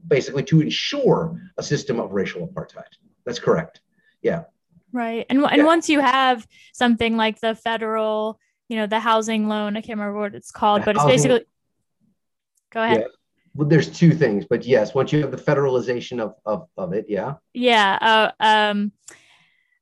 basically 0.06 0.44
to 0.44 0.60
ensure 0.60 1.40
a 1.58 1.62
system 1.62 1.98
of 2.00 2.12
racial 2.12 2.46
apartheid. 2.46 2.92
That's 3.24 3.38
correct. 3.38 3.80
Yeah. 4.22 4.44
Right. 4.92 5.26
And, 5.30 5.42
and 5.44 5.58
yeah. 5.58 5.64
once 5.64 5.88
you 5.88 6.00
have 6.00 6.46
something 6.72 7.16
like 7.16 7.40
the 7.40 7.54
federal, 7.54 8.38
you 8.68 8.76
know, 8.76 8.86
the 8.86 9.00
housing 9.00 9.48
loan, 9.48 9.76
I 9.76 9.80
can't 9.80 9.98
remember 9.98 10.18
what 10.18 10.34
it's 10.34 10.50
called, 10.50 10.84
but 10.84 10.96
it's 10.96 11.04
basically, 11.04 11.44
go 12.70 12.82
ahead. 12.82 13.00
Yeah. 13.00 13.06
Well, 13.54 13.68
there's 13.68 13.90
two 13.90 14.12
things, 14.12 14.46
but 14.48 14.64
yes, 14.64 14.94
once 14.94 15.12
you 15.12 15.20
have 15.22 15.32
the 15.32 15.36
federalization 15.36 16.20
of, 16.20 16.34
of, 16.46 16.68
of 16.76 16.92
it, 16.92 17.06
yeah. 17.08 17.34
Yeah. 17.52 17.98
Uh, 18.00 18.30
um, 18.40 18.92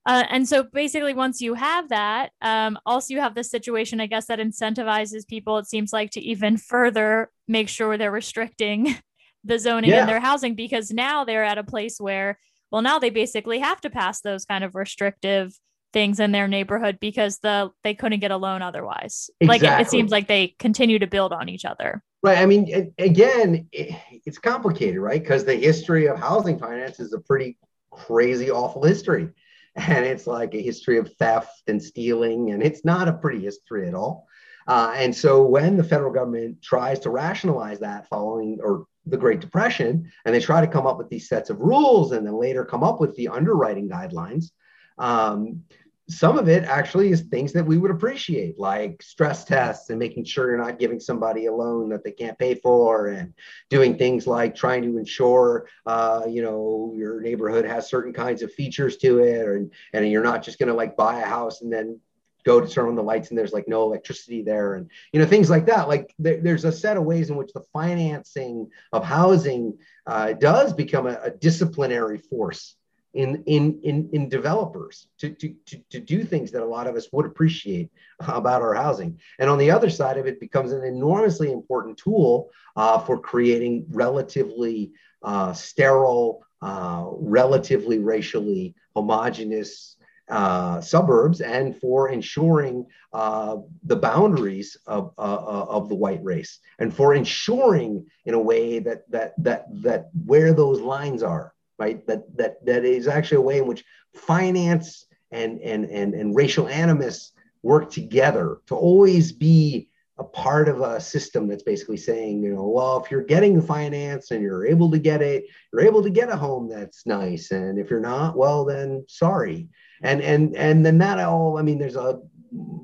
uh, 0.07 0.25
and 0.31 0.49
so 0.49 0.63
basically, 0.63 1.13
once 1.13 1.43
you 1.43 1.53
have 1.53 1.91
that, 1.91 2.31
um, 2.41 2.79
also 2.87 3.13
you 3.13 3.21
have 3.21 3.35
this 3.35 3.51
situation, 3.51 4.01
I 4.01 4.07
guess, 4.07 4.25
that 4.27 4.39
incentivizes 4.39 5.29
people, 5.29 5.59
it 5.59 5.67
seems 5.67 5.93
like, 5.93 6.13
to 6.13 6.21
even 6.21 6.57
further 6.57 7.31
make 7.47 7.69
sure 7.69 7.99
they're 7.99 8.11
restricting 8.11 8.97
the 9.45 9.59
zoning 9.59 9.91
yeah. 9.91 10.01
in 10.01 10.07
their 10.07 10.21
housing 10.21 10.55
because 10.55 10.91
now 10.91 11.25
they're 11.25 11.45
at 11.45 11.59
a 11.59 11.63
place 11.63 12.01
where 12.01 12.39
well, 12.71 12.83
now 12.83 12.99
they 12.99 13.11
basically 13.11 13.59
have 13.59 13.81
to 13.83 13.91
pass 13.91 14.21
those 14.21 14.45
kind 14.45 14.64
of 14.64 14.75
restrictive 14.75 15.53
things 15.93 16.21
in 16.21 16.33
their 16.33 16.49
neighborhood 16.49 16.99
because 17.01 17.39
the 17.39 17.71
they 17.83 17.95
couldn't 17.95 18.21
get 18.21 18.31
a 18.31 18.37
loan 18.37 18.62
otherwise. 18.62 19.31
Exactly. 19.41 19.69
Like 19.69 19.81
it, 19.81 19.83
it, 19.83 19.91
seems 19.91 20.11
like 20.11 20.27
they 20.27 20.55
continue 20.59 20.99
to 20.99 21.07
build 21.07 21.33
on 21.33 21.49
each 21.49 21.64
other. 21.64 22.03
Right. 22.23 22.39
I 22.39 22.47
mean, 22.47 22.93
again, 22.99 23.69
it's 23.73 24.39
complicated, 24.39 24.99
right? 24.99 25.23
Because 25.23 25.45
the 25.45 25.55
history 25.55 26.07
of 26.07 26.19
housing 26.19 26.59
finance 26.59 26.99
is 27.01 27.12
a 27.12 27.21
pretty 27.21 27.57
crazy, 27.91 28.51
awful 28.51 28.83
history. 28.83 29.29
And 29.77 30.05
it's 30.05 30.27
like 30.27 30.55
a 30.55 30.62
history 30.62 30.99
of 30.99 31.14
theft 31.21 31.62
and 31.69 31.81
stealing, 31.81 32.51
and 32.51 32.64
it's 32.64 32.85
not 32.85 33.07
a 33.07 33.12
pretty 33.12 33.41
history 33.41 33.87
at 33.87 33.95
all. 33.95 34.27
Uh, 34.66 34.93
and 34.97 35.14
so 35.14 35.43
when 35.43 35.77
the 35.77 35.85
federal 35.85 36.12
government 36.12 36.61
tries 36.61 36.99
to 37.01 37.11
rationalize 37.11 37.79
that 37.79 38.09
following 38.09 38.59
or 38.61 38.87
the 39.11 39.17
Great 39.17 39.41
Depression, 39.41 40.11
and 40.25 40.35
they 40.35 40.41
try 40.41 40.61
to 40.61 40.67
come 40.67 40.87
up 40.87 40.99
with 40.99 41.09
these 41.09 41.29
sets 41.29 41.51
of 41.51 41.61
rules 41.61 42.13
and 42.13 42.27
then 42.27 42.35
later 42.35 42.65
come 42.65 42.83
up 42.83 43.01
with 43.01 43.15
the 43.17 43.29
underwriting 43.29 43.89
guidelines. 43.89 44.51
Um, 44.99 45.65
some 46.11 46.39
of 46.39 46.49
it 46.49 46.65
actually 46.65 47.11
is 47.11 47.21
things 47.21 47.53
that 47.53 47.67
we 47.67 47.77
would 47.77 47.91
appreciate, 47.91 48.59
like 48.59 49.03
stress 49.03 49.45
tests 49.45 49.91
and 49.91 49.99
making 49.99 50.25
sure 50.25 50.49
you're 50.49 50.57
not 50.57 50.79
giving 50.79 50.99
somebody 50.99 51.47
a 51.47 51.53
loan 51.53 51.91
that 51.91 52.03
they 52.03 52.13
can't 52.13 52.39
pay 52.39 52.55
for, 52.55 53.09
and 53.09 53.35
doing 53.69 53.99
things 53.99 54.27
like 54.27 54.55
trying 54.55 54.83
to 54.83 54.97
ensure, 54.97 55.69
uh, 55.85 56.23
you 56.27 56.41
know, 56.41 56.95
your 56.97 57.21
neighborhood 57.21 57.67
has 57.67 57.91
certain 57.91 58.15
kinds 58.15 58.41
of 58.41 58.53
features 58.55 58.97
to 58.97 59.19
it, 59.19 59.47
or, 59.47 59.69
and 59.93 60.11
you're 60.11 60.25
not 60.25 60.43
just 60.43 60.59
going 60.59 60.69
to 60.69 60.75
like 60.75 60.97
buy 60.97 61.21
a 61.21 61.27
house 61.27 61.61
and 61.61 61.71
then 61.71 62.01
go 62.49 62.61
to 62.63 62.67
turn 62.67 62.89
on 62.89 62.95
the 62.95 63.03
lights 63.03 63.29
and 63.29 63.37
there's 63.37 63.53
like 63.53 63.69
no 63.69 63.83
electricity 63.83 64.41
there 64.43 64.75
and 64.75 64.91
you 65.13 65.21
know 65.21 65.27
things 65.27 65.51
like 65.51 65.67
that. 65.67 65.87
Like 65.87 66.15
there, 66.19 66.41
there's 66.41 66.65
a 66.65 66.73
set 66.73 66.97
of 66.97 67.05
ways 67.05 67.29
in 67.29 67.37
which 67.37 67.53
the 67.53 67.65
financing 67.75 68.71
of 68.93 69.05
housing 69.05 69.77
uh, 70.07 70.33
does 70.33 70.73
become 70.73 71.07
a, 71.07 71.19
a, 71.25 71.31
disciplinary 71.31 72.17
force 72.17 72.77
in 73.13 73.43
in 73.45 73.81
in, 73.83 74.09
in 74.15 74.29
developers 74.31 75.09
to, 75.19 75.29
to, 75.41 75.55
to, 75.67 75.77
to 75.91 76.01
do 76.01 76.25
things 76.25 76.51
that 76.53 76.63
a 76.63 76.73
lot 76.77 76.87
of 76.87 76.97
us 76.97 77.09
would 77.13 77.27
appreciate 77.27 77.91
about 78.21 78.63
our 78.63 78.75
housing. 78.75 79.21
And 79.39 79.51
on 79.51 79.59
the 79.59 79.71
other 79.71 79.91
side 79.91 80.17
of 80.17 80.27
it 80.27 80.41
becomes 80.41 80.73
an 80.73 80.85
enormously 80.85 81.53
important 81.53 81.99
tool 81.99 82.49
uh, 82.77 82.99
for 82.99 83.21
creating 83.21 83.85
relatively 83.91 84.93
uh, 85.23 85.53
sterile 85.53 86.43
uh, 86.63 87.05
relatively 87.13 87.99
racially 87.99 88.75
homogenous 88.97 89.98
uh, 90.31 90.81
suburbs 90.81 91.41
and 91.41 91.76
for 91.76 92.11
ensuring 92.11 92.87
uh, 93.12 93.57
the 93.85 93.97
boundaries 93.97 94.76
of, 94.87 95.12
uh, 95.18 95.20
uh, 95.20 95.66
of 95.68 95.89
the 95.89 95.95
white 95.95 96.22
race 96.22 96.59
and 96.79 96.95
for 96.95 97.14
ensuring 97.14 98.05
in 98.26 98.35
a 98.35 98.39
way 98.39 98.79
that 98.79 99.11
that 99.11 99.33
that 99.39 99.64
that 99.83 100.11
where 100.26 100.53
those 100.53 100.81
lines 100.81 101.22
are 101.22 101.55
right? 101.79 102.07
That 102.07 102.37
that 102.37 102.64
that 102.66 102.85
is 102.85 103.09
actually 103.09 103.39
a 103.39 103.43
way 103.43 103.59
in 103.59 103.66
which 103.66 103.85
finance 104.14 105.07
and 105.31 105.61
and 105.61 105.85
and, 105.85 106.14
and 106.14 106.35
racial 106.35 106.68
animus 106.68 107.33
work 107.62 107.91
together 107.91 108.59
to 108.66 108.74
always 108.74 109.33
be 109.33 109.89
a 110.18 110.24
part 110.24 110.68
of 110.68 110.81
a 110.81 111.01
system 111.01 111.47
that's 111.47 111.62
basically 111.62 111.97
saying, 111.97 112.43
you 112.43 112.53
know, 112.53 112.66
well, 112.66 113.01
if 113.03 113.09
you're 113.09 113.22
getting 113.22 113.55
the 113.55 113.62
finance 113.62 114.33
and 114.33 114.43
you're 114.43 114.66
able 114.66 114.91
to 114.91 114.99
get 114.99 115.22
it, 115.22 115.45
you're 115.72 115.83
able 115.83 116.03
to 116.03 116.11
get 116.11 116.29
a 116.29 116.37
home 116.37 116.68
that's 116.68 117.07
nice, 117.07 117.53
and 117.53 117.79
if 117.79 117.89
you're 117.89 118.01
not, 118.01 118.37
well, 118.37 118.64
then 118.64 119.05
sorry. 119.09 119.68
And 120.03 120.21
and 120.23 120.55
and 120.57 120.85
then 120.85 120.99
that 120.99 121.19
all, 121.19 121.59
I 121.59 121.63
mean, 121.63 121.79
there's 121.79 121.97
a 121.97 122.21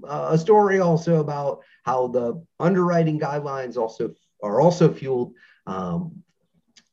a 0.06 0.38
story 0.38 0.80
also 0.80 1.20
about 1.20 1.60
how 1.84 2.08
the 2.08 2.42
underwriting 2.60 3.18
guidelines 3.18 3.76
also 3.76 4.14
are 4.42 4.60
also 4.60 4.92
fueled 4.92 5.32
um, 5.66 6.22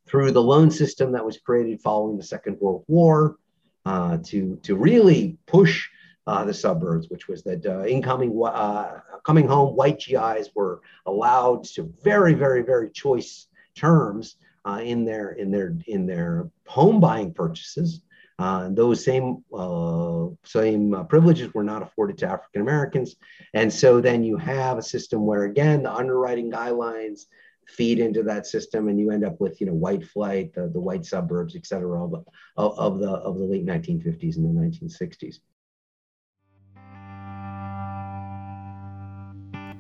through 0.08 0.32
the 0.32 0.42
loan 0.42 0.72
system 0.72 1.12
that 1.14 1.26
was 1.26 1.38
created 1.38 1.82
following 1.82 2.18
the 2.18 2.24
Second 2.24 2.58
World 2.60 2.84
War 2.88 3.38
uh, 3.86 4.18
to 4.26 4.58
to 4.64 4.76
really 4.76 5.38
push 5.48 5.88
uh, 6.28 6.46
the 6.46 6.54
suburbs, 6.54 7.10
which 7.10 7.28
was 7.28 7.44
that 7.44 7.66
uh, 7.66 7.86
incoming 7.86 8.40
uh, 8.44 9.00
coming 9.26 9.48
home 9.48 9.76
white 9.76 10.00
GIs 10.00 10.50
were 10.56 10.82
allowed 11.06 11.64
to 11.64 11.94
very 12.04 12.34
very 12.34 12.62
very 12.62 12.90
choice 12.92 13.48
terms 13.76 14.36
uh, 14.66 14.82
in 14.84 15.06
their 15.06 15.32
in 15.32 15.52
their 15.52 15.76
in 15.88 16.06
their 16.06 16.50
home 16.68 17.00
buying 17.00 17.34
purchases. 17.34 18.02
Uh, 18.42 18.70
those 18.72 19.06
same 19.06 19.44
uh, 19.54 20.26
same 20.44 20.96
uh, 20.96 21.04
privileges 21.04 21.54
were 21.54 21.64
not 21.64 21.84
afforded 21.84 22.18
to 22.18 22.28
African 22.28 22.64
Americans, 22.64 23.16
and 23.54 23.72
so 23.72 24.02
then 24.02 24.24
you 24.24 24.36
have 24.36 24.80
a 24.80 24.82
system 24.82 25.28
where 25.28 25.44
again 25.44 25.84
the 25.84 25.94
underwriting 25.94 26.52
guidelines 26.52 27.26
feed 27.68 28.00
into 28.00 28.24
that 28.24 28.48
system, 28.48 28.88
and 28.88 29.00
you 29.00 29.12
end 29.12 29.24
up 29.24 29.40
with 29.40 29.62
you 29.62 29.68
know 29.68 29.76
white 29.76 30.04
flight, 30.04 30.56
the, 30.56 30.68
the 30.70 30.80
white 30.80 31.06
suburbs, 31.06 31.56
et 31.56 31.68
cetera, 31.68 32.04
of, 32.04 32.26
of, 32.58 33.00
the 33.00 33.12
of 33.12 33.38
the 33.38 33.46
late 33.46 33.64
1950s 33.64 34.38
and 34.38 34.58
the 34.58 34.60
1960s. 34.60 35.36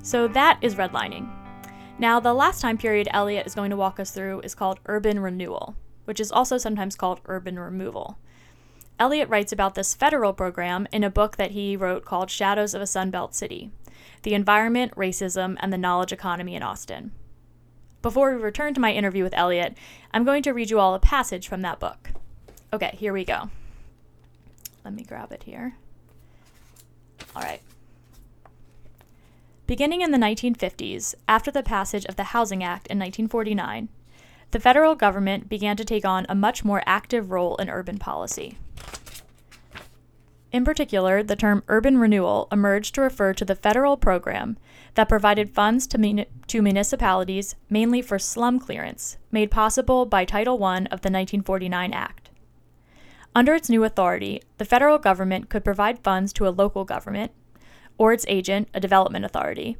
So 0.03 0.27
that 0.27 0.59
is 0.61 0.75
redlining. 0.75 1.27
Now, 1.97 2.19
the 2.19 2.35
last 2.35 2.61
time 2.61 2.77
period 2.77 3.07
Eliot 3.11 3.47
is 3.47 3.55
going 3.55 3.71
to 3.71 3.77
walk 3.77 3.99
us 3.99 4.11
through 4.11 4.41
is 4.41 4.53
called 4.53 4.79
urban 4.85 5.19
renewal, 5.19 5.75
which 6.05 6.19
is 6.19 6.31
also 6.31 6.59
sometimes 6.59 6.95
called 6.95 7.21
urban 7.25 7.57
removal. 7.57 8.19
Eliot 9.01 9.29
writes 9.29 9.51
about 9.51 9.73
this 9.73 9.95
federal 9.95 10.31
program 10.31 10.87
in 10.91 11.03
a 11.03 11.09
book 11.09 11.37
that 11.37 11.51
he 11.51 11.75
wrote 11.75 12.05
called 12.05 12.29
Shadows 12.29 12.75
of 12.75 12.83
a 12.83 12.85
Sunbelt 12.85 13.33
City 13.33 13.71
The 14.21 14.35
Environment, 14.35 14.93
Racism, 14.95 15.57
and 15.59 15.73
the 15.73 15.77
Knowledge 15.79 16.11
Economy 16.11 16.53
in 16.53 16.61
Austin. 16.61 17.11
Before 18.03 18.29
we 18.29 18.39
return 18.39 18.75
to 18.75 18.79
my 18.79 18.93
interview 18.93 19.23
with 19.23 19.33
Eliot, 19.33 19.75
I'm 20.13 20.23
going 20.23 20.43
to 20.43 20.51
read 20.51 20.69
you 20.69 20.79
all 20.79 20.93
a 20.93 20.99
passage 20.99 21.47
from 21.47 21.63
that 21.63 21.79
book. 21.79 22.11
Okay, 22.71 22.95
here 22.95 23.11
we 23.11 23.25
go. 23.25 23.49
Let 24.85 24.93
me 24.93 25.03
grab 25.03 25.31
it 25.31 25.41
here. 25.41 25.77
All 27.35 27.41
right. 27.41 27.61
Beginning 29.65 30.01
in 30.01 30.11
the 30.11 30.19
1950s, 30.19 31.15
after 31.27 31.49
the 31.49 31.63
passage 31.63 32.05
of 32.05 32.17
the 32.17 32.25
Housing 32.25 32.63
Act 32.63 32.85
in 32.85 32.99
1949, 32.99 33.89
the 34.51 34.59
federal 34.59 34.95
government 34.95 35.49
began 35.49 35.77
to 35.77 35.85
take 35.85 36.05
on 36.05 36.25
a 36.29 36.35
much 36.35 36.63
more 36.63 36.83
active 36.85 37.31
role 37.31 37.55
in 37.55 37.69
urban 37.69 37.97
policy. 37.97 38.57
In 40.51 40.65
particular, 40.65 41.23
the 41.23 41.37
term 41.37 41.63
urban 41.69 41.97
renewal 41.97 42.49
emerged 42.51 42.95
to 42.95 43.01
refer 43.01 43.33
to 43.33 43.45
the 43.45 43.55
federal 43.55 43.95
program 43.95 44.57
that 44.95 45.07
provided 45.07 45.49
funds 45.49 45.87
to, 45.87 45.97
mun- 45.97 46.25
to 46.47 46.61
municipalities 46.61 47.55
mainly 47.69 48.01
for 48.01 48.19
slum 48.19 48.59
clearance, 48.59 49.17
made 49.31 49.49
possible 49.49 50.05
by 50.05 50.25
Title 50.25 50.61
I 50.63 50.77
of 50.77 51.01
the 51.01 51.09
1949 51.09 51.93
Act. 51.93 52.29
Under 53.33 53.55
its 53.55 53.69
new 53.69 53.85
authority, 53.85 54.41
the 54.57 54.65
federal 54.65 54.97
government 54.97 55.47
could 55.47 55.63
provide 55.63 56.03
funds 56.03 56.33
to 56.33 56.45
a 56.45 56.49
local 56.49 56.83
government, 56.83 57.31
or 57.97 58.11
its 58.11 58.25
agent, 58.27 58.67
a 58.73 58.81
development 58.81 59.23
authority, 59.23 59.77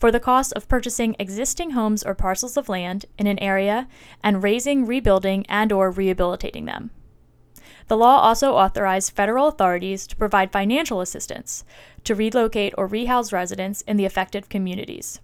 for 0.00 0.10
the 0.10 0.18
cost 0.18 0.52
of 0.54 0.66
purchasing 0.66 1.14
existing 1.18 1.72
homes 1.72 2.02
or 2.02 2.14
parcels 2.14 2.56
of 2.56 2.70
land 2.70 3.04
in 3.18 3.26
an 3.26 3.38
area 3.38 3.86
and 4.24 4.42
razing, 4.42 4.86
rebuilding, 4.86 5.44
and 5.46 5.70
or 5.70 5.90
rehabilitating 5.90 6.64
them. 6.64 6.90
The 7.88 7.98
law 7.98 8.20
also 8.20 8.54
authorized 8.54 9.12
federal 9.12 9.48
authorities 9.48 10.06
to 10.06 10.16
provide 10.16 10.52
financial 10.52 11.00
assistance 11.00 11.64
to 12.04 12.14
relocate 12.14 12.72
or 12.78 12.86
rehouse 12.86 13.32
residents 13.32 13.82
in 13.82 13.98
the 13.98 14.04
affected 14.06 14.48
communities. 14.48 15.20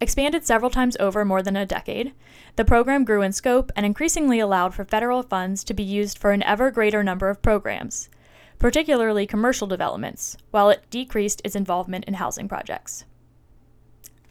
Expanded 0.00 0.44
several 0.44 0.70
times 0.70 0.96
over 0.98 1.24
more 1.24 1.42
than 1.42 1.56
a 1.56 1.66
decade, 1.66 2.12
the 2.56 2.64
program 2.64 3.04
grew 3.04 3.22
in 3.22 3.32
scope 3.32 3.70
and 3.76 3.84
increasingly 3.84 4.40
allowed 4.40 4.74
for 4.74 4.84
federal 4.84 5.22
funds 5.22 5.62
to 5.64 5.74
be 5.74 5.82
used 5.82 6.18
for 6.18 6.32
an 6.32 6.42
ever 6.42 6.70
greater 6.70 7.04
number 7.04 7.28
of 7.28 7.42
programs, 7.42 8.08
particularly 8.58 9.26
commercial 9.26 9.66
developments, 9.66 10.38
while 10.50 10.70
it 10.70 10.88
decreased 10.90 11.42
its 11.44 11.54
involvement 11.54 12.06
in 12.06 12.14
housing 12.14 12.48
projects. 12.48 13.04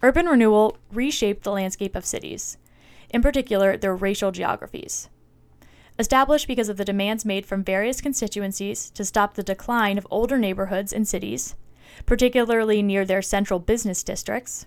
Urban 0.01 0.25
renewal 0.27 0.77
reshaped 0.91 1.43
the 1.43 1.51
landscape 1.51 1.95
of 1.95 2.05
cities, 2.05 2.57
in 3.09 3.21
particular 3.21 3.75
their 3.75 3.95
racial 3.95 4.31
geographies 4.31 5.09
established 5.99 6.47
because 6.47 6.69
of 6.69 6.77
the 6.77 6.85
demands 6.85 7.25
made 7.25 7.45
from 7.45 7.63
various 7.63 7.99
constituencies 7.99 8.89
to 8.91 9.03
stop 9.03 9.33
the 9.33 9.43
decline 9.43 9.97
of 9.97 10.07
older 10.09 10.37
neighborhoods 10.39 10.93
in 10.93 11.03
cities, 11.03 11.55
particularly 12.05 12.81
near 12.81 13.03
their 13.03 13.21
central 13.21 13.59
business 13.59 14.01
districts. 14.01 14.65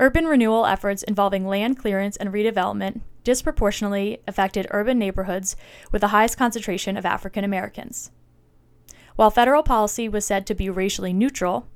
Urban 0.00 0.24
renewal 0.24 0.66
efforts 0.66 1.02
involving 1.02 1.46
land 1.46 1.78
clearance 1.78 2.16
and 2.16 2.32
redevelopment 2.32 3.02
disproportionately 3.22 4.18
affected 4.26 4.66
urban 4.70 4.98
neighborhoods 4.98 5.56
with 5.92 6.00
the 6.00 6.08
highest 6.08 6.38
concentration 6.38 6.96
of 6.96 7.04
African 7.04 7.44
Americans. 7.44 8.10
While 9.16 9.30
federal 9.30 9.62
policy 9.62 10.08
was 10.10 10.26
said 10.26 10.46
to 10.46 10.54
be 10.54 10.68
racially 10.68 11.14
neutral, 11.14 11.66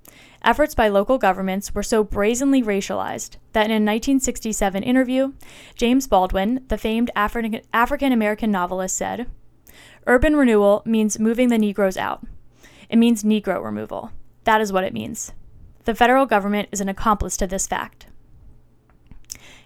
efforts 0.44 0.74
by 0.74 0.88
local 0.88 1.16
governments 1.16 1.74
were 1.74 1.82
so 1.82 2.04
brazenly 2.04 2.62
racialized 2.62 3.36
that 3.52 3.64
in 3.64 3.70
a 3.70 3.80
1967 3.80 4.82
interview, 4.82 5.32
James 5.74 6.06
Baldwin, 6.06 6.64
the 6.68 6.76
famed 6.76 7.10
African 7.16 8.12
American 8.12 8.50
novelist, 8.50 8.94
said, 8.96 9.26
Urban 10.06 10.36
renewal 10.36 10.82
means 10.84 11.18
moving 11.18 11.48
the 11.48 11.58
Negroes 11.58 11.96
out. 11.96 12.26
It 12.90 12.96
means 12.96 13.22
Negro 13.22 13.62
removal. 13.64 14.12
That 14.44 14.60
is 14.60 14.72
what 14.72 14.84
it 14.84 14.92
means. 14.92 15.32
The 15.84 15.94
federal 15.94 16.26
government 16.26 16.68
is 16.72 16.80
an 16.82 16.88
accomplice 16.90 17.38
to 17.38 17.46
this 17.46 17.66
fact. 17.66 18.06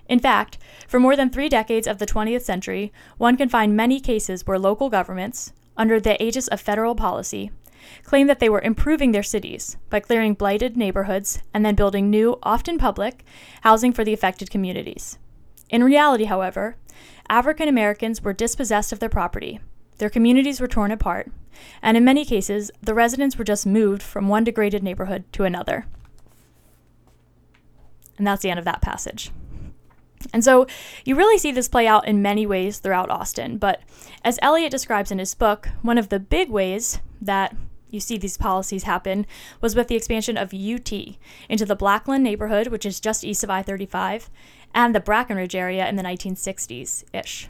In 0.08 0.20
fact, 0.20 0.58
for 0.86 1.00
more 1.00 1.16
than 1.16 1.30
three 1.30 1.48
decades 1.48 1.86
of 1.86 1.98
the 1.98 2.06
20th 2.06 2.42
century, 2.42 2.92
one 3.16 3.36
can 3.36 3.48
find 3.48 3.76
many 3.76 3.98
cases 3.98 4.46
where 4.46 4.58
local 4.58 4.90
governments, 4.90 5.52
under 5.76 5.98
the 5.98 6.22
aegis 6.22 6.46
of 6.48 6.60
federal 6.60 6.94
policy, 6.94 7.50
claimed 8.02 8.28
that 8.28 8.40
they 8.40 8.48
were 8.48 8.60
improving 8.60 9.12
their 9.12 9.22
cities 9.22 9.76
by 9.90 10.00
clearing 10.00 10.34
blighted 10.34 10.76
neighborhoods 10.76 11.40
and 11.52 11.64
then 11.64 11.74
building 11.74 12.10
new, 12.10 12.38
often 12.42 12.78
public, 12.78 13.24
housing 13.62 13.92
for 13.92 14.04
the 14.04 14.12
affected 14.12 14.50
communities. 14.50 15.18
In 15.70 15.84
reality, 15.84 16.24
however, 16.24 16.76
African 17.28 17.68
Americans 17.68 18.22
were 18.22 18.32
dispossessed 18.32 18.92
of 18.92 19.00
their 19.00 19.08
property, 19.08 19.60
their 19.98 20.10
communities 20.10 20.60
were 20.60 20.68
torn 20.68 20.90
apart, 20.90 21.30
and 21.82 21.96
in 21.96 22.04
many 22.04 22.24
cases, 22.24 22.70
the 22.82 22.94
residents 22.94 23.38
were 23.38 23.44
just 23.44 23.66
moved 23.66 24.02
from 24.02 24.28
one 24.28 24.44
degraded 24.44 24.82
neighborhood 24.82 25.24
to 25.32 25.44
another. 25.44 25.86
And 28.18 28.26
that's 28.26 28.42
the 28.42 28.50
end 28.50 28.58
of 28.58 28.64
that 28.64 28.82
passage. 28.82 29.30
And 30.32 30.44
so 30.44 30.66
you 31.04 31.16
really 31.16 31.38
see 31.38 31.52
this 31.52 31.68
play 31.68 31.86
out 31.86 32.06
in 32.06 32.22
many 32.22 32.46
ways 32.46 32.78
throughout 32.78 33.10
Austin. 33.10 33.58
But 33.58 33.82
as 34.24 34.38
Eliot 34.40 34.70
describes 34.70 35.10
in 35.10 35.18
his 35.18 35.34
book, 35.34 35.68
one 35.82 35.98
of 35.98 36.08
the 36.08 36.20
big 36.20 36.50
ways 36.50 37.00
that 37.20 37.54
you 37.94 38.00
see 38.00 38.18
these 38.18 38.36
policies 38.36 38.82
happen 38.82 39.26
was 39.60 39.74
with 39.74 39.88
the 39.88 39.94
expansion 39.94 40.36
of 40.36 40.52
UT 40.52 40.92
into 41.48 41.64
the 41.64 41.76
Blackland 41.76 42.24
neighborhood, 42.24 42.68
which 42.68 42.84
is 42.84 43.00
just 43.00 43.24
east 43.24 43.44
of 43.44 43.50
I 43.50 43.62
35, 43.62 44.28
and 44.74 44.94
the 44.94 45.00
Brackenridge 45.00 45.54
area 45.54 45.88
in 45.88 45.96
the 45.96 46.02
1960s 46.02 47.04
ish. 47.14 47.48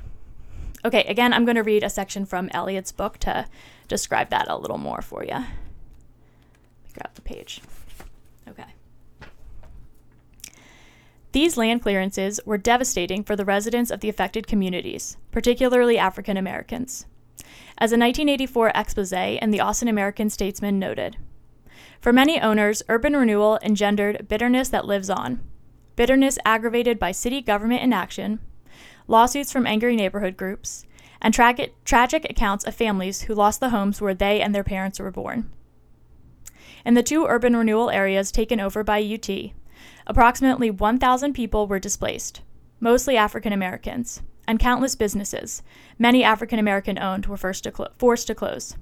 Okay, 0.85 1.05
again, 1.05 1.33
I'm 1.33 1.47
going 1.47 1.57
to 1.57 1.63
read 1.63 1.83
a 1.83 1.91
section 1.91 2.27
from 2.27 2.51
Eliot's 2.53 2.93
book 2.93 3.19
to 3.19 3.47
describe 3.89 4.29
that 4.31 4.49
a 4.49 4.57
little 4.57 4.79
more 4.79 5.01
for 5.01 5.25
you. 5.25 5.45
Grab 6.93 7.15
the 7.15 7.23
page. 7.23 7.63
Okay. 8.47 8.67
These 11.33 11.57
land 11.57 11.83
clearances 11.83 12.39
were 12.45 12.59
devastating 12.59 13.25
for 13.25 13.35
the 13.35 13.45
residents 13.45 13.91
of 13.91 14.01
the 14.01 14.09
affected 14.09 14.47
communities, 14.47 15.17
particularly 15.33 15.99
African 15.99 16.37
Americans 16.37 17.07
as 17.79 17.91
a 17.91 17.99
1984 17.99 18.73
expose 18.75 19.13
in 19.13 19.51
the 19.51 19.61
Austin 19.61 19.89
American 19.89 20.31
Statesman 20.31 20.79
noted. 20.79 21.17
For 22.01 22.13
many 22.13 22.41
owners, 22.41 22.83
urban 22.89 23.17
renewal 23.17 23.59
engendered 23.63 24.29
bitterness 24.29 24.69
that 24.69 24.87
lives 24.87 25.11
on. 25.11 25.41
Bitterness 25.97 26.39
aggravated 26.45 26.99
by 26.99 27.13
city 27.13 27.41
government 27.41 27.83
inaction, 27.83 28.41
lawsuits 29.09 29.53
from 29.53 29.67
angry 29.67 29.97
neighborhood 29.97 30.37
groups, 30.37 30.87
and 31.21 31.33
tra- 31.33 31.69
tragic 31.85 32.27
accounts 32.29 32.65
of 32.65 32.75
families 32.75 33.23
who 33.23 33.35
lost 33.35 33.61
the 33.61 33.71
homes 33.71 34.01
where 34.01 34.15
they 34.15 34.41
and 34.41 34.55
their 34.55 34.65
parents 34.65 35.01
were 35.01 35.11
born. 35.11 35.51
In 36.85 36.95
the 36.95 37.03
two 37.03 37.27
urban 37.27 37.57
renewal 37.57 37.91
areas 37.91 38.31
taken 38.31 38.61
over 38.61 38.85
by 38.85 39.03
UT, 39.03 39.53
approximately 40.07 40.71
1,000 40.71 41.33
people 41.33 41.67
were 41.67 41.79
displaced, 41.79 42.43
mostly 42.81 43.17
African 43.17 43.53
Americans, 43.53 44.21
and 44.47 44.59
countless 44.59 44.95
businesses, 44.95 45.63
many 45.99 46.23
African 46.23 46.59
American 46.59 46.99
owned, 46.99 47.27
were 47.27 47.37
first 47.37 47.65
to 47.65 47.73
clo- 47.73 47.89
forced 47.99 48.27
to 48.27 48.35
close. 48.35 48.77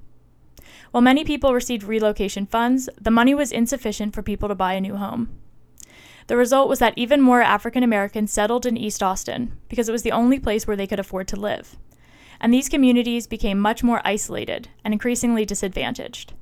While 0.91 1.01
many 1.01 1.23
people 1.23 1.53
received 1.53 1.83
relocation 1.83 2.45
funds, 2.45 2.89
the 2.99 3.11
money 3.11 3.33
was 3.33 3.51
insufficient 3.51 4.13
for 4.13 4.21
people 4.21 4.49
to 4.49 4.55
buy 4.55 4.73
a 4.73 4.81
new 4.81 4.95
home. 4.95 5.29
The 6.27 6.37
result 6.37 6.69
was 6.69 6.79
that 6.79 6.93
even 6.95 7.21
more 7.21 7.41
African 7.41 7.83
Americans 7.83 8.31
settled 8.31 8.65
in 8.65 8.77
East 8.77 9.03
Austin 9.03 9.57
because 9.69 9.89
it 9.89 9.91
was 9.91 10.03
the 10.03 10.11
only 10.11 10.39
place 10.39 10.65
where 10.65 10.77
they 10.77 10.87
could 10.87 10.99
afford 10.99 11.27
to 11.29 11.35
live. 11.35 11.75
And 12.39 12.53
these 12.53 12.69
communities 12.69 13.27
became 13.27 13.59
much 13.59 13.83
more 13.83 14.01
isolated 14.05 14.69
and 14.83 14.93
increasingly 14.93 15.45
disadvantaged. 15.45 16.33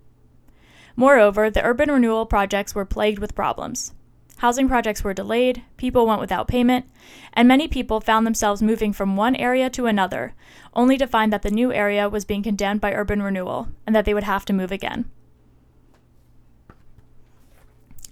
Moreover, 0.95 1.49
the 1.49 1.63
urban 1.63 1.89
renewal 1.89 2.26
projects 2.26 2.76
were 2.76 2.86
plagued 2.86 3.19
with 3.19 3.36
problems. 3.36 3.93
Housing 4.42 4.68
projects 4.68 5.04
were 5.04 5.14
delayed, 5.14 5.62
people 5.78 6.08
went 6.08 6.20
without 6.20 6.48
payment, 6.48 6.88
and 7.32 7.48
many 7.48 7.68
people 7.68 8.02
found 8.02 8.26
themselves 8.26 8.60
moving 8.60 8.92
from 8.92 9.16
one 9.16 9.36
area 9.36 9.70
to 9.70 9.86
another, 9.86 10.34
only 10.74 10.98
to 10.98 11.06
find 11.06 11.32
that 11.32 11.44
the 11.44 11.52
new 11.52 11.72
area 11.72 12.10
was 12.10 12.26
being 12.26 12.42
condemned 12.42 12.82
by 12.82 12.92
urban 12.92 13.22
renewal 13.22 13.68
and 13.86 13.96
that 13.96 14.04
they 14.04 14.16
would 14.16 14.24
have 14.24 14.44
to 14.46 14.52
move 14.52 14.72
again. 14.72 15.06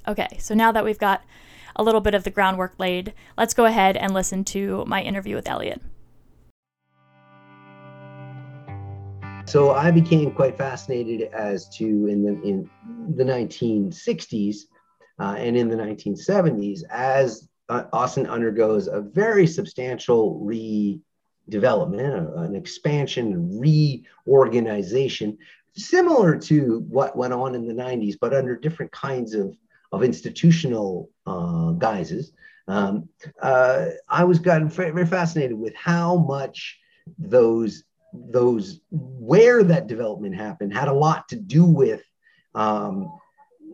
Okay, 0.08 0.38
so 0.38 0.54
now 0.54 0.72
that 0.72 0.86
we've 0.86 1.00
got 1.00 1.24
a 1.76 1.82
little 1.82 2.00
bit 2.00 2.14
of 2.14 2.24
the 2.24 2.30
groundwork 2.30 2.76
laid, 2.78 3.12
let's 3.36 3.56
go 3.56 3.66
ahead 3.66 3.98
and 3.98 4.14
listen 4.14 4.44
to 4.44 4.86
my 4.86 5.02
interview 5.02 5.36
with 5.36 5.50
Eliot. 5.50 5.82
So 9.48 9.72
I 9.72 9.90
became 9.90 10.30
quite 10.30 10.56
fascinated 10.56 11.34
as 11.34 11.68
to 11.78 11.86
in 11.86 12.22
the 12.22 12.40
in 12.44 12.70
the 13.16 13.24
1960s 13.24 14.66
uh, 15.20 15.36
and 15.38 15.58
in 15.58 15.70
the 15.70 15.76
1970s 15.76 16.84
as 16.90 17.48
uh, 17.70 17.84
Austin 17.94 18.26
undergoes 18.26 18.88
a 18.88 19.02
very 19.02 19.46
substantial 19.46 20.40
redevelopment, 20.42 22.38
uh, 22.38 22.42
an 22.42 22.56
expansion, 22.56 23.60
reorganization, 23.60 25.38
similar 25.76 26.38
to 26.38 26.80
what 26.90 27.16
went 27.16 27.34
on 27.34 27.56
in 27.56 27.68
the 27.68 27.74
90s, 27.74 28.16
but 28.20 28.34
under 28.34 28.56
different 28.56 28.92
kinds 28.92 29.34
of, 29.34 29.56
of 29.92 30.04
institutional 30.04 31.10
uh, 31.28 31.72
guises. 31.72 32.32
Um, 32.68 33.10
uh, 33.42 33.88
I 34.08 34.24
was 34.24 34.40
gotten 34.40 34.70
very 34.70 35.06
fascinated 35.06 35.58
with 35.58 35.76
how 35.76 36.18
much 36.18 36.78
those 37.18 37.84
those 38.14 38.82
where 38.92 39.64
that 39.64 39.88
development 39.88 40.36
happened 40.36 40.74
had 40.74 40.88
a 40.88 40.94
lot 40.94 41.30
to 41.30 41.36
do 41.36 41.64
with 41.64 42.02
um, 42.56 43.12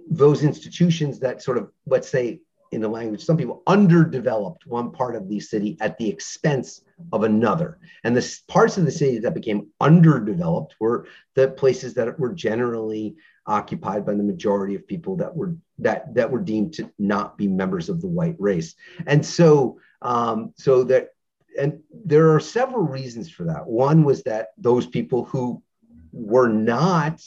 those 0.09 0.43
institutions 0.43 1.19
that 1.19 1.41
sort 1.41 1.57
of 1.57 1.71
let's 1.85 2.09
say 2.09 2.39
in 2.71 2.81
the 2.81 2.87
language 2.87 3.23
some 3.23 3.37
people 3.37 3.63
underdeveloped 3.67 4.65
one 4.65 4.91
part 4.91 5.15
of 5.15 5.29
the 5.29 5.39
city 5.39 5.77
at 5.81 5.97
the 5.97 6.07
expense 6.07 6.81
of 7.11 7.23
another 7.23 7.79
and 8.03 8.15
the 8.15 8.39
parts 8.47 8.77
of 8.77 8.85
the 8.85 8.91
city 8.91 9.17
that 9.19 9.33
became 9.33 9.67
underdeveloped 9.81 10.75
were 10.79 11.07
the 11.35 11.47
places 11.49 11.93
that 11.93 12.19
were 12.19 12.33
generally 12.33 13.15
occupied 13.47 14.05
by 14.05 14.13
the 14.13 14.23
majority 14.23 14.75
of 14.75 14.87
people 14.87 15.15
that 15.15 15.35
were 15.35 15.55
that 15.77 16.13
that 16.13 16.29
were 16.29 16.41
deemed 16.41 16.73
to 16.73 16.89
not 16.97 17.37
be 17.37 17.47
members 17.47 17.89
of 17.89 18.01
the 18.01 18.07
white 18.07 18.35
race 18.39 18.75
and 19.07 19.25
so 19.25 19.79
um, 20.01 20.53
so 20.55 20.83
that 20.83 21.09
and 21.57 21.79
there 21.91 22.33
are 22.33 22.39
several 22.39 22.83
reasons 22.83 23.29
for 23.29 23.45
that. 23.45 23.65
One 23.65 24.03
was 24.03 24.23
that 24.23 24.49
those 24.57 24.85
people 24.85 25.25
who 25.25 25.61
were 26.11 26.49
not 26.49 27.21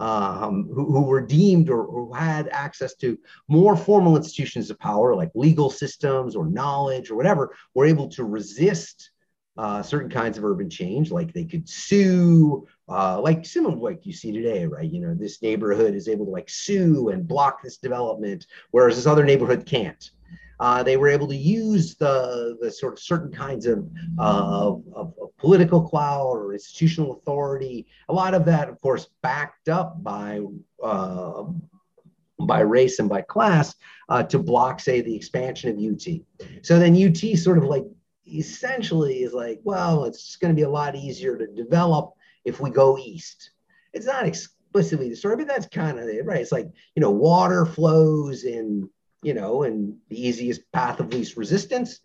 um, 0.00 0.68
who, 0.72 0.92
who, 0.92 1.02
were 1.02 1.20
deemed 1.20 1.70
or, 1.70 1.84
who 1.84 2.12
had 2.12 2.48
access 2.48 2.94
to 2.96 3.18
more 3.48 3.76
formal 3.76 4.16
institutions 4.16 4.70
of 4.70 4.78
power, 4.78 5.14
like 5.14 5.30
legal 5.34 5.70
systems 5.70 6.36
or 6.36 6.46
knowledge 6.46 7.10
or 7.10 7.16
whatever, 7.16 7.54
were 7.74 7.86
able 7.86 8.08
to 8.10 8.24
resist 8.24 9.10
uh, 9.58 9.82
certain 9.82 10.08
kinds 10.08 10.38
of 10.38 10.44
urban 10.44 10.70
change, 10.70 11.10
like 11.10 11.32
they 11.32 11.44
could 11.44 11.68
sue, 11.68 12.64
uh, 12.88 13.20
like 13.20 13.44
of 13.56 13.78
like 13.80 14.06
you 14.06 14.12
see 14.12 14.30
today, 14.30 14.64
right? 14.66 14.88
You 14.88 15.00
know, 15.00 15.14
this 15.14 15.42
neighborhood 15.42 15.96
is 15.96 16.08
able 16.08 16.26
to 16.26 16.30
like 16.30 16.48
sue 16.48 17.08
and 17.08 17.26
block 17.26 17.60
this 17.62 17.78
development, 17.78 18.46
whereas 18.70 18.94
this 18.94 19.06
other 19.06 19.24
neighborhood 19.24 19.66
can't. 19.66 20.10
Uh, 20.60 20.82
they 20.82 20.96
were 20.96 21.08
able 21.08 21.28
to 21.28 21.36
use 21.36 21.94
the, 21.96 22.56
the 22.60 22.70
sort 22.70 22.94
of 22.94 22.98
certain 22.98 23.30
kinds 23.30 23.66
of, 23.66 23.88
uh, 24.18 24.70
of, 24.70 24.84
of, 24.94 25.12
political 25.38 25.80
clout 25.80 26.26
or 26.26 26.52
institutional 26.52 27.12
authority. 27.12 27.86
A 28.08 28.12
lot 28.12 28.34
of 28.34 28.44
that, 28.46 28.68
of 28.68 28.80
course, 28.80 29.08
backed 29.22 29.68
up 29.68 30.02
by 30.02 30.40
uh, 30.82 31.44
by 32.40 32.60
race 32.60 32.98
and 32.98 33.08
by 33.08 33.22
class 33.22 33.74
uh, 34.08 34.22
to 34.22 34.38
block, 34.38 34.80
say, 34.80 35.00
the 35.00 35.14
expansion 35.14 35.70
of 35.70 35.78
UT. 35.78 36.20
So 36.62 36.78
then 36.78 36.96
UT 36.96 37.38
sort 37.38 37.58
of 37.58 37.64
like 37.64 37.84
essentially 38.26 39.22
is 39.22 39.32
like, 39.32 39.60
well, 39.64 40.04
it's 40.04 40.36
going 40.36 40.54
to 40.54 40.56
be 40.56 40.64
a 40.64 40.70
lot 40.70 40.94
easier 40.94 41.36
to 41.36 41.46
develop 41.46 42.12
if 42.44 42.60
we 42.60 42.70
go 42.70 42.98
east. 42.98 43.50
It's 43.92 44.06
not 44.06 44.26
explicitly 44.26 45.08
the 45.08 45.16
story, 45.16 45.36
but 45.36 45.48
that's 45.48 45.66
kind 45.66 45.98
of 45.98 46.08
it, 46.08 46.24
right? 46.24 46.40
It's 46.40 46.52
like, 46.52 46.68
you 46.94 47.00
know, 47.00 47.10
water 47.10 47.66
flows 47.66 48.44
in 48.44 48.88
you 49.22 49.34
know, 49.34 49.62
and 49.62 49.96
the 50.08 50.26
easiest 50.26 50.70
path 50.72 51.00
of 51.00 51.12
least 51.12 51.36
resistance. 51.36 52.00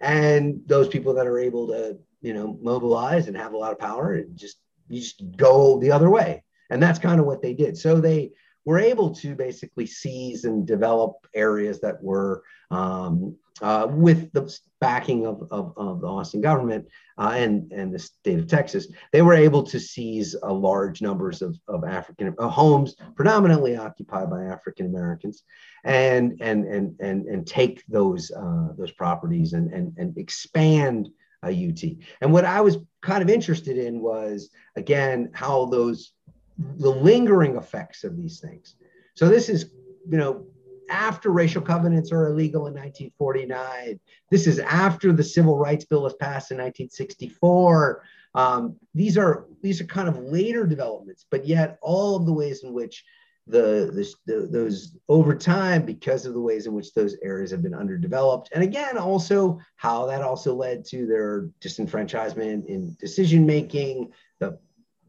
And 0.00 0.60
those 0.66 0.88
people 0.88 1.14
that 1.14 1.26
are 1.26 1.38
able 1.38 1.68
to, 1.68 1.98
you 2.20 2.34
know, 2.34 2.58
mobilize 2.60 3.28
and 3.28 3.36
have 3.36 3.52
a 3.52 3.56
lot 3.56 3.72
of 3.72 3.78
power, 3.78 4.14
and 4.14 4.36
just 4.36 4.58
you 4.88 5.00
just 5.00 5.22
go 5.36 5.78
the 5.78 5.92
other 5.92 6.10
way. 6.10 6.42
And 6.70 6.82
that's 6.82 6.98
kind 6.98 7.20
of 7.20 7.26
what 7.26 7.42
they 7.42 7.54
did. 7.54 7.76
So 7.76 8.00
they 8.00 8.32
were 8.64 8.78
able 8.78 9.14
to 9.16 9.34
basically 9.34 9.86
seize 9.86 10.44
and 10.44 10.66
develop 10.66 11.26
areas 11.34 11.80
that 11.80 12.02
were 12.02 12.42
um, 12.70 13.36
uh, 13.60 13.86
with 13.90 14.32
the 14.32 14.58
backing 14.80 15.26
of, 15.26 15.46
of, 15.50 15.72
of 15.76 16.00
the 16.00 16.06
Austin 16.06 16.40
government 16.40 16.86
uh, 17.18 17.34
and, 17.36 17.70
and 17.72 17.94
the 17.94 17.98
state 17.98 18.38
of 18.38 18.46
Texas, 18.46 18.88
they 19.12 19.22
were 19.22 19.34
able 19.34 19.62
to 19.62 19.78
seize 19.78 20.34
a 20.42 20.52
large 20.52 21.02
numbers 21.02 21.42
of, 21.42 21.58
of 21.68 21.84
African 21.84 22.34
uh, 22.38 22.48
homes, 22.48 22.96
predominantly 23.14 23.76
occupied 23.76 24.30
by 24.30 24.44
African 24.44 24.86
Americans, 24.86 25.42
and, 25.84 26.38
and, 26.40 26.64
and, 26.64 26.96
and, 27.00 27.26
and 27.26 27.46
take 27.46 27.84
those, 27.88 28.30
uh, 28.30 28.68
those 28.78 28.92
properties 28.92 29.52
and, 29.52 29.72
and, 29.72 29.94
and 29.98 30.16
expand 30.16 31.10
UT. 31.44 31.82
And 32.20 32.32
what 32.32 32.44
I 32.44 32.60
was 32.60 32.78
kind 33.02 33.22
of 33.22 33.28
interested 33.28 33.76
in 33.76 34.00
was, 34.00 34.50
again, 34.76 35.30
how 35.34 35.66
those, 35.66 36.12
the 36.56 36.90
lingering 36.90 37.56
effects 37.56 38.04
of 38.04 38.16
these 38.16 38.40
things. 38.40 38.76
So 39.14 39.28
this 39.28 39.48
is, 39.48 39.70
you 40.08 40.18
know, 40.18 40.46
after 40.92 41.30
racial 41.30 41.62
covenants 41.62 42.12
are 42.12 42.28
illegal 42.28 42.66
in 42.66 42.74
1949. 42.74 43.98
This 44.30 44.46
is 44.46 44.58
after 44.58 45.12
the 45.12 45.24
Civil 45.24 45.58
Rights 45.58 45.86
Bill 45.86 46.02
was 46.02 46.14
passed 46.14 46.50
in 46.50 46.58
1964. 46.58 48.04
Um, 48.34 48.76
these 48.94 49.18
are 49.18 49.46
these 49.62 49.80
are 49.80 49.86
kind 49.86 50.08
of 50.08 50.18
later 50.18 50.66
developments, 50.66 51.26
but 51.30 51.46
yet 51.46 51.78
all 51.82 52.16
of 52.16 52.26
the 52.26 52.32
ways 52.32 52.62
in 52.62 52.72
which 52.72 53.04
the, 53.46 53.90
the, 53.92 54.14
the, 54.32 54.46
those 54.46 54.96
over 55.08 55.34
time 55.34 55.84
because 55.84 56.26
of 56.26 56.32
the 56.32 56.40
ways 56.40 56.66
in 56.66 56.74
which 56.74 56.94
those 56.94 57.16
areas 57.22 57.50
have 57.50 57.60
been 57.60 57.74
underdeveloped 57.74 58.48
and 58.52 58.62
again 58.62 58.96
also 58.96 59.58
how 59.74 60.06
that 60.06 60.22
also 60.22 60.54
led 60.54 60.84
to 60.84 61.06
their 61.06 61.48
disenfranchisement 61.60 62.66
in 62.66 62.96
decision 63.00 63.44
making 63.44 64.12
the 64.38 64.56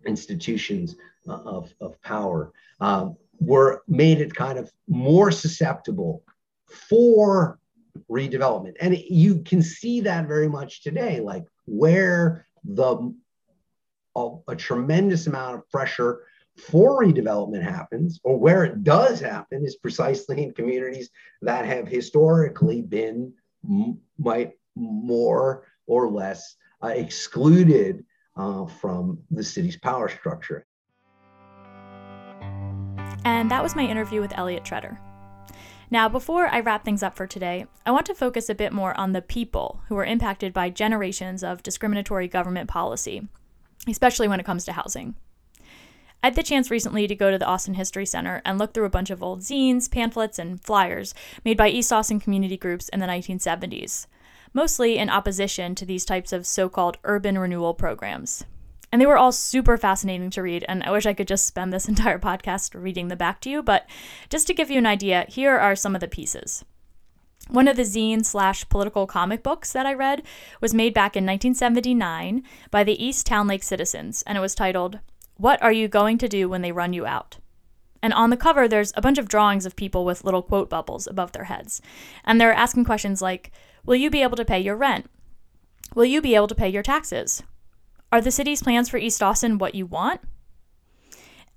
institutions 0.08 0.96
uh, 1.30 1.34
of, 1.34 1.76
of 1.80 2.02
power 2.02 2.52
um, 2.80 3.16
were 3.46 3.84
made 3.88 4.22
it 4.22 4.34
kind 4.34 4.58
of 4.58 4.72
more 4.88 5.32
susceptible 5.32 6.24
for 6.90 7.60
redevelopment. 8.10 8.76
And 8.80 8.98
you 8.98 9.42
can 9.44 9.62
see 9.62 10.02
that 10.02 10.28
very 10.28 10.48
much 10.48 10.82
today, 10.82 11.20
like 11.20 11.46
where 11.66 12.48
the 12.64 13.14
a, 14.16 14.30
a, 14.48 14.56
tremendous 14.56 15.28
amount 15.28 15.56
of 15.56 15.70
pressure 15.70 16.24
for 16.56 17.02
redevelopment 17.04 17.64
happens, 17.64 18.20
or 18.24 18.38
where 18.38 18.64
it 18.64 18.84
does 18.84 19.20
happen, 19.20 19.66
is 19.66 19.76
precisely 19.76 20.44
in 20.44 20.54
communities 20.54 21.10
that 21.42 21.66
have 21.66 21.88
historically 21.88 22.82
been 22.82 23.34
might 24.20 24.52
more 24.76 25.66
or 25.88 26.12
less 26.12 26.56
uh, 26.84 26.88
excluded 26.88 28.06
uh, 28.36 28.66
from 28.66 29.20
the 29.32 29.44
city's 29.44 29.78
power 29.78 30.10
structure. 30.10 30.66
And 33.26 33.50
that 33.50 33.64
was 33.64 33.76
my 33.76 33.86
interview 33.86 34.22
with 34.22 34.38
Eliot 34.38 34.64
Tretter. 34.64 34.98
Now, 35.90 36.10
before 36.10 36.48
I 36.48 36.60
wrap 36.60 36.84
things 36.84 37.04
up 37.04 37.16
for 37.16 37.28
today, 37.28 37.68
I 37.86 37.92
want 37.92 38.06
to 38.08 38.16
focus 38.16 38.50
a 38.50 38.56
bit 38.56 38.74
more 38.74 38.98
on 39.00 39.12
the 39.12 39.22
people 39.22 39.82
who 39.88 39.98
are 39.98 40.06
impacted 40.06 40.52
by 40.52 40.70
generations 40.70 41.44
of 41.44 41.62
discriminatory 41.62 42.28
government 42.28 42.70
policy, 42.70 43.28
especially 43.88 44.28
when 44.28 44.40
it 44.40 44.46
comes 44.46 44.66
to 44.66 44.74
housing. 44.74 45.16
I 46.24 46.28
had 46.28 46.36
the 46.36 46.44
chance 46.44 46.72
recently 46.72 47.06
to 47.06 47.16
go 47.16 47.32
to 47.32 47.38
the 47.38 47.46
Austin 47.46 47.74
History 47.74 48.06
Center 48.06 48.42
and 48.46 48.58
look 48.58 48.74
through 48.74 48.86
a 48.86 48.90
bunch 48.90 49.10
of 49.10 49.22
old 49.22 49.42
zines, 49.42 49.92
pamphlets, 49.92 50.40
and 50.40 50.60
flyers 50.64 51.14
made 51.44 51.58
by 51.58 51.68
East 51.68 51.92
Austin 51.92 52.20
community 52.20 52.58
groups 52.58 52.88
in 52.90 53.00
the 53.00 53.06
1970s, 53.06 54.08
mostly 54.54 54.98
in 54.98 55.10
opposition 55.10 55.76
to 55.76 55.86
these 55.86 56.06
types 56.06 56.32
of 56.32 56.48
so 56.48 56.70
called 56.70 56.98
urban 57.04 57.38
renewal 57.38 57.74
programs. 57.74 58.46
And 58.94 59.02
they 59.02 59.08
were 59.08 59.18
all 59.18 59.32
super 59.32 59.76
fascinating 59.76 60.30
to 60.30 60.44
read, 60.44 60.66
and 60.70 60.84
I 60.84 60.92
wish 60.92 61.08
I 61.08 61.16
could 61.16 61.28
just 61.28 61.48
spend 61.48 61.74
this 61.74 61.88
entire 61.90 62.20
podcast 62.20 62.80
reading 62.80 63.08
them 63.08 63.18
back 63.18 63.42
to 63.42 63.50
you, 63.50 63.64
but 63.64 63.90
just 64.30 64.46
to 64.46 64.54
give 64.54 64.70
you 64.70 64.78
an 64.78 64.86
idea, 64.86 65.26
here 65.28 65.58
are 65.58 65.76
some 65.76 65.96
of 65.96 66.00
the 66.00 66.08
pieces. 66.08 66.64
One 67.50 67.68
of 67.68 67.76
the 67.76 67.82
zine 67.82 68.24
slash 68.24 68.70
political 68.70 69.08
comic 69.08 69.42
books 69.42 69.72
that 69.72 69.88
I 69.88 69.96
read 69.96 70.22
was 70.62 70.76
made 70.76 70.94
back 70.94 71.16
in 71.16 71.26
1979 71.26 72.44
by 72.70 72.84
the 72.84 73.04
East 73.04 73.26
Town 73.26 73.48
Lake 73.48 73.64
citizens, 73.64 74.24
and 74.28 74.38
it 74.38 74.42
was 74.42 74.54
titled, 74.54 75.00
What 75.38 75.60
Are 75.64 75.72
You 75.72 75.88
Going 75.88 76.20
to 76.20 76.30
Do 76.30 76.48
When 76.48 76.62
They 76.62 76.72
Run 76.72 76.94
You 76.94 77.08
Out? 77.08 77.40
And 78.04 78.14
on 78.14 78.30
the 78.30 78.38
cover, 78.38 78.68
there's 78.68 78.94
a 78.96 79.02
bunch 79.02 79.18
of 79.18 79.28
drawings 79.28 79.66
of 79.66 79.76
people 79.76 80.06
with 80.06 80.24
little 80.24 80.44
quote 80.44 80.70
bubbles 80.70 81.08
above 81.08 81.32
their 81.32 81.46
heads. 81.46 81.82
And 82.24 82.40
they're 82.40 82.54
asking 82.54 82.86
questions 82.86 83.24
like 83.24 83.52
Will 83.88 83.96
you 83.96 84.12
be 84.12 84.22
able 84.22 84.38
to 84.38 84.46
pay 84.46 84.60
your 84.60 84.78
rent? 84.78 85.10
Will 85.96 86.06
you 86.06 86.22
be 86.22 86.36
able 86.36 86.48
to 86.48 86.54
pay 86.54 86.70
your 86.70 86.84
taxes? 86.84 87.42
Are 88.14 88.22
the 88.22 88.30
city's 88.30 88.62
plans 88.62 88.90
for 88.90 88.98
East 88.98 89.24
Austin 89.24 89.58
what 89.58 89.74
you 89.74 89.88
want? 89.88 90.22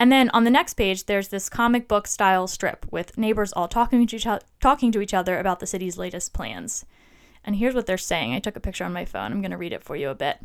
And 0.01 0.11
then 0.11 0.31
on 0.31 0.45
the 0.45 0.51
next 0.51 0.73
page, 0.73 1.05
there's 1.05 1.29
this 1.29 1.51
comic 1.51 1.87
book 1.87 2.07
style 2.07 2.47
strip 2.47 2.87
with 2.91 3.19
neighbors 3.19 3.53
all 3.53 3.69
talking 3.69 4.07
to, 4.07 4.17
each 4.17 4.27
talking 4.59 4.91
to 4.91 5.03
each 5.03 5.13
other 5.13 5.39
about 5.39 5.61
the 5.61 5.67
city's 5.67 5.99
latest 5.99 6.33
plans. 6.33 6.87
And 7.45 7.57
here's 7.57 7.75
what 7.75 7.85
they're 7.85 7.99
saying. 7.99 8.33
I 8.33 8.39
took 8.39 8.57
a 8.57 8.61
picture 8.61 8.85
on 8.85 8.95
my 8.95 9.05
phone. 9.05 9.33
I'm 9.33 9.43
going 9.43 9.51
to 9.51 9.59
read 9.59 9.75
it 9.75 9.85
for 9.85 9.97
you 9.97 10.09
a 10.09 10.15
bit. 10.15 10.39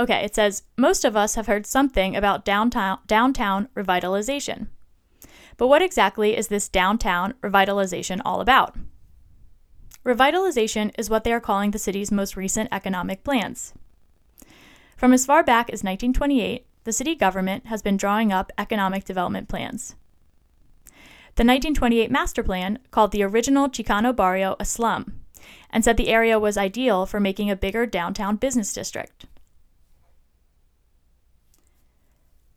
Okay, 0.00 0.24
it 0.24 0.34
says 0.34 0.62
Most 0.78 1.04
of 1.04 1.14
us 1.14 1.34
have 1.34 1.46
heard 1.46 1.66
something 1.66 2.16
about 2.16 2.46
downtown, 2.46 3.00
downtown 3.06 3.68
revitalization. 3.76 4.68
But 5.58 5.68
what 5.68 5.82
exactly 5.82 6.34
is 6.34 6.48
this 6.48 6.70
downtown 6.70 7.34
revitalization 7.42 8.22
all 8.24 8.40
about? 8.40 8.74
Revitalization 10.02 10.94
is 10.96 11.10
what 11.10 11.24
they 11.24 11.32
are 11.34 11.40
calling 11.40 11.72
the 11.72 11.78
city's 11.78 12.10
most 12.10 12.38
recent 12.38 12.70
economic 12.72 13.22
plans. 13.22 13.74
From 14.98 15.12
as 15.12 15.24
far 15.24 15.44
back 15.44 15.70
as 15.70 15.84
1928, 15.84 16.66
the 16.82 16.92
city 16.92 17.14
government 17.14 17.66
has 17.66 17.82
been 17.82 17.96
drawing 17.96 18.32
up 18.32 18.50
economic 18.58 19.04
development 19.04 19.48
plans. 19.48 19.94
The 21.36 21.44
1928 21.44 22.10
master 22.10 22.42
plan 22.42 22.80
called 22.90 23.12
the 23.12 23.22
original 23.22 23.68
Chicano 23.68 24.14
barrio 24.14 24.56
a 24.58 24.64
slum 24.64 25.20
and 25.70 25.84
said 25.84 25.98
the 25.98 26.08
area 26.08 26.40
was 26.40 26.58
ideal 26.58 27.06
for 27.06 27.20
making 27.20 27.48
a 27.48 27.54
bigger 27.54 27.86
downtown 27.86 28.34
business 28.34 28.72
district. 28.72 29.26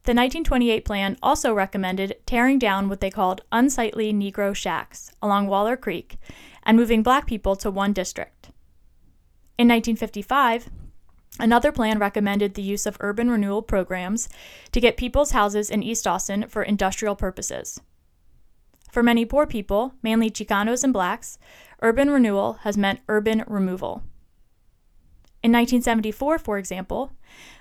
The 0.05 0.15
1928 0.17 0.83
plan 0.83 1.17
also 1.21 1.53
recommended 1.53 2.15
tearing 2.25 2.57
down 2.57 2.89
what 2.89 3.01
they 3.01 3.11
called 3.11 3.41
unsightly 3.51 4.11
Negro 4.11 4.55
shacks 4.55 5.11
along 5.21 5.45
Waller 5.45 5.77
Creek 5.77 6.17
and 6.63 6.75
moving 6.75 7.03
black 7.03 7.27
people 7.27 7.55
to 7.57 7.69
one 7.69 7.93
district. 7.93 8.47
In 9.59 9.67
1955, 9.67 10.71
Another 11.39 11.71
plan 11.71 11.97
recommended 11.97 12.53
the 12.53 12.61
use 12.61 12.85
of 12.85 12.97
urban 12.99 13.29
renewal 13.29 13.61
programs 13.61 14.29
to 14.71 14.81
get 14.81 14.97
people's 14.97 15.31
houses 15.31 15.69
in 15.69 15.81
East 15.81 16.05
Austin 16.05 16.47
for 16.47 16.61
industrial 16.61 17.15
purposes. 17.15 17.79
For 18.91 19.01
many 19.01 19.25
poor 19.25 19.47
people, 19.47 19.93
mainly 20.03 20.29
Chicanos 20.29 20.83
and 20.83 20.91
blacks, 20.91 21.39
urban 21.81 22.09
renewal 22.09 22.53
has 22.61 22.77
meant 22.77 22.99
urban 23.07 23.43
removal. 23.47 24.03
In 25.43 25.51
1974, 25.51 26.37
for 26.37 26.57
example, 26.57 27.13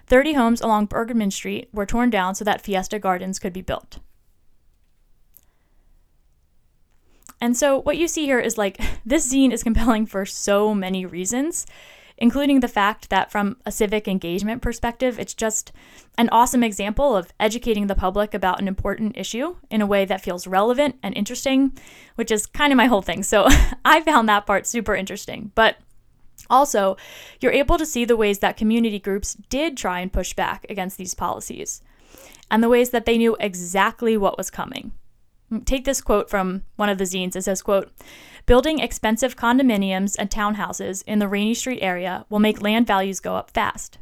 30 0.06 0.34
homes 0.34 0.60
along 0.60 0.86
Bergman 0.86 1.30
Street 1.30 1.68
were 1.72 1.86
torn 1.86 2.10
down 2.10 2.34
so 2.34 2.44
that 2.44 2.60
Fiesta 2.60 2.98
Gardens 2.98 3.38
could 3.38 3.52
be 3.52 3.62
built. 3.62 4.00
And 7.40 7.56
so, 7.56 7.80
what 7.80 7.96
you 7.96 8.06
see 8.06 8.26
here 8.26 8.40
is 8.40 8.58
like 8.58 8.78
this 9.06 9.32
zine 9.32 9.52
is 9.52 9.62
compelling 9.62 10.04
for 10.04 10.26
so 10.26 10.74
many 10.74 11.06
reasons 11.06 11.64
including 12.20 12.60
the 12.60 12.68
fact 12.68 13.08
that 13.08 13.30
from 13.32 13.56
a 13.64 13.72
civic 13.72 14.06
engagement 14.06 14.60
perspective, 14.60 15.18
it's 15.18 15.34
just 15.34 15.72
an 16.18 16.28
awesome 16.30 16.62
example 16.62 17.16
of 17.16 17.32
educating 17.40 17.86
the 17.86 17.94
public 17.94 18.34
about 18.34 18.60
an 18.60 18.68
important 18.68 19.16
issue 19.16 19.56
in 19.70 19.80
a 19.80 19.86
way 19.86 20.04
that 20.04 20.20
feels 20.20 20.46
relevant 20.46 20.96
and 21.02 21.16
interesting, 21.16 21.72
which 22.16 22.30
is 22.30 22.46
kind 22.46 22.72
of 22.72 22.76
my 22.76 22.86
whole 22.86 23.02
thing. 23.02 23.22
So 23.22 23.46
I 23.84 24.02
found 24.02 24.28
that 24.28 24.46
part 24.46 24.66
super 24.66 24.94
interesting. 24.94 25.50
But 25.54 25.78
also, 26.50 26.96
you're 27.40 27.52
able 27.52 27.78
to 27.78 27.86
see 27.86 28.04
the 28.04 28.16
ways 28.16 28.40
that 28.40 28.56
community 28.56 28.98
groups 28.98 29.34
did 29.48 29.76
try 29.76 30.00
and 30.00 30.12
push 30.12 30.34
back 30.34 30.66
against 30.68 30.98
these 30.98 31.14
policies 31.14 31.80
and 32.50 32.62
the 32.62 32.68
ways 32.68 32.90
that 32.90 33.06
they 33.06 33.16
knew 33.16 33.36
exactly 33.40 34.16
what 34.16 34.36
was 34.36 34.50
coming. 34.50 34.92
Take 35.64 35.84
this 35.84 36.00
quote 36.00 36.28
from 36.28 36.62
one 36.76 36.88
of 36.88 36.98
the 36.98 37.04
zines. 37.04 37.34
It 37.34 37.42
says, 37.42 37.62
quote, 37.62 37.90
Building 38.50 38.80
expensive 38.80 39.36
condominiums 39.36 40.16
and 40.18 40.28
townhouses 40.28 41.04
in 41.06 41.20
the 41.20 41.28
Rainey 41.28 41.54
Street 41.54 41.78
area 41.82 42.26
will 42.28 42.40
make 42.40 42.60
land 42.60 42.84
values 42.84 43.20
go 43.20 43.36
up 43.36 43.52
fast. 43.52 43.98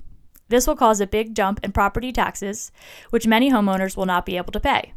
This 0.49 0.67
will 0.67 0.75
cause 0.75 1.03
a 1.03 1.07
big 1.07 1.35
jump 1.35 1.61
in 1.63 1.71
property 1.71 2.13
taxes, 2.13 2.73
which 3.11 3.27
many 3.27 3.51
homeowners 3.51 3.95
will 3.95 4.07
not 4.07 4.25
be 4.25 4.39
able 4.39 4.53
to 4.53 4.59
pay. 4.59 4.95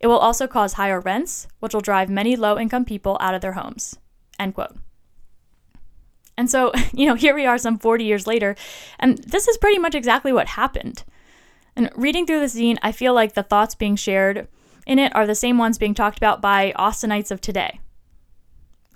It 0.00 0.06
will 0.06 0.18
also 0.18 0.46
cause 0.46 0.74
higher 0.74 1.00
rents, 1.00 1.48
which 1.60 1.72
will 1.72 1.80
drive 1.80 2.10
many 2.10 2.36
low 2.36 2.58
income 2.58 2.84
people 2.84 3.16
out 3.22 3.34
of 3.34 3.40
their 3.40 3.54
homes. 3.54 3.96
End 4.38 4.54
quote. 4.54 4.76
And 6.36 6.50
so, 6.50 6.70
you 6.92 7.06
know, 7.06 7.14
here 7.14 7.34
we 7.34 7.46
are 7.46 7.56
some 7.56 7.78
40 7.78 8.04
years 8.04 8.26
later, 8.26 8.54
and 8.98 9.16
this 9.16 9.48
is 9.48 9.56
pretty 9.56 9.78
much 9.78 9.94
exactly 9.94 10.30
what 10.30 10.46
happened. 10.46 11.04
And 11.74 11.88
reading 11.96 12.26
through 12.26 12.40
the 12.40 12.46
zine, 12.46 12.76
I 12.82 12.92
feel 12.92 13.14
like 13.14 13.32
the 13.32 13.42
thoughts 13.42 13.74
being 13.74 13.96
shared 13.96 14.46
in 14.86 14.98
it 14.98 15.16
are 15.16 15.26
the 15.26 15.34
same 15.34 15.56
ones 15.56 15.78
being 15.78 15.94
talked 15.94 16.18
about 16.18 16.42
by 16.42 16.74
Austinites 16.76 17.30
of 17.30 17.40
today. 17.40 17.80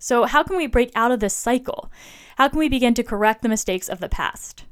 So, 0.03 0.25
how 0.25 0.43
can 0.43 0.57
we 0.57 0.67
break 0.67 0.91
out 0.97 1.13
of 1.13 1.21
this 1.21 1.33
cycle? 1.33 1.89
How 2.37 2.49
can 2.49 2.59
we 2.59 2.69
begin 2.69 2.93
to 2.95 3.05
correct 3.05 3.41
the 3.41 3.49
mistakes 3.49 3.89
of 3.89 4.01
the 4.01 4.09
past? 4.09 4.65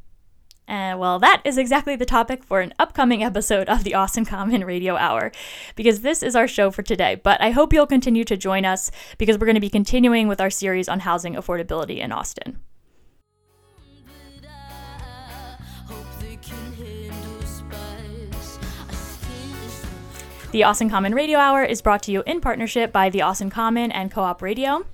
And 0.66 0.98
well, 0.98 1.20
that 1.20 1.40
is 1.44 1.56
exactly 1.56 1.94
the 1.94 2.04
topic 2.04 2.42
for 2.42 2.60
an 2.60 2.74
upcoming 2.80 3.22
episode 3.30 3.68
of 3.68 3.84
the 3.84 3.94
Austin 3.94 4.24
Common 4.24 4.64
Radio 4.64 4.96
Hour, 4.96 5.30
because 5.76 6.00
this 6.00 6.24
is 6.24 6.34
our 6.34 6.48
show 6.48 6.72
for 6.72 6.82
today. 6.82 7.14
But 7.14 7.40
I 7.40 7.52
hope 7.52 7.72
you'll 7.72 7.86
continue 7.86 8.24
to 8.24 8.36
join 8.36 8.64
us 8.64 8.90
because 9.18 9.38
we're 9.38 9.46
going 9.46 9.54
to 9.54 9.60
be 9.60 9.70
continuing 9.70 10.26
with 10.26 10.40
our 10.40 10.50
series 10.50 10.88
on 10.88 10.98
housing 10.98 11.36
affordability 11.36 11.98
in 11.98 12.10
Austin. 12.10 12.58
The 20.50 20.64
Austin 20.64 20.90
Common 20.90 21.14
Radio 21.14 21.38
Hour 21.38 21.62
is 21.62 21.80
brought 21.80 22.02
to 22.02 22.10
you 22.10 22.24
in 22.26 22.40
partnership 22.40 22.90
by 22.90 23.10
the 23.10 23.22
Austin 23.22 23.48
Common 23.48 23.92
and 23.92 24.10
KOOP 24.10 24.42
Radio. 24.42 24.84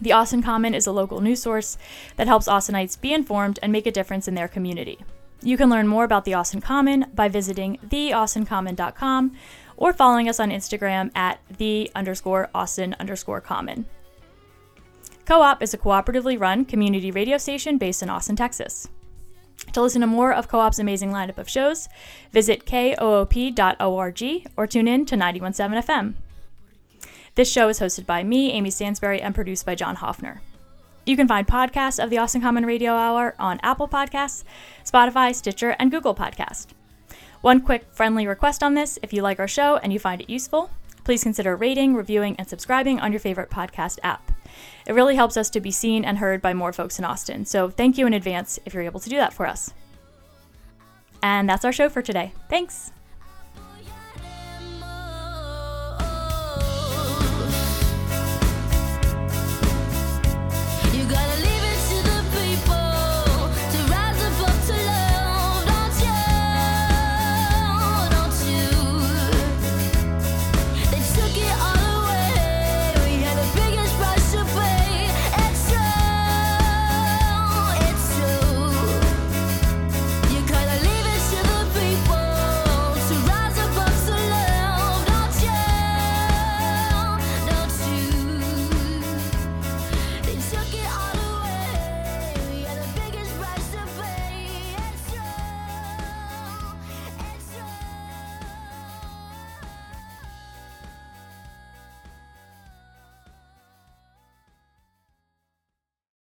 The 0.00 0.12
Austin 0.12 0.42
Common 0.42 0.74
is 0.74 0.86
a 0.86 0.92
local 0.92 1.20
news 1.20 1.40
source 1.42 1.78
that 2.16 2.26
helps 2.26 2.48
Austinites 2.48 3.00
be 3.00 3.12
informed 3.12 3.58
and 3.62 3.72
make 3.72 3.86
a 3.86 3.92
difference 3.92 4.28
in 4.28 4.34
their 4.34 4.48
community. 4.48 4.98
You 5.42 5.56
can 5.56 5.70
learn 5.70 5.88
more 5.88 6.04
about 6.04 6.24
the 6.24 6.34
Austin 6.34 6.60
Common 6.60 7.06
by 7.14 7.28
visiting 7.28 7.78
theaustincommon.com 7.86 9.36
or 9.76 9.92
following 9.92 10.28
us 10.28 10.40
on 10.40 10.50
Instagram 10.50 11.10
at 11.14 11.40
the 11.58 11.90
underscore 11.94 12.48
Austin 12.54 12.96
underscore 12.98 13.40
common. 13.40 13.86
KOOP 15.26 15.62
is 15.62 15.72
a 15.72 15.78
cooperatively 15.78 16.38
run 16.38 16.64
community 16.64 17.10
radio 17.10 17.38
station 17.38 17.78
based 17.78 18.02
in 18.02 18.10
Austin, 18.10 18.36
Texas. 18.36 18.88
To 19.72 19.80
listen 19.80 20.02
to 20.02 20.06
more 20.06 20.32
of 20.32 20.48
KOOP's 20.48 20.78
amazing 20.78 21.10
lineup 21.10 21.38
of 21.38 21.48
shows, 21.48 21.88
visit 22.32 22.66
koop.org 22.66 24.22
or 24.56 24.66
tune 24.66 24.88
in 24.88 25.06
to 25.06 25.16
917 25.16 25.82
FM. 25.82 26.14
This 27.36 27.50
show 27.50 27.68
is 27.68 27.80
hosted 27.80 28.06
by 28.06 28.22
me, 28.22 28.52
Amy 28.52 28.70
Stansbury, 28.70 29.20
and 29.20 29.34
produced 29.34 29.66
by 29.66 29.74
John 29.74 29.96
Hoffner. 29.96 30.40
You 31.04 31.16
can 31.16 31.26
find 31.26 31.46
podcasts 31.46 32.02
of 32.02 32.08
the 32.08 32.18
Austin 32.18 32.40
Common 32.40 32.64
Radio 32.64 32.92
Hour 32.92 33.34
on 33.40 33.58
Apple 33.62 33.88
Podcasts, 33.88 34.44
Spotify, 34.84 35.34
Stitcher, 35.34 35.74
and 35.80 35.90
Google 35.90 36.14
Podcast. 36.14 36.68
One 37.40 37.60
quick 37.60 37.86
friendly 37.90 38.26
request 38.26 38.62
on 38.62 38.74
this 38.74 39.00
if 39.02 39.12
you 39.12 39.20
like 39.20 39.40
our 39.40 39.48
show 39.48 39.76
and 39.78 39.92
you 39.92 39.98
find 39.98 40.20
it 40.20 40.30
useful, 40.30 40.70
please 41.02 41.24
consider 41.24 41.56
rating, 41.56 41.94
reviewing, 41.94 42.36
and 42.36 42.48
subscribing 42.48 43.00
on 43.00 43.12
your 43.12 43.20
favorite 43.20 43.50
podcast 43.50 43.98
app. 44.02 44.30
It 44.86 44.94
really 44.94 45.16
helps 45.16 45.36
us 45.36 45.50
to 45.50 45.60
be 45.60 45.72
seen 45.72 46.04
and 46.04 46.18
heard 46.18 46.40
by 46.40 46.54
more 46.54 46.72
folks 46.72 47.00
in 47.00 47.04
Austin, 47.04 47.44
so 47.44 47.68
thank 47.68 47.98
you 47.98 48.06
in 48.06 48.14
advance 48.14 48.60
if 48.64 48.72
you're 48.72 48.84
able 48.84 49.00
to 49.00 49.10
do 49.10 49.16
that 49.16 49.34
for 49.34 49.46
us. 49.46 49.74
And 51.20 51.48
that's 51.48 51.64
our 51.64 51.72
show 51.72 51.88
for 51.88 52.00
today. 52.00 52.32
Thanks! 52.48 52.93